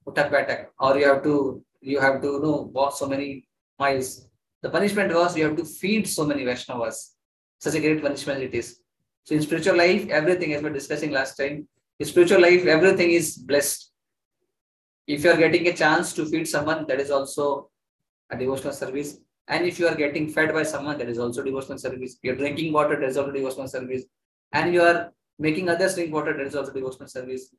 utak 0.07 0.67
or 0.79 0.99
you 0.99 1.07
have 1.09 1.23
to 1.23 1.65
you 1.81 1.99
have 2.01 2.21
to 2.21 2.29
you 2.29 2.41
know 2.43 2.71
walk 2.75 2.95
so 2.95 3.09
many 3.09 3.49
miles. 3.79 4.26
The 4.67 4.73
punishment 4.73 5.15
was 5.15 5.37
you 5.37 5.45
have 5.45 5.57
to 5.59 5.65
feed 5.65 6.09
so 6.09 6.27
many 6.27 6.43
Vaishnavas. 6.43 7.13
Such 7.61 7.77
a 7.77 7.81
great 7.81 8.03
punishment 8.03 8.43
it 8.43 8.53
is. 8.53 8.81
So 9.23 9.37
in 9.37 9.43
spiritual 9.43 9.77
life, 9.77 10.09
everything 10.09 10.55
as 10.55 10.61
we 10.61 10.69
were 10.69 10.75
discussing 10.75 11.13
last 11.13 11.37
time, 11.37 11.69
in 12.01 12.07
spiritual 12.07 12.41
life, 12.41 12.67
everything 12.67 13.13
is 13.13 13.37
blessed. 13.37 13.93
If 15.07 15.23
you 15.23 15.31
are 15.31 15.37
getting 15.37 15.69
a 15.69 15.73
chance 15.73 16.13
to 16.15 16.27
feed 16.27 16.49
someone, 16.49 16.85
that 16.89 16.99
is 16.99 17.13
also 17.13 17.71
a 18.29 18.37
devotional 18.37 18.73
service. 18.73 19.19
And 19.47 19.65
if 19.65 19.79
you 19.79 19.87
are 19.87 19.95
getting 19.95 20.31
fed 20.31 20.53
by 20.53 20.65
someone, 20.65 20.99
that 20.99 21.09
is 21.09 21.21
also 21.21 21.45
devotional 21.45 21.79
service. 21.79 22.17
You're 22.25 22.35
drinking 22.35 22.73
water, 22.73 22.99
that 22.99 23.09
is 23.09 23.17
also 23.17 23.31
devotional 23.31 23.69
service. 23.69 24.03
And 24.51 24.75
you 24.75 24.83
are 24.83 25.13
making 25.39 25.69
others 25.69 25.95
drink 25.95 26.13
water, 26.13 26.37
that 26.37 26.45
is 26.45 26.57
also 26.57 26.73
devotional 26.73 27.07
service. 27.07 27.55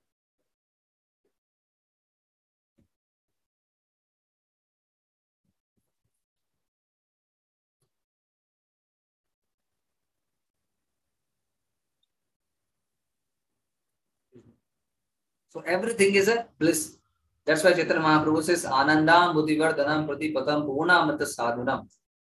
So 15.58 15.64
everything 15.66 16.14
is 16.14 16.28
a 16.28 16.46
bliss. 16.60 16.98
That's 17.44 17.64
why 17.64 17.74
Chaitanya 17.74 18.04
Mahaprabhu 18.04 18.44
says 18.44 18.64
Anandam 18.64 19.34
Buddhivardhanam 19.34 20.06
Pratipatam 20.08 20.68
Purnamrita 20.68 21.26
Sadhunam. 21.36 21.88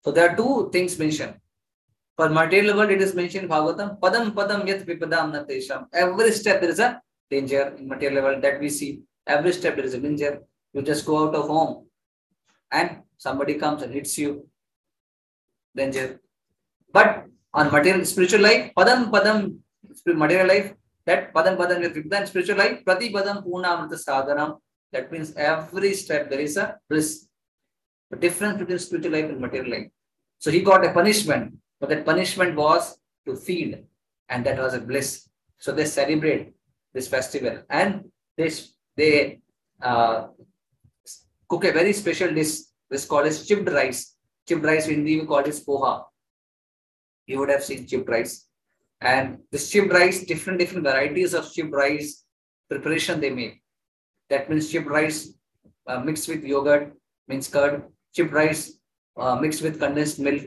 So 0.04 0.12
there 0.12 0.32
are 0.32 0.36
two 0.36 0.72
things 0.74 0.98
mentioned. 0.98 1.36
For 2.18 2.30
material 2.30 2.78
world, 2.78 2.90
it 2.90 3.00
is 3.00 3.14
mentioned 3.14 3.48
Bhagavatam, 3.48 4.00
Padam 4.00 4.32
Padam 4.32 4.68
Yat 4.68 4.88
Vipadam 4.88 5.34
Natesham. 5.34 5.86
Every 5.94 6.32
step 6.32 6.62
there 6.62 6.72
is 6.72 6.80
a 6.80 7.00
danger 7.30 7.76
in 7.78 7.88
material 7.88 8.24
level 8.24 8.42
that 8.42 8.60
we 8.60 8.70
see. 8.70 9.02
Every 9.28 9.54
step 9.54 9.76
there 9.76 9.86
is 9.86 9.94
a 9.94 10.00
danger. 10.00 10.42
You 10.74 10.82
just 10.82 11.06
go 11.06 11.28
out 11.28 11.36
of 11.36 11.46
home 11.46 11.86
and 12.72 13.02
somebody 13.18 13.54
comes 13.54 13.84
and 13.84 13.94
hits 13.94 14.18
you. 14.18 14.48
Danger. 15.76 16.20
But 16.92 17.26
on 17.54 17.72
material 17.72 18.04
spiritual 18.04 18.42
life, 18.42 18.72
Padam 18.76 19.12
Padam 19.12 19.60
material 20.08 20.48
life, 20.48 20.74
that 21.06 21.34
Padam 21.34 21.58
Padam 21.58 21.82
Yat 21.82 21.94
Vipadam 21.94 22.28
spiritual 22.28 22.58
life, 22.58 22.84
Prati 22.86 23.12
Padam 23.12 23.46
Purnamrita 23.46 23.98
Sadhanam. 24.04 24.58
That 24.92 25.12
means 25.12 25.34
every 25.36 25.94
step 25.94 26.30
there 26.30 26.40
is 26.40 26.58
a 26.58 26.78
bliss. 26.90 27.28
The 28.10 28.18
difference 28.18 28.60
between 28.60 28.80
spiritual 28.80 29.12
life 29.14 29.30
and 29.30 29.40
material 29.40 29.72
life. 29.72 29.88
So 30.40 30.52
he 30.52 30.62
got 30.62 30.86
a 30.86 30.92
punishment, 30.92 31.56
but 31.80 31.90
that 31.90 32.06
punishment 32.06 32.56
was 32.56 32.98
to 33.26 33.36
feed, 33.36 33.86
and 34.28 34.46
that 34.46 34.58
was 34.58 34.74
a 34.74 34.82
bliss. 34.82 35.30
So 35.60 35.72
they 35.72 35.86
celebrate 35.86 36.54
this 36.94 37.08
festival, 37.08 37.64
and 37.70 38.06
they 38.38 38.52
they 38.98 39.40
uh, 39.82 40.28
cook 41.48 41.66
a 41.66 41.72
very 41.72 41.94
special 41.94 42.34
dish. 42.34 42.58
This 42.90 43.06
called 43.06 43.28
as 43.28 43.48
chipped 43.48 43.70
rice. 43.70 44.16
Chipped 44.48 44.66
rice 44.66 44.88
in 44.88 44.96
Hindi 44.96 45.22
we 45.22 45.26
call 45.26 45.40
it 45.40 45.62
poha. 45.66 46.04
You 47.28 47.40
would 47.40 47.50
have 47.50 47.64
seen 47.64 47.88
chipped 47.88 48.10
rice, 48.10 48.48
and 49.02 49.40
this 49.52 49.70
chipped 49.70 49.92
rice, 49.92 50.24
different 50.24 50.60
different 50.60 50.86
varieties 50.86 51.34
of 51.34 51.52
chipped 51.52 51.74
rice 51.74 52.24
preparation 52.70 53.20
they 53.20 53.32
make. 53.32 53.62
That 54.30 54.50
means 54.50 54.72
chipped 54.72 54.88
rice 54.88 55.34
uh, 55.88 56.00
mixed 56.00 56.28
with 56.28 56.44
yogurt, 56.44 56.94
means 57.28 57.48
curd, 57.48 57.84
chipped 58.14 58.32
rice 58.32 58.80
uh, 59.18 59.36
mixed 59.36 59.62
with 59.62 59.80
condensed 59.80 60.20
milk, 60.20 60.44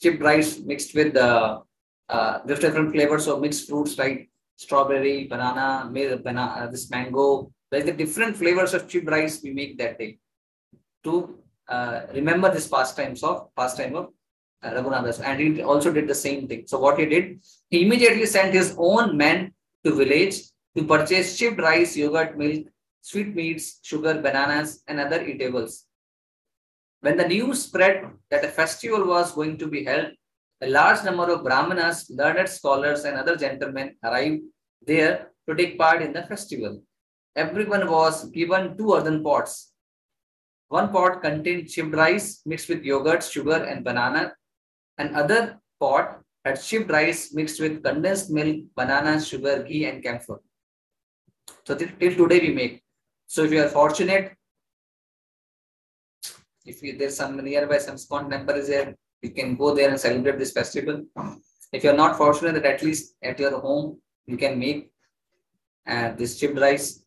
chipped 0.00 0.22
rice 0.22 0.58
mixed 0.58 0.94
with 0.94 1.16
uh, 1.16 1.60
uh, 2.08 2.38
different 2.46 2.92
flavors 2.92 3.26
of 3.26 3.40
mixed 3.40 3.68
fruits 3.68 3.98
like 3.98 4.30
strawberry, 4.56 5.26
banana, 5.26 5.90
banana, 5.92 6.54
uh, 6.58 6.66
this 6.66 6.90
mango. 6.90 7.52
Like 7.72 7.86
the 7.86 7.92
different 7.92 8.36
flavors 8.36 8.74
of 8.74 8.88
chipped 8.88 9.08
rice 9.08 9.40
we 9.42 9.52
make 9.52 9.78
that 9.78 9.98
day 9.98 10.18
to 11.04 11.38
uh, 11.68 12.02
remember 12.14 12.52
this 12.52 12.66
pastimes 12.66 13.22
of 13.22 13.54
pastime 13.54 13.94
of 13.94 14.08
uh, 14.62 14.70
Raghunathas. 14.70 15.20
And 15.24 15.40
he 15.40 15.62
also 15.62 15.92
did 15.92 16.08
the 16.08 16.14
same 16.14 16.46
thing. 16.48 16.64
So 16.66 16.78
what 16.78 16.98
he 16.98 17.06
did, 17.06 17.40
he 17.70 17.84
immediately 17.84 18.26
sent 18.26 18.54
his 18.54 18.74
own 18.78 19.16
men 19.16 19.52
to 19.84 19.94
village 19.94 20.42
to 20.76 20.84
purchase 20.84 21.36
chipped 21.38 21.60
rice, 21.60 21.96
yogurt, 21.96 22.36
milk, 22.38 22.66
sweetmeats, 23.02 23.80
sugar, 23.82 24.20
bananas, 24.20 24.82
and 24.86 25.00
other 25.00 25.24
eatables. 25.24 25.86
When 27.00 27.16
the 27.16 27.26
news 27.26 27.64
spread 27.64 28.10
that 28.30 28.44
a 28.44 28.48
festival 28.48 29.06
was 29.06 29.32
going 29.32 29.56
to 29.58 29.66
be 29.66 29.84
held, 29.84 30.10
a 30.60 30.68
large 30.68 31.02
number 31.02 31.32
of 31.32 31.42
Brahmanas, 31.42 32.10
learned 32.10 32.48
scholars, 32.48 33.04
and 33.04 33.16
other 33.16 33.36
gentlemen 33.36 33.96
arrived 34.04 34.42
there 34.86 35.30
to 35.48 35.54
take 35.54 35.78
part 35.78 36.02
in 36.02 36.12
the 36.12 36.22
festival. 36.24 36.82
Everyone 37.34 37.90
was 37.90 38.28
given 38.30 38.76
two 38.76 38.94
earthen 38.94 39.22
pots. 39.22 39.72
One 40.68 40.92
pot 40.92 41.22
contained 41.22 41.68
chipped 41.68 41.94
rice 41.94 42.42
mixed 42.44 42.68
with 42.68 42.84
yogurt, 42.84 43.24
sugar, 43.24 43.64
and 43.64 43.82
banana. 43.82 44.34
Another 45.04 45.42
pot 45.80 46.20
had 46.44 46.62
chipped 46.62 46.90
rice 46.90 47.32
mixed 47.34 47.60
with 47.60 47.82
condensed 47.82 48.30
milk, 48.30 48.58
banana, 48.76 49.20
sugar, 49.20 49.62
ghee, 49.62 49.86
and 49.86 50.02
camphor. 50.02 50.40
So 51.64 51.74
till 51.74 52.14
today 52.20 52.40
we 52.46 52.52
make. 52.60 52.82
So 53.26 53.44
if 53.44 53.52
you 53.52 53.62
are 53.64 53.68
fortunate 53.68 54.32
if 56.66 56.82
you, 56.82 56.96
there's 56.96 57.16
some 57.16 57.36
nearby 57.36 57.78
some 57.78 57.96
ISKCON 57.96 58.30
temple 58.30 58.56
is 58.56 58.68
there, 58.68 58.94
you 59.22 59.30
can 59.30 59.56
go 59.56 59.74
there 59.74 59.90
and 59.90 59.98
celebrate 59.98 60.38
this 60.38 60.52
festival. 60.52 61.04
If 61.72 61.84
you're 61.84 61.96
not 61.96 62.16
fortunate 62.16 62.54
that 62.54 62.66
at 62.66 62.82
least 62.82 63.14
at 63.22 63.38
your 63.38 63.60
home 63.60 64.00
you 64.26 64.36
can 64.36 64.58
make 64.58 64.90
uh, 65.86 66.12
this 66.12 66.38
chipped 66.38 66.58
rice. 66.58 67.04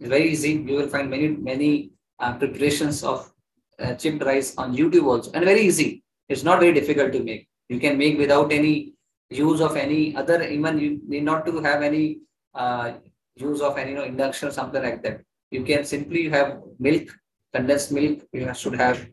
It's 0.00 0.08
very 0.08 0.30
easy. 0.30 0.52
You 0.52 0.76
will 0.76 0.88
find 0.88 1.08
many 1.10 1.28
many 1.28 1.92
uh, 2.18 2.34
preparations 2.34 3.02
of 3.04 3.32
uh, 3.78 3.94
chipped 3.94 4.24
rice 4.24 4.56
on 4.56 4.76
YouTube 4.76 5.06
also, 5.06 5.30
and 5.32 5.44
very 5.44 5.62
easy. 5.62 6.03
It's 6.28 6.42
not 6.42 6.60
very 6.60 6.72
difficult 6.72 7.12
to 7.12 7.22
make. 7.22 7.48
You 7.68 7.78
can 7.78 7.98
make 7.98 8.18
without 8.18 8.52
any 8.52 8.94
use 9.30 9.60
of 9.60 9.76
any 9.76 10.16
other. 10.16 10.42
Even 10.42 10.78
you 10.78 11.00
need 11.06 11.24
not 11.24 11.46
to 11.46 11.60
have 11.60 11.82
any 11.82 12.20
uh, 12.54 12.92
use 13.36 13.60
of 13.60 13.76
any 13.78 13.90
you 13.90 13.96
know, 13.96 14.04
induction 14.04 14.48
or 14.48 14.52
something 14.52 14.82
like 14.82 15.02
that. 15.02 15.20
You 15.50 15.62
can 15.64 15.84
simply 15.84 16.28
have 16.28 16.60
milk 16.78 17.08
condensed 17.54 17.92
milk, 17.92 18.18
you 18.32 18.52
should 18.54 18.74
have 18.74 19.06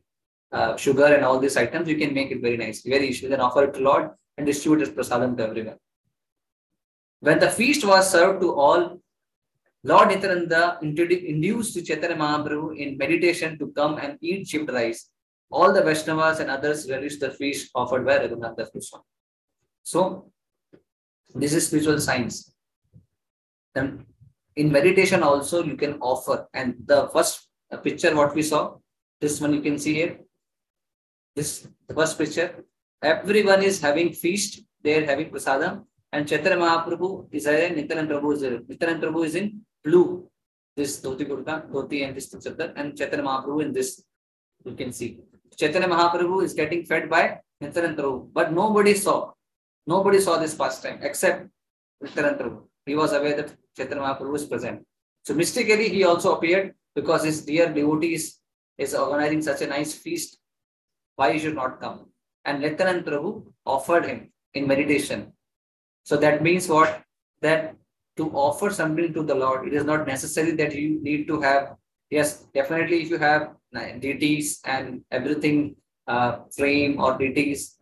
uh, 0.51 0.76
sugar 0.76 1.05
and 1.16 1.24
all 1.24 1.39
these 1.39 1.57
items, 1.57 1.88
you 1.88 1.97
can 1.97 2.14
make 2.14 2.32
it 2.32 2.41
very 2.41 2.57
nice, 2.57 2.82
very 2.82 3.07
easy. 3.09 3.28
Then 3.28 3.39
offer 3.39 3.66
it 3.66 3.74
to 3.76 3.80
Lord 3.80 4.09
and 4.38 4.45
distribute 4.45 4.88
it 4.88 4.95
prasadam 4.95 5.38
to 5.38 5.47
everyone. 5.47 5.78
When 7.20 7.39
the 7.39 7.51
feast 7.51 7.86
was 7.86 8.09
served 8.09 8.41
to 8.41 8.53
all, 8.53 8.99
Lord 9.84 10.09
Nityananda 10.09 10.80
induced 10.82 11.86
Chaitanya 11.86 12.16
Mahaprabhu 12.16 12.78
in 12.78 12.97
meditation 12.97 13.57
to 13.59 13.68
come 13.78 13.97
and 13.97 14.18
eat 14.22 14.47
chipped 14.47 14.72
rice. 14.72 15.09
All 15.52 15.74
the 15.74 15.82
Vaishnavas 15.82 16.39
and 16.39 16.49
others 16.49 16.89
relished 16.89 17.20
the 17.20 17.32
feast 17.32 17.72
offered 17.76 18.06
by 18.06 18.20
Raghunatha 18.20 18.72
Krishna. 18.72 18.99
So, 19.84 20.32
this 21.36 21.54
is 21.54 21.68
spiritual 21.68 21.99
science. 21.99 22.54
Then 23.74 24.06
in 24.56 24.72
meditation 24.72 25.24
also 25.24 25.64
you 25.64 25.76
can 25.76 25.97
offer 26.02 26.47
and 26.54 26.76
the 26.86 27.10
first 27.10 27.47
picture 27.84 28.16
what 28.16 28.36
we 28.36 28.41
saw. 28.41 28.78
This 29.20 29.39
one 29.39 29.54
you 29.54 29.62
can 29.62 29.78
see 29.78 29.93
here. 29.93 30.20
This 31.36 31.68
the 31.88 31.93
first 31.93 32.18
picture. 32.18 32.66
Everyone 33.02 33.64
is 33.64 33.80
having 33.80 34.12
feast. 34.14 34.62
They 34.84 34.95
are 34.97 35.06
having 35.06 35.30
prasadam. 35.30 35.86
And 36.12 36.28
Chaitanya 36.28 36.58
Mahaprabhu 36.58 37.28
is 37.32 37.45
there. 37.45 37.70
Nityananda 37.70 38.16
Prabhu 38.16 38.34
is 38.34 38.41
there. 38.41 38.60
Nityananda 38.68 39.08
Prabhu 39.08 39.26
is 39.26 39.36
in 39.36 39.62
blue. 39.84 40.28
This 40.76 40.99
dhoti 41.02 41.26
kurta, 41.26 41.70
dhoti 41.70 42.06
and 42.06 42.16
this 42.16 42.34
chadar. 42.34 42.74
And 42.76 42.97
Chaitanya 42.97 43.24
Mahaprabhu 43.24 43.64
in 43.64 43.74
this. 43.74 44.04
You 44.66 44.76
can 44.76 44.91
see. 44.91 45.20
Chaitanya 45.58 45.88
Mahaprabhu 45.88 46.43
is 46.43 46.54
getting 46.54 46.86
fed 46.86 47.10
by 47.10 47.39
Nityananda 47.60 48.02
Prabhu. 48.02 48.30
But 48.34 48.54
nobody 48.54 48.93
saw. 48.93 49.32
Nobody 49.88 50.20
saw 50.20 50.38
this 50.38 50.56
pastime 50.56 50.99
except 51.02 51.47
Nityananda 52.02 52.43
Prabhu. 52.43 52.62
He 52.86 52.95
was 52.95 53.14
aware 53.14 53.36
that 53.36 53.56
Chaitanya 53.76 54.04
Mahaprabhu 54.04 54.36
is 54.36 54.45
present. 54.45 54.86
So 55.24 55.34
mystically, 55.34 55.89
he 55.89 56.04
also 56.04 56.36
appeared 56.36 56.74
because 56.95 57.24
his 57.24 57.45
dear 57.45 57.72
devotees 57.72 58.39
is 58.78 58.95
organizing 58.95 59.41
such 59.41 59.62
a 59.62 59.68
nice 59.68 59.93
feast. 59.93 60.39
Why 61.16 61.32
you 61.32 61.39
should 61.39 61.56
not 61.56 61.80
come? 61.80 62.08
And 62.45 62.64
Nityanand 62.64 63.04
Prabhu 63.04 63.45
offered 63.66 64.06
him 64.06 64.32
in 64.54 64.68
meditation. 64.68 65.34
So 66.04 66.18
that 66.18 66.41
means 66.41 66.68
what? 66.68 67.04
That 67.41 67.76
to 68.18 68.30
offer 68.32 68.70
something 68.72 69.14
to 69.14 69.24
the 69.24 69.36
Lord, 69.36 69.68
it 69.68 69.74
is 69.74 69.86
not 69.86 70.08
necessary 70.08 70.52
that 70.52 70.76
you 70.76 71.02
need 71.02 71.28
to 71.28 71.39
have, 71.41 71.76
yes, 72.10 72.45
definitely 72.54 73.04
if 73.04 73.10
you 73.10 73.18
have 73.18 73.56
deities 73.74 74.59
and 74.65 75.01
everything, 75.11 75.76
uh, 76.07 76.39
frame 76.55 76.99
or 76.99 77.17
deities, 77.17 77.78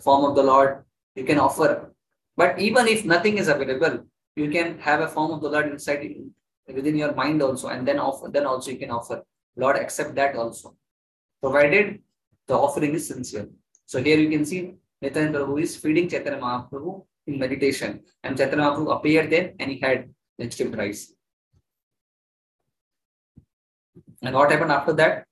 form 0.00 0.24
of 0.24 0.36
the 0.36 0.42
Lord, 0.42 0.84
you 1.14 1.24
can 1.24 1.38
offer. 1.38 1.92
But 2.36 2.58
even 2.58 2.86
if 2.86 3.04
nothing 3.04 3.38
is 3.38 3.48
available, 3.48 4.04
you 4.34 4.50
can 4.50 4.78
have 4.78 5.00
a 5.00 5.08
form 5.08 5.32
of 5.32 5.40
the 5.40 5.48
Lord 5.48 5.68
inside 5.68 6.14
within 6.68 6.96
your 6.96 7.14
mind 7.14 7.42
also, 7.42 7.68
and 7.68 7.86
then 7.86 7.98
offer, 7.98 8.28
then 8.28 8.46
also 8.46 8.70
you 8.70 8.78
can 8.78 8.90
offer. 8.90 9.22
Lord, 9.56 9.76
accept 9.76 10.14
that 10.16 10.36
also, 10.36 10.76
provided 11.40 12.00
the 12.46 12.54
offering 12.54 12.94
is 12.94 13.08
sincere. 13.08 13.48
So 13.86 14.02
here 14.02 14.18
you 14.18 14.28
can 14.28 14.44
see 14.44 14.74
Nityananda 15.00 15.40
Prabhu 15.40 15.62
is 15.62 15.76
feeding 15.76 16.08
Chaitanya 16.08 16.40
Mahaprabhu 16.40 17.04
in 17.26 17.38
meditation, 17.38 18.00
and 18.22 18.36
Chaitanya 18.36 18.64
Mahaprabhu 18.64 18.96
appeared 18.96 19.30
there 19.30 19.52
and 19.58 19.70
he 19.70 19.80
had 19.80 20.10
vegetable 20.38 20.76
rice. 20.76 21.12
And 24.22 24.34
what 24.34 24.50
happened 24.50 24.72
after 24.72 24.92
that? 24.94 25.26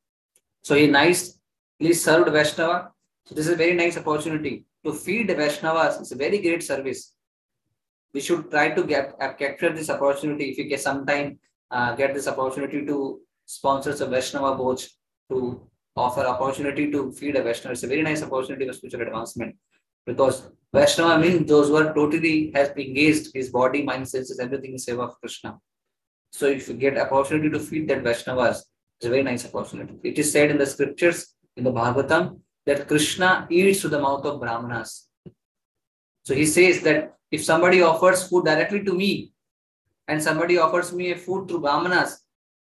So 0.62 0.74
he 0.74 0.86
nicely 0.86 1.92
served 1.92 2.30
Vaishnava. 2.30 2.90
So 3.26 3.34
this 3.34 3.46
is 3.46 3.52
a 3.52 3.56
very 3.56 3.74
nice 3.74 3.96
opportunity 3.96 4.64
to 4.84 4.92
feed 4.92 5.28
Vaishnavas. 5.28 6.00
It's 6.00 6.12
a 6.12 6.16
very 6.16 6.38
great 6.38 6.62
service 6.62 7.14
we 8.14 8.20
should 8.20 8.50
try 8.50 8.70
to 8.70 8.84
get 8.84 9.14
uh, 9.20 9.32
capture 9.32 9.70
this 9.72 9.90
opportunity 9.90 10.50
if 10.50 10.58
we 10.58 10.64
get 10.64 10.80
some 10.80 11.04
time 11.04 11.38
uh, 11.70 11.94
get 11.96 12.14
this 12.14 12.28
opportunity 12.28 12.86
to 12.86 13.20
sponsor 13.44 13.90
a 13.90 14.06
Vaishnava 14.06 14.56
Bhoj 14.56 14.88
to 15.30 15.60
offer 15.96 16.24
opportunity 16.26 16.90
to 16.90 17.12
feed 17.12 17.36
a 17.36 17.42
Vaishnava. 17.42 17.72
It's 17.72 17.82
a 17.82 17.88
very 17.88 18.02
nice 18.02 18.22
opportunity 18.22 18.66
for 18.66 18.72
spiritual 18.72 19.02
advancement 19.02 19.56
because 20.06 20.50
Vaishnava 20.72 21.18
means 21.20 21.48
those 21.48 21.68
who 21.68 21.76
are 21.76 21.92
totally 21.92 22.52
has 22.54 22.68
engaged 22.70 23.28
his 23.34 23.50
body, 23.50 23.82
mind, 23.82 24.08
senses, 24.08 24.38
everything 24.38 24.72
in 24.72 24.76
seva 24.76 25.08
of 25.08 25.20
Krishna. 25.20 25.58
So 26.30 26.46
if 26.46 26.68
you 26.68 26.74
get 26.74 26.98
opportunity 26.98 27.50
to 27.50 27.60
feed 27.60 27.88
that 27.88 28.02
Vaishnavas, 28.02 28.62
it's 28.96 29.06
a 29.06 29.10
very 29.10 29.22
nice 29.22 29.44
opportunity. 29.44 29.98
It 30.02 30.18
is 30.18 30.30
said 30.32 30.50
in 30.50 30.58
the 30.58 30.66
scriptures, 30.66 31.34
in 31.56 31.64
the 31.64 31.72
Bhagavatam, 31.72 32.40
that 32.66 32.88
Krishna 32.88 33.46
eats 33.50 33.82
to 33.82 33.88
the 33.88 34.00
mouth 34.00 34.24
of 34.24 34.40
Brahmanas. 34.40 35.08
So 36.22 36.34
he 36.34 36.46
says 36.46 36.80
that 36.82 37.16
if 37.30 37.44
somebody 37.44 37.82
offers 37.82 38.28
food 38.28 38.44
directly 38.44 38.82
to 38.84 38.94
me, 38.94 39.32
and 40.08 40.22
somebody 40.22 40.58
offers 40.58 40.92
me 40.92 41.12
a 41.12 41.16
food 41.16 41.48
through 41.48 41.60
Brahmanas 41.60 42.20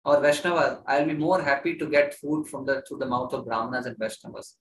or 0.03 0.17
Vaishnavas, 0.17 0.82
I'll 0.88 1.05
be 1.05 1.13
more 1.13 1.41
happy 1.41 1.76
to 1.78 1.86
get 1.86 2.13
food 2.13 2.47
from 2.47 2.65
the 2.65 2.82
through 2.88 2.99
the 2.99 3.05
mouth 3.05 3.34
of 3.34 3.45
Brahmanas 3.45 3.86
and 3.86 3.97
Vaishnavas. 3.97 4.53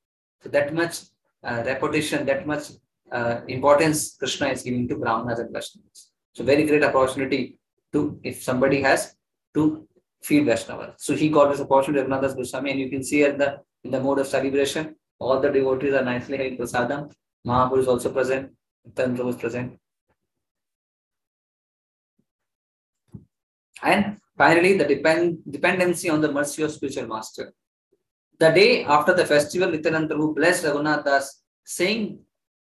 So 0.43 0.49
that 0.51 0.75
much 0.75 0.99
uh, 1.43 1.63
reputation, 1.65 2.27
that 2.27 2.47
much 2.47 2.65
uh, 3.13 3.41
importance 3.49 4.17
Krishna 4.17 4.49
is 4.49 4.63
giving 4.63 4.89
to 4.89 4.97
Brahmanas 4.97 5.39
and 5.39 5.55
Vaishnavas. 5.55 6.09
So 6.35 6.45
very 6.45 6.65
great 6.67 6.83
opportunity 6.83 7.59
to, 7.93 8.19
if 8.25 8.43
somebody 8.43 8.83
has, 8.83 9.15
to 9.55 9.87
feed 10.25 10.47
Vaishnavas. 10.47 10.95
So 10.97 11.15
he 11.15 11.29
got 11.29 11.51
this 11.51 11.61
opportunity, 11.61 12.07
Raghunath 12.07 12.37
Goswami, 12.37 12.71
and 12.71 12.81
you 12.81 12.91
can 12.91 13.05
see 13.05 13.23
at 13.25 13.39
the 13.39 13.61
in 13.85 13.91
the 13.91 14.01
mode 14.01 14.19
of 14.19 14.27
celebration, 14.27 14.97
all 15.19 15.41
the 15.41 15.51
devotees 15.51 15.95
are 15.95 16.05
nicely 16.05 16.39
having 16.39 16.57
prasadam. 16.57 17.13
Mahaprabhu 17.47 17.81
is 17.81 17.89
also 17.89 18.11
present, 18.11 18.51
Tantra 18.97 19.25
was 19.25 19.37
present. 19.37 19.79
And 23.83 24.19
finally, 24.39 24.79
the 24.79 24.87
depend, 24.87 25.39
dependency 25.49 26.09
on 26.09 26.23
the 26.23 26.33
mercy 26.33 26.63
of 26.63 26.73
spiritual 26.73 27.07
master. 27.07 27.53
The 28.39 28.51
day 28.51 28.85
after 28.85 29.13
the 29.13 29.27
festival, 29.27 29.71
Nityananda 29.71 30.15
Prabhu 30.15 30.35
blessed 30.35 30.65
Raghunath 30.65 31.05
Das, 31.05 31.43
saying, 31.65 32.21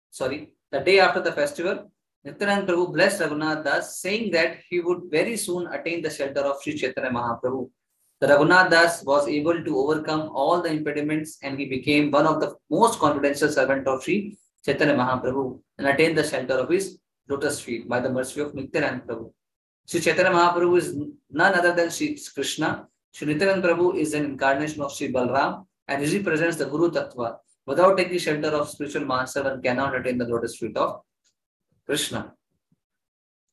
sorry, 0.09 0.53
the 0.71 0.79
day 0.79 0.99
after 0.99 1.21
the 1.21 1.31
festival, 1.31 1.91
Nityananda 2.25 2.73
Prabhu 2.73 2.91
blessed 2.91 3.21
Raghunath 3.21 3.63
Das, 3.63 3.99
saying 3.99 4.31
that 4.31 4.57
he 4.67 4.79
would 4.79 5.01
very 5.11 5.37
soon 5.37 5.67
attain 5.67 6.01
the 6.01 6.09
shelter 6.09 6.41
of 6.41 6.59
Sri 6.59 6.75
Chaitanya 6.75 7.11
Mahaprabhu. 7.11 7.69
The 8.19 8.27
Raghunath 8.27 8.71
Das 8.71 9.03
was 9.03 9.27
able 9.27 9.63
to 9.63 9.77
overcome 9.77 10.31
all 10.33 10.59
the 10.59 10.69
impediments 10.69 11.37
and 11.43 11.59
he 11.59 11.67
became 11.67 12.09
one 12.09 12.25
of 12.25 12.41
the 12.41 12.55
most 12.71 12.97
confidential 12.97 13.49
servant 13.49 13.87
of 13.87 14.01
Sri 14.01 14.35
Chaitanya 14.65 14.95
Mahaprabhu 14.95 15.59
and 15.77 15.85
attained 15.85 16.17
the 16.17 16.23
shelter 16.23 16.55
of 16.55 16.69
his 16.69 16.97
lotus 17.29 17.59
feet 17.59 17.87
by 17.87 17.99
the 17.99 18.09
mercy 18.09 18.41
of 18.41 18.55
Nityananda 18.55 19.03
Prabhu. 19.05 19.31
Sri 19.85 19.99
Chaitanya 19.99 20.31
Mahaprabhu 20.31 20.79
is 20.79 20.97
none 21.29 21.53
other 21.53 21.75
than 21.75 21.91
Sri 21.91 22.17
Krishna. 22.33 22.87
Sri 23.11 23.27
Nityananda 23.27 23.67
Prabhu 23.67 23.95
is 23.95 24.15
an 24.15 24.25
incarnation 24.25 24.81
of 24.81 24.91
Sri 24.91 25.13
Balram 25.13 25.67
and 25.87 26.03
he 26.03 26.17
represents 26.17 26.57
the 26.57 26.65
Guru 26.65 26.89
Tattva. 26.89 27.37
Without 27.67 27.97
taking 27.97 28.17
shelter 28.17 28.49
of 28.49 28.67
spiritual 28.67 29.05
master, 29.05 29.43
one 29.43 29.61
cannot 29.61 29.95
attain 29.95 30.17
the 30.17 30.25
lotus 30.25 30.57
feet 30.57 30.75
of 30.75 31.01
Krishna. 31.85 32.33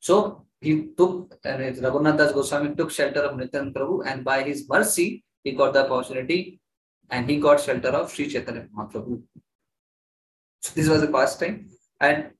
So 0.00 0.46
he 0.60 0.88
took, 0.96 1.38
and 1.44 1.76
Raghunath 1.76 2.18
Das 2.18 2.32
Goswami 2.32 2.74
took 2.74 2.90
shelter 2.90 3.20
of 3.20 3.36
Nityananda 3.36 3.78
Prabhu 3.78 4.06
and 4.06 4.24
by 4.24 4.42
his 4.42 4.68
mercy, 4.68 5.24
he 5.44 5.52
got 5.52 5.72
the 5.72 5.84
opportunity 5.84 6.60
and 7.10 7.28
he 7.28 7.38
got 7.38 7.60
shelter 7.60 7.88
of 7.88 8.10
Sri 8.10 8.28
Chaitanya 8.28 8.68
Mahaprabhu. 8.76 9.22
So 10.60 10.72
this 10.74 10.88
was 10.88 11.00
the 11.00 11.08
past 11.08 11.40
time. 11.40 11.68
And 12.00 12.30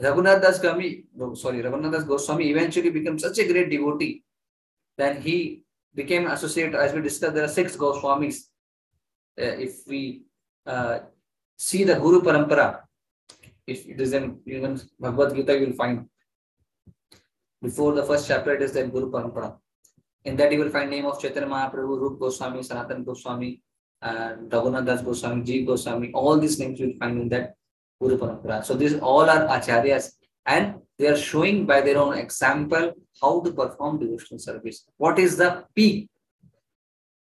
Raghunath 0.00 0.40
Das 0.40 0.58
Goswami, 0.58 1.04
no, 1.14 1.34
sorry, 1.34 1.62
Raghunath 1.62 1.92
Das 1.92 2.04
Goswami 2.04 2.50
eventually 2.50 2.90
became 2.90 3.18
such 3.18 3.38
a 3.38 3.46
great 3.46 3.70
devotee 3.70 4.24
that 4.96 5.20
he 5.20 5.62
became 5.94 6.26
associated, 6.26 6.74
as 6.74 6.92
we 6.94 7.02
discussed, 7.02 7.34
there 7.34 7.44
are 7.44 7.48
six 7.48 7.76
Goswamis. 7.76 8.44
Uh, 9.38 9.56
if 9.66 9.86
we 9.86 10.22
uh, 10.66 11.00
see 11.56 11.84
the 11.84 11.96
Guru 11.96 12.22
Parampara, 12.22 12.80
if 13.70 13.86
it 13.86 14.00
is 14.00 14.12
in 14.12 14.40
even 14.46 14.80
Bhagavad 14.98 15.34
Gita, 15.36 15.58
you 15.58 15.66
will 15.66 15.78
find 15.82 16.06
before 17.62 17.92
the 17.92 18.02
first 18.02 18.26
chapter, 18.26 18.54
it 18.54 18.62
is 18.62 18.72
the 18.72 18.84
Guru 18.86 19.10
Parampara. 19.10 19.56
In 20.24 20.36
that, 20.36 20.52
you 20.52 20.58
will 20.60 20.70
find 20.70 20.90
name 20.90 21.06
of 21.06 21.20
Chaitanya 21.20 21.48
Mahaprabhu, 21.48 22.00
Rup 22.00 22.18
Goswami, 22.18 22.62
Sanatan 22.62 23.04
Goswami, 23.04 23.62
and 24.02 24.50
Raghunath 24.50 25.04
Goswami, 25.04 25.42
Jeev 25.42 25.66
Goswami. 25.66 26.10
All 26.12 26.38
these 26.38 26.58
names 26.58 26.80
you 26.80 26.88
will 26.88 26.98
find 26.98 27.20
in 27.20 27.28
that 27.28 27.54
Guru 28.00 28.18
Parampara. 28.18 28.64
So 28.64 28.74
these 28.74 28.98
all 28.98 29.28
are 29.28 29.46
acharyas 29.48 30.12
and 30.46 30.76
they 30.98 31.08
are 31.08 31.16
showing 31.16 31.66
by 31.66 31.80
their 31.82 31.98
own 31.98 32.16
example 32.16 32.92
how 33.20 33.40
to 33.42 33.52
perform 33.52 33.98
devotional 33.98 34.38
service. 34.38 34.84
What 34.96 35.18
is 35.18 35.36
the 35.36 35.64
peak, 35.74 36.08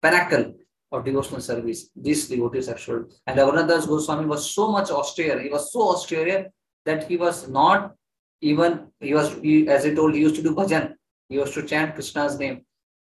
pinnacle 0.03 0.55
of 0.93 1.05
devotional 1.05 1.41
service? 1.41 1.91
These 1.97 2.29
devotees 2.29 2.69
have 2.69 2.79
shown. 2.79 3.09
And 3.27 3.39
Raghunath 3.39 3.69
Das 3.69 3.87
Goswami 3.87 4.27
was 4.27 4.51
so 4.51 4.71
much 4.71 4.91
austere. 4.91 5.41
He 5.41 5.49
was 5.49 5.73
so 5.73 5.81
austere 5.91 6.53
that 6.85 7.09
he 7.09 7.17
was 7.17 7.49
not 7.49 7.95
even, 8.41 8.89
he 9.01 9.15
was, 9.15 9.35
he, 9.43 9.69
as 9.69 9.87
I 9.87 9.95
told, 9.95 10.15
he 10.15 10.21
used 10.21 10.37
to 10.37 10.43
do 10.43 10.55
bhajan. 10.55 10.95
He 11.29 11.37
used 11.37 11.55
to 11.55 11.63
chant 11.63 11.95
Krishna's 11.95 12.39
name. 12.39 12.65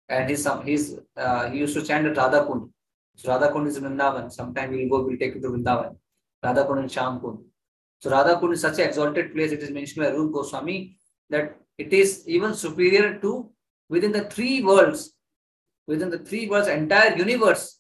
And 0.10 0.30
his, 0.30 0.48
his, 0.64 1.00
uh, 1.18 1.50
he 1.50 1.60
used 1.60 1.76
to 1.76 1.84
chant 1.84 2.08
at 2.08 2.18
Radha 2.18 2.46
Kund. 2.46 2.70
So 3.16 3.30
Radha 3.30 3.52
Kund 3.52 3.68
is 3.68 3.80
Vrindavan. 3.80 4.32
Sometime 4.32 4.72
we'll 4.72 4.90
go, 4.90 5.06
we'll 5.06 5.18
take 5.18 5.36
you 5.36 5.42
to 5.42 5.50
Vrindavan. 5.50 5.96
Radha 6.44 6.66
Kund 6.66 6.80
and 6.80 6.90
Shyam 6.90 7.22
Kund. 7.22 7.40
So 8.00 8.12
Radha 8.12 8.40
Kund 8.40 8.54
is 8.54 8.62
such 8.62 8.80
an 8.80 8.88
exalted 8.88 9.34
place. 9.34 9.52
It 9.52 9.64
is 9.64 9.72
mentioned 9.72 10.06
by 10.06 10.12
Rup 10.12 10.32
Goswami 10.32 10.98
that 11.30 11.58
it 11.78 11.92
is 11.94 12.28
even 12.28 12.54
superior 12.54 13.20
to 13.20 13.50
within 13.90 14.12
the 14.12 14.26
three 14.26 14.62
worlds, 14.62 15.13
within 15.88 16.10
the 16.10 16.20
three 16.20 16.48
worlds, 16.48 16.68
entire 16.68 17.16
universe. 17.18 17.80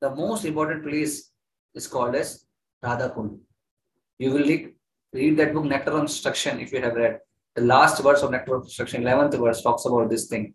The 0.00 0.14
most 0.14 0.44
important 0.44 0.84
place 0.84 1.30
is 1.74 1.86
called 1.86 2.14
as 2.14 2.44
Radha 2.82 3.10
Kund. 3.10 3.38
You 4.18 4.32
will 4.32 4.46
read, 4.46 4.74
read 5.12 5.36
that 5.38 5.54
book 5.54 5.64
Nectar 5.64 5.92
on 5.92 6.02
Instruction 6.02 6.60
if 6.60 6.72
you 6.72 6.80
have 6.82 6.94
read. 6.94 7.20
The 7.54 7.62
last 7.62 8.02
verse 8.02 8.22
of 8.22 8.30
Nectar 8.30 8.56
on 8.56 8.62
Instruction, 8.62 9.02
11th 9.02 9.38
verse, 9.38 9.62
talks 9.62 9.84
about 9.86 10.10
this 10.10 10.26
thing. 10.26 10.54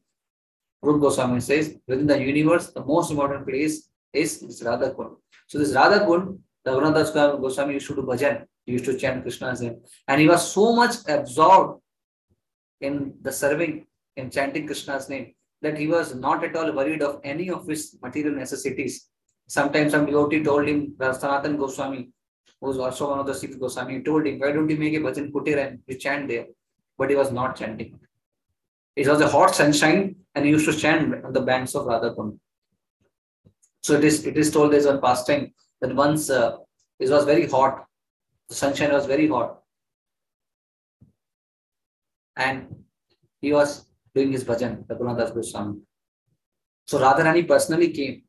Rup 0.82 1.02
Goswami 1.02 1.42
says, 1.42 1.76
within 1.88 2.08
the 2.08 2.20
universe, 2.20 2.72
the 2.72 2.86
most 2.86 3.12
important 3.12 3.48
place 3.48 3.90
is 4.14 4.40
this 4.40 4.62
Radha 4.64 4.94
Kund. 4.94 5.16
So 5.48 5.58
this 5.58 5.74
Radha 5.74 6.06
Kund 6.06 6.40
Raghunath 6.66 7.42
Goswami 7.42 7.74
used 7.74 7.88
to 7.88 7.96
do 7.96 8.02
bhajan. 8.04 8.46
He 8.66 8.74
used 8.74 8.86
to 8.86 8.98
chant 8.98 9.24
Krishna's 9.24 9.62
name. 9.62 9.82
And 10.08 10.22
he 10.22 10.28
was 10.28 10.52
so 10.52 10.76
much 10.76 10.96
absorbed 11.08 11.82
in 12.82 13.14
the 13.22 13.32
serving, 13.32 13.88
in 14.16 14.30
chanting 14.30 14.68
Krishna's 14.68 15.10
name, 15.10 15.34
that 15.62 15.78
he 15.78 15.88
was 15.88 16.16
not 16.16 16.44
at 16.44 16.56
all 16.56 16.72
worried 16.72 17.02
of 17.02 17.20
any 17.24 17.50
of 17.50 17.68
his 17.68 17.98
material 18.02 18.36
necessities. 18.36 19.10
Sometimes 19.48 19.92
some 19.92 20.06
devotee 20.06 20.44
told 20.44 20.68
him, 20.68 20.96
Sanatan 21.00 21.58
Goswami, 21.58 22.12
who 22.62 22.68
was 22.68 22.78
also 22.78 23.10
one 23.10 23.20
of 23.20 23.26
the 23.26 23.34
six 23.34 23.56
Goswami, 23.56 24.02
told 24.04 24.26
him, 24.26 24.40
why 24.40 24.52
don't 24.52 24.70
you 24.70 24.78
make 24.78 24.94
a 24.94 25.00
bhajan 25.00 25.32
kutir 25.32 25.58
and 25.66 25.80
you 25.88 25.96
chant 25.96 26.28
there? 26.28 26.46
But 26.98 27.10
he 27.10 27.16
was 27.16 27.32
not 27.32 27.56
chanting. 27.56 28.00
It 28.96 29.08
was 29.08 29.22
a 29.22 29.28
hot 29.28 29.56
sunshine 29.56 30.16
and 30.36 30.46
he 30.46 30.52
used 30.52 30.66
to 30.66 30.78
chant 30.78 31.26
on 31.26 31.34
the 31.34 31.42
banks 31.42 31.76
of 31.76 31.86
Radhakund. 31.86 32.38
So 33.82 33.94
it 33.94 34.04
is, 34.04 34.26
it 34.26 34.38
is 34.38 34.52
told 34.52 34.74
there's 34.74 34.86
one 34.86 35.02
pastime 35.02 35.54
that 35.82 35.96
once 35.96 36.30
uh, 36.30 36.58
it 37.00 37.10
was 37.10 37.24
very 37.24 37.48
hot, 37.48 37.86
the 38.50 38.56
sunshine 38.56 38.92
was 38.92 39.06
very 39.06 39.28
hot, 39.28 39.62
and 42.36 42.84
he 43.42 43.54
was 43.54 43.86
doing 44.16 44.32
his 44.32 44.44
bhajan, 44.44 44.86
Raghunath 44.88 45.18
Das 45.18 45.32
Goswami. 45.32 45.80
So 46.86 47.00
Radharani 47.00 47.48
personally 47.48 47.90
came 47.90 48.24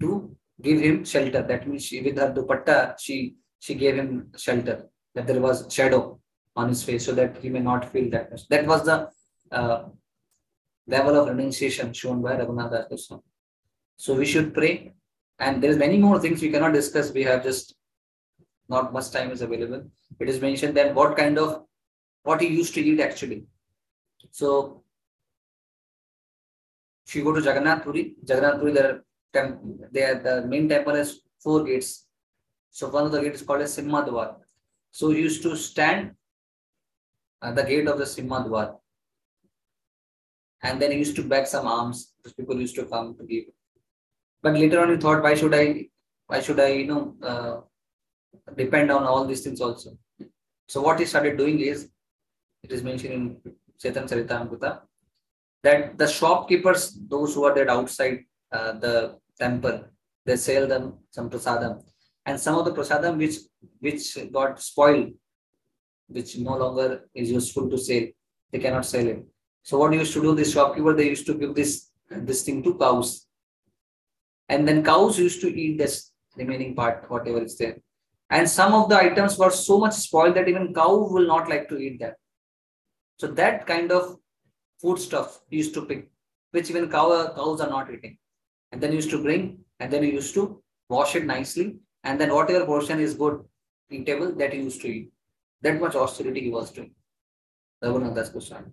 to 0.00 0.36
give 0.62 0.80
him 0.80 1.04
shelter. 1.04 1.42
That 1.42 1.66
means 1.66 1.84
she, 1.84 2.00
with 2.00 2.16
her 2.18 2.32
dupatta, 2.32 2.98
she 2.98 3.36
she 3.58 3.74
gave 3.74 3.96
him 3.96 4.30
shelter. 4.36 4.88
That 5.14 5.26
there 5.26 5.40
was 5.40 5.72
shadow 5.72 6.20
on 6.56 6.68
his 6.68 6.82
face, 6.82 7.04
so 7.04 7.12
that 7.12 7.36
he 7.42 7.48
may 7.48 7.60
not 7.60 7.90
feel 7.90 8.10
that 8.10 8.30
much. 8.30 8.48
That 8.48 8.66
was 8.66 8.84
the 8.84 9.10
uh, 9.50 9.84
level 10.86 11.16
of 11.16 11.28
renunciation 11.28 11.92
shown 11.92 12.22
by 12.22 12.36
Raghunath 12.36 12.70
Das 12.70 12.88
Goswami. 12.88 13.22
So 13.96 14.14
we 14.14 14.24
should 14.24 14.54
pray 14.54 14.94
and 15.40 15.62
there's 15.62 15.76
many 15.76 15.96
more 15.98 16.20
things 16.20 16.42
we 16.42 16.50
cannot 16.50 16.74
discuss. 16.74 17.12
We 17.12 17.22
have 17.24 17.42
just 17.42 17.74
not 18.68 18.92
much 18.92 19.10
time 19.10 19.30
is 19.30 19.42
available. 19.42 19.84
It 20.18 20.28
is 20.28 20.40
mentioned 20.40 20.76
that 20.76 20.94
what 20.94 21.16
kind 21.16 21.38
of 21.38 21.64
what 22.22 22.40
he 22.40 22.48
used 22.48 22.74
to 22.74 22.80
eat 22.80 23.00
actually. 23.00 23.44
So 24.30 24.82
if 27.06 27.14
you 27.14 27.24
go 27.24 27.32
to 27.32 27.40
Jagannath 27.40 27.84
Puri, 27.84 28.16
Jagannath 28.26 28.60
Puri, 28.60 28.72
there, 28.72 29.02
there 29.32 30.20
the 30.22 30.46
main 30.46 30.68
temple 30.68 30.94
has 30.94 31.20
four 31.38 31.64
gates. 31.64 32.06
So 32.70 32.88
one 32.88 33.04
of 33.04 33.12
the 33.12 33.20
gates 33.20 33.40
is 33.40 33.46
called 33.46 33.62
as 33.62 33.74
Simha 33.74 34.04
Dwar. 34.04 34.36
So 34.92 35.10
he 35.10 35.20
used 35.20 35.42
to 35.42 35.56
stand 35.56 36.12
at 37.42 37.56
the 37.56 37.64
gate 37.64 37.88
of 37.88 37.98
the 37.98 38.06
Simha 38.06 38.44
Dwar. 38.44 38.76
And 40.62 40.80
then 40.80 40.92
he 40.92 40.98
used 40.98 41.16
to 41.16 41.22
beg 41.22 41.46
some 41.46 41.66
alms. 41.66 42.12
Those 42.22 42.34
People 42.34 42.60
used 42.60 42.74
to 42.76 42.84
come 42.84 43.16
to 43.16 43.24
give 43.24 43.44
but 44.42 44.54
later 44.54 44.80
on, 44.80 44.90
he 44.90 44.96
thought, 44.96 45.22
why 45.22 45.34
should 45.34 45.54
I, 45.54 45.88
why 46.26 46.40
should 46.40 46.60
I, 46.60 46.68
you 46.68 46.86
know, 46.86 47.14
uh, 47.22 47.60
depend 48.56 48.90
on 48.90 49.04
all 49.04 49.26
these 49.26 49.42
things 49.42 49.60
also? 49.60 49.98
So 50.66 50.80
what 50.80 50.98
he 50.98 51.04
started 51.04 51.36
doing 51.36 51.60
is, 51.60 51.90
it 52.62 52.72
is 52.72 52.82
mentioned 52.82 53.12
in 53.14 53.36
Chaitanya 53.80 54.08
Charitamrita, 54.08 54.80
that 55.62 55.98
the 55.98 56.06
shopkeepers, 56.06 56.98
those 57.08 57.34
who 57.34 57.44
are 57.44 57.54
there 57.54 57.70
outside 57.70 58.24
uh, 58.52 58.72
the 58.72 59.18
temple, 59.38 59.84
they 60.24 60.36
sell 60.36 60.66
them 60.66 60.94
some 61.10 61.30
prasadam. 61.30 61.82
And 62.26 62.38
some 62.38 62.56
of 62.58 62.64
the 62.64 62.72
prasadam 62.72 63.16
which 63.16 63.36
which 63.80 64.18
got 64.32 64.60
spoiled, 64.62 65.12
which 66.08 66.36
no 66.38 66.56
longer 66.56 67.08
is 67.14 67.30
useful 67.30 67.68
to 67.70 67.78
sell, 67.78 68.06
they 68.50 68.58
cannot 68.58 68.84
sell 68.84 69.06
it. 69.06 69.26
So 69.62 69.78
what 69.78 69.92
used 69.92 70.12
to 70.14 70.22
do, 70.22 70.34
this 70.34 70.52
shopkeeper, 70.52 70.94
they 70.94 71.08
used 71.08 71.26
to 71.26 71.34
give 71.34 71.54
this 71.54 71.90
this 72.10 72.42
thing 72.42 72.62
to 72.64 72.74
cows. 72.74 73.26
And 74.48 74.66
then 74.66 74.84
cows 74.84 75.18
used 75.18 75.40
to 75.42 75.48
eat 75.48 75.78
this 75.78 76.10
remaining 76.36 76.74
part, 76.74 77.08
whatever 77.08 77.42
is 77.42 77.56
there. 77.56 77.78
And 78.30 78.48
some 78.48 78.74
of 78.74 78.88
the 78.88 78.96
items 78.96 79.38
were 79.38 79.50
so 79.50 79.78
much 79.78 79.94
spoiled 79.94 80.36
that 80.36 80.48
even 80.48 80.74
cow 80.74 80.94
will 80.96 81.26
not 81.26 81.48
like 81.48 81.68
to 81.68 81.78
eat 81.78 82.00
that. 82.00 82.16
So 83.20 83.26
that 83.26 83.66
kind 83.66 83.92
of 83.92 84.16
food 84.80 84.98
stuff 84.98 85.40
he 85.50 85.58
used 85.58 85.74
to 85.74 85.84
pick, 85.84 86.08
which 86.52 86.70
even 86.70 86.90
cow, 86.90 87.08
cows 87.36 87.60
are 87.60 87.68
not 87.68 87.92
eating. 87.92 88.16
And 88.72 88.80
then 88.80 88.92
he 88.92 88.96
used 88.96 89.10
to 89.10 89.22
bring, 89.22 89.58
and 89.78 89.92
then 89.92 90.02
he 90.02 90.10
used 90.10 90.32
to 90.36 90.62
wash 90.88 91.14
it 91.16 91.26
nicely. 91.26 91.76
And 92.02 92.18
then 92.18 92.32
whatever 92.32 92.64
portion 92.64 92.98
is 92.98 93.12
good, 93.12 93.44
eatable, 93.90 94.32
that 94.38 94.54
he 94.54 94.60
used 94.60 94.80
to 94.80 94.88
eat. 94.88 95.12
That 95.60 95.78
much 95.78 95.96
austerity 95.96 96.40
he 96.40 96.50
was 96.50 96.70
doing. 96.70 96.94
Raghunath 97.84 98.14
Das 98.14 98.30
Goswami. 98.30 98.70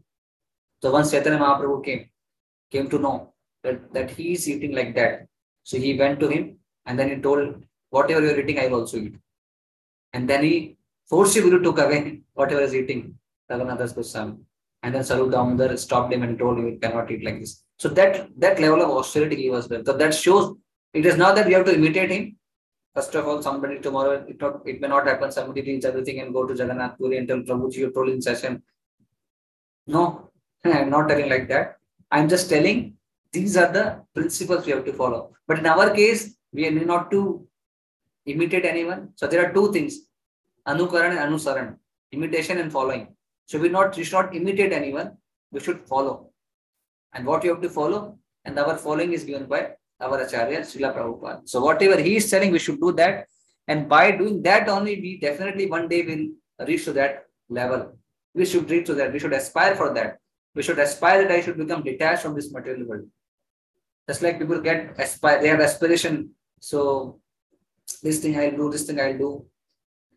So 0.82 0.94
once 0.94 1.12
Chaitanya 1.12 1.40
Mahaprabhu 1.40 1.84
came, 1.84 2.10
came 2.72 2.90
to 2.90 3.00
know 3.00 3.34
that, 3.64 3.94
that 3.94 4.12
he 4.12 4.32
is 4.32 4.48
eating 4.48 4.74
like 4.74 4.96
that. 4.96 5.28
So 5.64 5.78
he 5.78 6.00
went 6.00 6.22
to 6.22 6.30
him 6.30 6.58
and 6.86 6.98
then 6.98 7.10
he 7.10 7.18
told, 7.18 7.66
whatever 7.90 8.22
you're 8.22 8.40
eating, 8.40 8.60
I 8.60 8.68
will 8.68 8.80
also 8.82 8.96
eat. 8.96 9.16
And 10.14 10.30
then 10.30 10.46
he 10.46 10.78
forcibly 11.10 11.62
took 11.62 11.80
away 11.80 12.22
whatever 12.34 12.62
is 12.62 12.74
eating 12.74 13.18
Raghunath 13.50 13.80
Das 13.80 13.94
Goswami. 13.94 14.38
And 14.84 14.94
then 14.94 15.04
Swarup 15.04 15.32
Damodar 15.32 15.76
stopped 15.78 16.14
him 16.14 16.24
and 16.24 16.38
told 16.38 16.60
him 16.60 16.68
you 16.68 16.80
cannot 16.80 17.10
eat 17.12 17.24
like 17.24 17.40
this. 17.40 17.64
So 17.78 17.90
that 17.90 18.30
that 18.38 18.60
level 18.60 18.82
of 18.82 18.90
austerity 18.90 19.36
he 19.36 19.50
was 19.50 19.68
there. 19.68 19.84
So 19.86 19.94
that 19.94 20.14
shows 20.14 20.56
it 20.94 21.06
is 21.06 21.18
not 21.18 21.36
that 21.36 21.48
we 21.48 21.54
have 21.54 21.66
to 21.66 21.76
imitate 21.76 22.12
him. 22.12 22.38
First 22.96 23.14
of 23.16 23.28
all, 23.28 23.42
somebody 23.42 23.80
tomorrow, 23.80 24.26
it, 24.28 24.42
not, 24.42 24.62
it 24.66 24.82
may 24.82 24.88
not 24.88 25.06
happen. 25.06 25.32
Somebody 25.32 25.62
reads 25.62 25.86
everything 25.86 26.20
and 26.20 26.34
go 26.34 26.46
to 26.48 26.56
Jagannath 26.56 26.98
Puri 26.98 27.18
and 27.18 27.28
tell 27.28 27.40
Prabhuji, 27.40 27.76
you 27.78 27.92
told 27.92 28.10
in 28.10 28.22
session. 28.22 28.64
No, 29.86 30.32
I'm 30.66 30.90
not 30.90 31.08
telling 31.08 31.30
like 31.30 31.48
that. 31.50 31.78
I'm 32.12 32.28
just 32.28 32.50
telling 32.50 32.96
these 33.32 33.58
are 33.58 33.72
the 33.72 34.02
principles 34.16 34.66
we 34.66 34.72
have 34.72 34.86
to 34.86 34.94
follow. 34.94 35.34
But 35.48 35.60
in 35.60 35.66
our 35.68 35.94
case, 35.94 36.36
we 36.52 36.70
need 36.70 36.88
not 36.88 37.12
to 37.12 37.48
imitate 38.26 38.66
anyone. 38.66 39.10
So 39.16 39.28
there 39.28 39.46
are 39.46 39.54
two 39.54 39.72
things, 39.72 40.00
anukaran 40.68 41.12
and 41.12 41.20
anusaran, 41.20 41.76
imitation 42.12 42.58
and 42.58 42.72
following. 42.72 43.16
So 43.48 43.58
we 43.58 43.70
not 43.70 43.96
we 43.98 44.04
should 44.04 44.20
not 44.20 44.36
imitate 44.36 44.74
anyone. 44.74 45.18
We 45.52 45.60
should 45.60 45.82
follow. 45.88 46.32
And 47.14 47.26
what 47.26 47.44
you 47.44 47.52
have 47.54 47.62
to 47.62 47.70
follow, 47.70 48.20
and 48.46 48.60
our 48.60 48.78
following 48.78 49.14
is 49.14 49.24
given 49.24 49.46
by 49.46 49.72
our 50.00 50.20
Acharya 50.22 50.60
Srila 50.62 50.96
Prabhupada. 50.96 51.50
So 51.50 51.62
whatever 51.62 52.00
he 52.00 52.18
is 52.18 52.30
telling, 52.30 52.52
we 52.52 52.60
should 52.60 52.80
do 52.80 52.92
that. 52.94 53.28
And 53.68 53.90
by 53.90 54.12
doing 54.12 54.44
that 54.44 54.70
only, 54.70 55.00
we 55.02 55.20
definitely 55.20 55.66
one 55.68 55.88
day 55.88 56.04
will 56.04 56.68
reach 56.68 56.86
to 56.86 56.94
that 56.94 57.26
level. 57.50 57.98
We 58.34 58.46
should 58.46 58.70
reach 58.70 58.86
to 58.88 58.96
that. 58.96 59.14
We 59.14 59.20
should 59.20 59.34
aspire 59.34 59.76
for 59.76 59.94
that. 59.94 60.20
We 60.54 60.62
should 60.62 60.80
aspire 60.80 61.24
that 61.24 61.32
I 61.32 61.42
should 61.42 61.58
become 61.58 61.84
detached 61.84 62.24
from 62.24 62.36
this 62.36 62.52
material 62.52 62.88
world. 62.88 63.08
Just 64.10 64.22
like 64.22 64.40
people 64.40 64.60
get 64.60 65.00
aspire, 65.00 65.42
they 65.42 65.48
have 65.48 65.60
aspiration. 65.62 66.32
So 66.60 67.20
this 68.04 68.20
thing 68.20 68.38
I'll 68.38 68.52
do, 68.52 68.70
this 68.70 68.86
thing 68.86 69.00
I'll 69.00 69.18
do. 69.18 69.46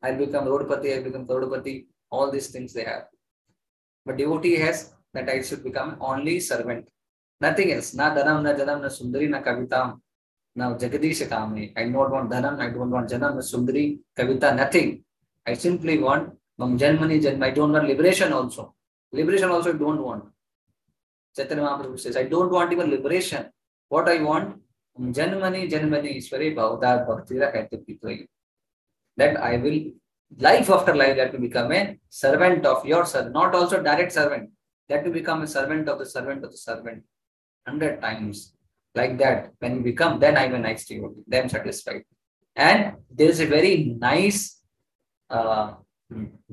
I'll 0.03 0.17
become 0.17 0.47
Rodpati, 0.47 0.97
I'll 0.97 1.05
become 1.05 1.27
Krodapati. 1.27 1.87
All 2.11 2.31
these 2.31 2.49
things 2.49 2.73
they 2.73 2.85
have. 2.85 3.05
But 4.11 4.17
devotee 4.17 4.57
has 4.57 4.93
that 5.15 5.29
I 5.29 5.41
should 5.41 5.63
become 5.63 5.97
only 6.01 6.41
servant. 6.41 6.89
Nothing 7.41 7.71
else. 7.71 7.95
Na 7.95 8.13
dhanam, 8.13 8.43
na 8.43 8.55
janam, 8.55 8.83
na 8.83 8.89
sundari, 8.89 9.29
na 9.31 9.41
kavitam. 9.41 10.01
Now 10.57 10.75
Jagadish 10.75 11.29
Kame. 11.29 11.73
I 11.77 11.85
don't 11.85 11.95
want 11.95 12.29
dhanam, 12.29 12.59
I 12.59 12.71
don't 12.71 12.91
want 12.91 13.09
janam, 13.09 13.37
na 13.37 13.41
sundari, 13.41 14.01
kavita, 14.19 14.57
nothing. 14.57 15.05
I 15.47 15.55
simply 15.55 15.99
want 15.99 16.33
Mam 16.59 16.77
Janmani 16.77 17.23
Janma. 17.23 17.45
I 17.45 17.51
don't 17.53 17.71
want 17.71 17.87
liberation 17.87 18.33
also. 18.33 18.75
Liberation 19.13 19.49
also 19.49 19.73
I 19.73 19.79
don't 19.79 20.03
want. 20.03 20.25
Chaitanya 21.37 21.63
Mahaprabhu 21.63 22.01
says, 22.01 22.17
I 22.17 22.25
don't 22.25 22.51
want 22.51 22.73
even 22.73 22.91
liberation. 22.91 23.47
What 23.91 24.09
I 24.09 24.21
want, 24.21 24.61
Janmani 24.99 25.71
Janmani 25.71 26.17
Ishwari 26.17 26.57
Bhavda 26.57 27.07
Bhakti 27.07 27.35
Rakati 27.35 28.27
That 29.17 29.41
I 29.41 29.57
will, 29.57 29.93
life 30.39 30.71
after 30.71 30.95
life, 30.95 31.17
that 31.17 31.33
to 31.33 31.39
become 31.39 31.73
a 31.73 31.97
servant 32.09 32.65
of 32.67 32.85
your 32.85 33.05
servant, 33.07 33.35
not 33.35 33.55
also 33.55 33.83
direct 33.83 34.13
servant, 34.13 34.51
that 34.89 35.05
to 35.05 35.11
become 35.11 35.43
a 35.43 35.47
servant 35.47 35.89
of 35.89 35.99
the 35.99 36.07
servant 36.07 36.45
of 36.45 36.51
the 36.51 36.57
servant. 36.57 37.03
Hundred 37.67 38.01
times. 38.01 38.55
Like 38.95 39.19
that, 39.19 39.53
when 39.61 39.77
you 39.77 39.83
become, 39.83 40.19
then 40.19 40.37
I'm 40.37 40.55
a 40.55 40.59
nice 40.59 40.85
devotee, 40.87 41.23
then 41.27 41.49
satisfied. 41.49 42.03
And 42.57 42.95
there 43.09 43.29
is 43.29 43.39
a 43.39 43.47
very 43.47 43.97
nice 43.99 44.61
uh, 45.29 45.75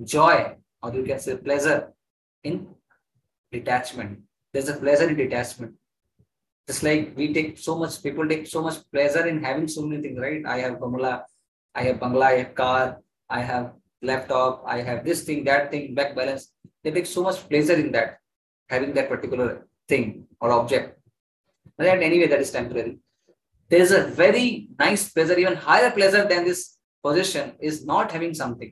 joy, 0.03 0.55
or 0.83 0.93
you 0.93 1.03
can 1.03 1.19
say 1.19 1.35
pleasure 1.37 1.91
in 2.43 2.67
detachment. 3.51 4.19
There's 4.53 4.69
a 4.69 4.75
pleasure 4.75 5.09
in 5.09 5.15
detachment. 5.15 5.73
Just 6.67 6.83
like 6.83 7.13
we 7.15 7.33
take 7.33 7.57
so 7.57 7.75
much, 7.75 8.03
people 8.03 8.27
take 8.27 8.45
so 8.45 8.61
much 8.61 8.75
pleasure 8.91 9.25
in 9.25 9.43
having 9.43 9.67
so 9.67 9.81
many 9.81 10.01
things, 10.01 10.19
right? 10.19 10.45
I 10.45 10.59
have 10.59 10.75
Bangla, 10.75 11.23
I 11.73 11.83
have 11.83 11.97
Bangla, 11.97 12.23
I 12.23 12.37
have 12.39 12.55
car, 12.55 12.99
I 13.29 13.41
have 13.41 13.73
laptop, 14.01 14.63
I 14.65 14.81
have 14.81 15.03
this 15.03 15.23
thing, 15.23 15.43
that 15.45 15.71
thing, 15.71 15.95
back 15.95 16.15
balance. 16.15 16.51
They 16.83 16.91
take 16.91 17.05
so 17.05 17.23
much 17.23 17.47
pleasure 17.49 17.73
in 17.73 17.91
that, 17.91 18.19
having 18.69 18.93
that 18.93 19.09
particular 19.09 19.67
thing 19.87 20.27
or 20.39 20.51
object. 20.51 20.99
But 21.77 21.87
anyway, 21.87 22.27
that 22.27 22.39
is 22.39 22.51
temporary. 22.51 22.99
There 23.69 23.81
is 23.81 23.91
a 23.91 24.03
very 24.05 24.69
nice 24.79 25.11
pleasure, 25.11 25.37
even 25.37 25.55
higher 25.55 25.91
pleasure 25.91 26.25
than 26.27 26.45
this 26.45 26.77
possession 27.03 27.53
is 27.59 27.85
not 27.85 28.11
having 28.11 28.33
something. 28.33 28.71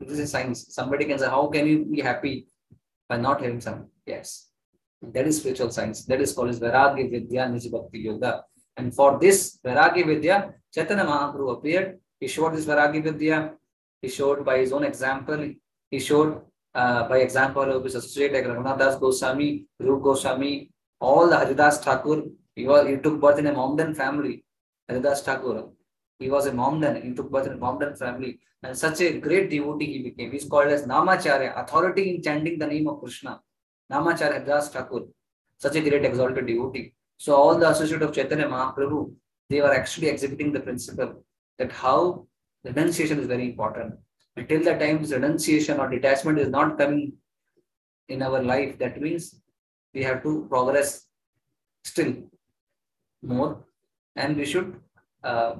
This 0.00 0.18
is 0.18 0.30
science. 0.30 0.66
Somebody 0.74 1.06
can 1.06 1.18
say, 1.18 1.28
How 1.28 1.46
can 1.46 1.66
you 1.66 1.84
be 1.86 2.00
happy 2.00 2.46
by 3.08 3.16
not 3.16 3.40
having 3.40 3.60
something? 3.60 3.88
Yes. 4.06 4.48
That 5.00 5.26
is 5.26 5.38
spiritual 5.38 5.70
science. 5.70 6.04
That 6.06 6.20
is 6.20 6.32
called 6.32 6.50
as 6.50 6.60
Vairagya 6.60 7.10
Vidya 7.10 7.46
Nijbhakti 7.46 8.02
Yoga. 8.04 8.44
And 8.76 8.94
for 8.94 9.18
this 9.18 9.58
Vairagya 9.64 10.06
Vidya, 10.06 10.54
Chaitanya 10.74 11.04
Mahaprabhu 11.04 11.58
appeared. 11.58 11.98
He 12.20 12.28
showed 12.28 12.54
this 12.54 12.66
Vairagya 12.66 13.02
Vidya. 13.02 13.52
He 14.02 14.08
showed 14.08 14.44
by 14.44 14.58
his 14.58 14.72
own 14.72 14.84
example. 14.84 15.52
He 15.90 15.98
showed 15.98 16.40
uh, 16.74 17.08
by 17.08 17.18
example 17.18 17.62
of 17.62 17.84
his 17.84 17.94
associate 17.94 18.32
like 18.32 18.44
Raghunath 18.44 19.00
Goswami, 19.00 19.66
Rup 19.78 20.02
Goswami, 20.02 20.70
all 21.00 21.28
the 21.28 21.38
Haridas 21.38 21.78
Thakur. 21.78 22.24
He, 22.56 22.66
was, 22.66 22.88
he 22.88 22.96
took 22.96 23.20
birth 23.20 23.38
in 23.38 23.46
a 23.46 23.52
Mohammedan 23.52 23.94
family. 23.94 24.44
Haridas 24.88 25.22
Thakur. 25.22 25.68
He 26.18 26.30
was 26.30 26.46
a 26.46 26.52
Mohammedan. 26.52 27.02
He 27.02 27.14
took 27.14 27.30
birth 27.30 27.46
in 27.46 27.52
a 27.54 27.56
Mohammedan 27.56 27.96
family. 27.96 28.40
And 28.62 28.76
such 28.76 29.00
a 29.02 29.18
great 29.18 29.50
devotee 29.50 29.92
he 29.92 30.02
became. 30.02 30.32
He's 30.32 30.46
called 30.46 30.68
as 30.68 30.86
Namacharya, 30.86 31.62
authority 31.62 32.14
in 32.14 32.22
chanting 32.22 32.58
the 32.58 32.66
name 32.66 32.88
of 32.88 33.00
Krishna. 33.00 33.40
Namacharya 33.92 34.44
Haridas 34.44 34.68
Thakur. 34.70 35.02
Such 35.58 35.76
a 35.76 35.80
great 35.80 36.04
exalted 36.04 36.46
devotee. 36.46 36.94
So 37.16 37.34
all 37.34 37.58
the 37.58 37.70
associate 37.70 38.02
of 38.02 38.12
Chaitanya 38.12 38.46
Mahaprabhu, 38.46 39.14
they 39.48 39.60
were 39.60 39.72
actually 39.72 40.08
exhibiting 40.08 40.52
the 40.52 40.60
principle 40.60 41.24
that 41.58 41.72
how 41.72 42.26
renunciation 42.64 43.18
is 43.18 43.26
very 43.26 43.50
important. 43.50 43.94
Until 44.36 44.64
the 44.64 44.74
time 44.74 45.00
this 45.00 45.12
renunciation 45.12 45.78
or 45.78 45.88
detachment 45.88 46.38
is 46.38 46.48
not 46.48 46.76
coming 46.76 47.12
in 48.08 48.22
our 48.22 48.42
life, 48.42 48.78
that 48.78 49.00
means 49.00 49.40
we 49.92 50.02
have 50.02 50.22
to 50.24 50.46
progress 50.48 51.06
still 51.84 52.14
more 53.22 53.64
and 54.16 54.36
we 54.36 54.44
should 54.44 54.80
uh, 55.22 55.54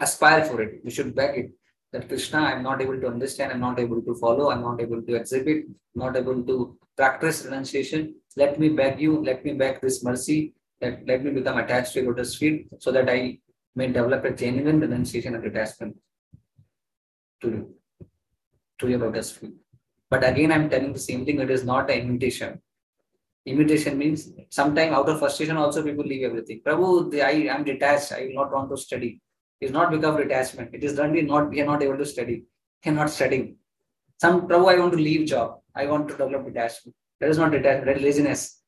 aspire 0.00 0.44
for 0.44 0.60
it. 0.60 0.80
We 0.84 0.90
should 0.90 1.14
beg 1.14 1.38
it 1.38 1.52
that 1.92 2.08
Krishna, 2.08 2.38
I'm 2.38 2.62
not 2.62 2.80
able 2.80 2.98
to 2.98 3.06
understand, 3.06 3.52
I'm 3.52 3.60
not 3.60 3.78
able 3.78 4.00
to 4.02 4.14
follow, 4.14 4.50
I'm 4.50 4.62
not 4.62 4.80
able 4.80 5.02
to 5.02 5.14
exhibit, 5.14 5.66
not 5.94 6.16
able 6.16 6.42
to 6.42 6.78
practice 6.96 7.44
renunciation. 7.44 8.14
Let 8.36 8.58
me 8.58 8.70
beg 8.70 9.00
you, 9.00 9.22
let 9.22 9.44
me 9.44 9.52
beg 9.52 9.80
this 9.80 10.02
mercy, 10.02 10.54
that 10.80 11.06
let 11.06 11.22
me 11.22 11.30
become 11.30 11.58
attached 11.58 11.92
to 11.94 12.02
lotus 12.02 12.36
feet 12.36 12.68
so 12.78 12.90
that 12.92 13.08
I 13.10 13.38
may 13.74 13.88
develop 13.88 14.24
a 14.24 14.32
genuine 14.32 14.80
renunciation 14.80 15.34
and 15.34 15.44
detachment 15.44 15.96
to 17.42 17.48
you, 17.48 17.74
to 18.78 18.88
your 18.88 18.98
lotus 18.98 19.32
feet. 19.32 19.52
But 20.08 20.24
again, 20.24 20.50
I'm 20.50 20.70
telling 20.70 20.92
the 20.92 20.98
same 20.98 21.24
thing, 21.26 21.40
it 21.40 21.50
is 21.50 21.64
not 21.64 21.90
an 21.90 22.00
imitation. 22.00 22.60
Imitation 23.44 23.98
means 23.98 24.30
sometime 24.50 24.94
out 24.94 25.08
of 25.08 25.18
frustration 25.18 25.56
also 25.56 25.82
people 25.82 26.04
leave 26.04 26.24
everything. 26.24 26.62
Prabhu, 26.64 27.12
I 27.20 27.54
am 27.54 27.64
detached, 27.64 28.12
I 28.12 28.26
will 28.26 28.34
not 28.34 28.52
want 28.52 28.70
to 28.70 28.76
study 28.76 29.20
is 29.62 29.70
not 29.70 29.90
because 29.90 30.14
of. 30.54 30.74
It 30.74 30.84
is 30.84 30.98
only 30.98 31.22
not 31.22 31.50
we 31.50 31.60
are 31.60 31.66
not 31.66 31.82
able 31.82 31.98
to 31.98 32.06
study. 32.06 32.44
We 32.84 32.90
are 32.92 32.94
not 32.94 33.10
studying. 33.10 33.56
Some 34.20 34.48
Prabhu, 34.48 34.72
I 34.72 34.78
want 34.78 34.92
to 34.92 34.98
leave 34.98 35.26
job. 35.26 35.60
I 35.74 35.86
want 35.86 36.08
to 36.08 36.16
develop 36.16 36.44
detachment. 36.46 36.94
That 37.20 37.30
is 37.30 37.38
not 37.38 37.52
detachment, 37.52 38.02
laziness. 38.02 38.60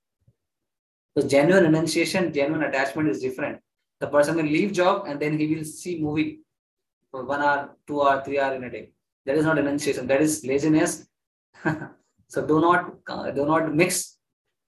So 1.16 1.26
genuine 1.26 1.64
renunciation, 1.64 2.32
genuine 2.32 2.62
attachment 2.62 3.08
is 3.08 3.20
different. 3.20 3.60
The 4.00 4.08
person 4.08 4.36
will 4.36 4.44
leave 4.44 4.72
job 4.72 5.06
and 5.06 5.20
then 5.20 5.38
he 5.38 5.54
will 5.54 5.64
see 5.64 6.00
movie 6.00 6.40
for 7.10 7.24
one 7.24 7.40
hour, 7.40 7.76
two 7.86 8.02
hour, 8.02 8.22
three 8.24 8.38
hour 8.38 8.54
in 8.54 8.64
a 8.64 8.70
day. 8.70 8.90
That 9.26 9.36
is 9.36 9.44
not 9.44 9.56
renunciation. 9.56 10.06
That 10.06 10.20
is 10.20 10.44
laziness. 10.44 11.06
so 12.28 12.46
do 12.46 12.60
not 12.60 13.04
do 13.34 13.46
not 13.46 13.74
mix 13.74 14.18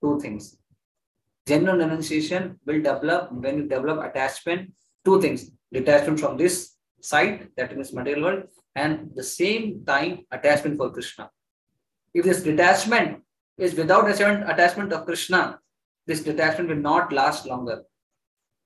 two 0.01 0.19
things. 0.21 0.57
Genuine 1.47 1.79
renunciation 1.79 2.59
will 2.65 2.83
develop 2.83 3.33
when 3.33 3.59
you 3.59 3.69
develop 3.69 4.05
attachment. 4.05 4.73
Two 5.07 5.21
things: 5.23 5.51
detachment 5.73 6.21
from 6.21 6.37
this 6.37 6.75
side, 7.01 7.49
that 7.57 7.75
means 7.75 7.93
material 7.99 8.25
world, 8.25 8.43
and 8.75 9.11
the 9.15 9.23
same 9.23 9.85
time 9.87 10.27
attachment 10.33 10.77
for 10.77 10.91
Krishna. 10.91 11.31
If 12.13 12.25
this 12.25 12.43
detachment 12.43 13.23
is 13.67 13.75
without 13.75 14.09
attachment 14.11 14.93
of 14.93 15.07
Krishna, 15.07 15.61
this 16.07 16.23
detachment 16.23 16.69
will 16.71 16.85
not 16.91 17.13
last 17.13 17.47
longer. 17.47 17.83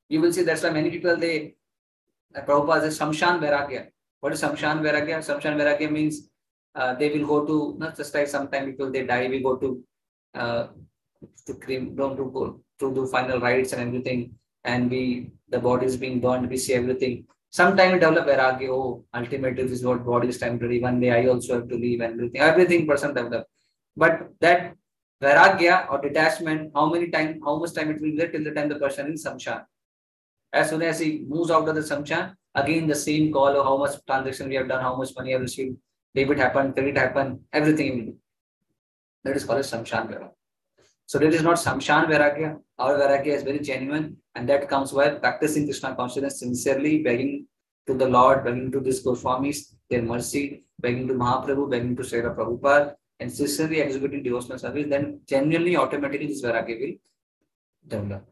You 0.09 0.21
will 0.21 0.33
see 0.33 0.43
that's 0.43 0.65
why 0.65 0.71
many 0.71 0.91
people 0.91 1.17
they 1.17 1.35
Prabhupada 2.49 2.83
says 2.83 2.99
Samshan 2.99 3.41
Vairagya. 3.41 3.89
What 4.21 4.33
is 4.33 4.43
Samshan 4.43 4.83
Vairagya? 4.87 5.19
Samshan 5.19 5.57
Vairagya 5.61 5.91
means 5.91 6.29
uh, 6.75 6.95
they 6.95 7.11
will 7.11 7.27
go 7.27 7.47
to 7.47 7.77
not 7.79 7.97
just 7.97 8.15
like 8.15 8.29
sometimes 8.29 8.67
people 8.67 8.91
they 8.91 9.05
die, 9.05 9.29
we 9.29 9.43
go 9.43 9.57
to 9.57 9.83
uh, 10.35 10.67
to 11.47 11.55
cream, 11.55 11.95
don't 11.97 12.17
to 12.17 12.31
go 12.31 12.61
to 12.79 12.95
do 12.95 13.07
final 13.07 13.41
rites 13.41 13.73
and 13.73 13.83
everything, 13.83 14.35
and 14.65 14.91
we 14.91 15.31
the 15.49 15.59
body 15.59 15.87
is 15.87 15.97
being 15.97 16.21
burned, 16.21 16.49
we 16.49 16.57
see 16.57 16.75
everything. 16.75 17.27
Sometimes 17.51 17.93
we 17.95 17.99
develop 17.99 18.27
vairagya, 18.27 18.69
oh, 18.69 19.05
ultimately 19.13 19.65
this 19.65 19.73
is 19.73 19.85
what 19.85 20.07
body 20.07 20.29
is 20.29 20.39
temporary. 20.39 20.81
One 20.81 21.01
day 21.01 21.11
I 21.11 21.27
also 21.27 21.55
have 21.55 21.69
to 21.69 21.75
leave 21.75 22.01
and 22.01 22.15
everything. 22.15 22.41
Everything 22.41 22.87
person 22.87 23.13
develop. 23.13 23.47
But 23.97 24.31
that 24.41 24.77
vairagya 25.23 25.91
or 25.91 26.01
detachment, 26.01 26.71
how 26.75 26.89
many 26.91 27.09
time, 27.11 27.41
how 27.45 27.59
much 27.59 27.75
time 27.75 27.91
it 27.91 28.01
will 28.01 28.17
get 28.17 28.33
till 28.33 28.45
the 28.45 28.53
time 28.53 28.69
the 28.69 28.77
person 28.77 29.13
is 29.13 29.27
samshan. 29.27 29.65
As 30.53 30.71
soon 30.71 30.83
as 30.83 31.01
he 31.01 31.25
moves 31.29 31.51
out 31.51 31.69
of 31.69 31.75
the 31.75 31.81
samshan, 31.81 32.35
again 32.55 32.87
the 32.87 32.95
same 32.95 33.33
call 33.33 33.49
of 33.49 33.65
how 33.65 33.77
much 33.77 33.97
transaction 34.07 34.49
we 34.49 34.55
have 34.55 34.69
done, 34.69 34.83
how 34.83 34.95
much 34.95 35.11
money 35.17 35.31
I 35.31 35.33
have 35.33 35.43
received, 35.43 35.77
debit 36.15 36.39
happened, 36.39 36.75
credit 36.75 36.97
happened, 36.97 37.41
everything 37.53 37.91
will 37.91 38.05
do. 38.07 38.17
That 39.25 39.37
is 39.37 39.45
called 39.45 39.59
as 39.59 39.73
samshan 39.73 40.09
vairagya. 40.09 40.31
So 41.11 41.19
that 41.19 41.35
is 41.35 41.43
not 41.43 41.57
samshan 41.57 42.05
vairagya. 42.09 42.49
Our 42.79 42.95
vairagya 42.97 43.33
is 43.39 43.43
very 43.43 43.59
genuine, 43.59 44.17
and 44.37 44.49
that 44.49 44.69
comes 44.69 44.93
while 44.93 45.17
practicing 45.19 45.65
Krishna 45.65 45.97
consciousness 45.97 46.39
sincerely, 46.39 47.03
begging 47.03 47.49
to 47.89 47.95
the 47.95 48.09
Lord, 48.09 48.45
begging 48.45 48.71
to 48.71 48.79
these 48.79 49.03
Goswamis, 49.05 49.75
their 49.89 50.03
mercy, 50.03 50.63
begging 50.79 51.09
to 51.09 51.15
Mahaprabhu, 51.15 51.69
begging 51.69 51.97
to 51.97 52.05
Srila 52.05 52.37
Prabhupada, 52.37 52.95
and 53.19 53.33
sincerely 53.33 53.83
executing 53.83 54.23
devotional 54.23 54.61
service, 54.61 54.87
then 54.89 55.21
genuinely, 55.27 55.77
automatically, 55.77 56.29
this 56.29 56.45
vairagya 56.45 56.79
will 56.81 56.95
develop. 57.89 58.25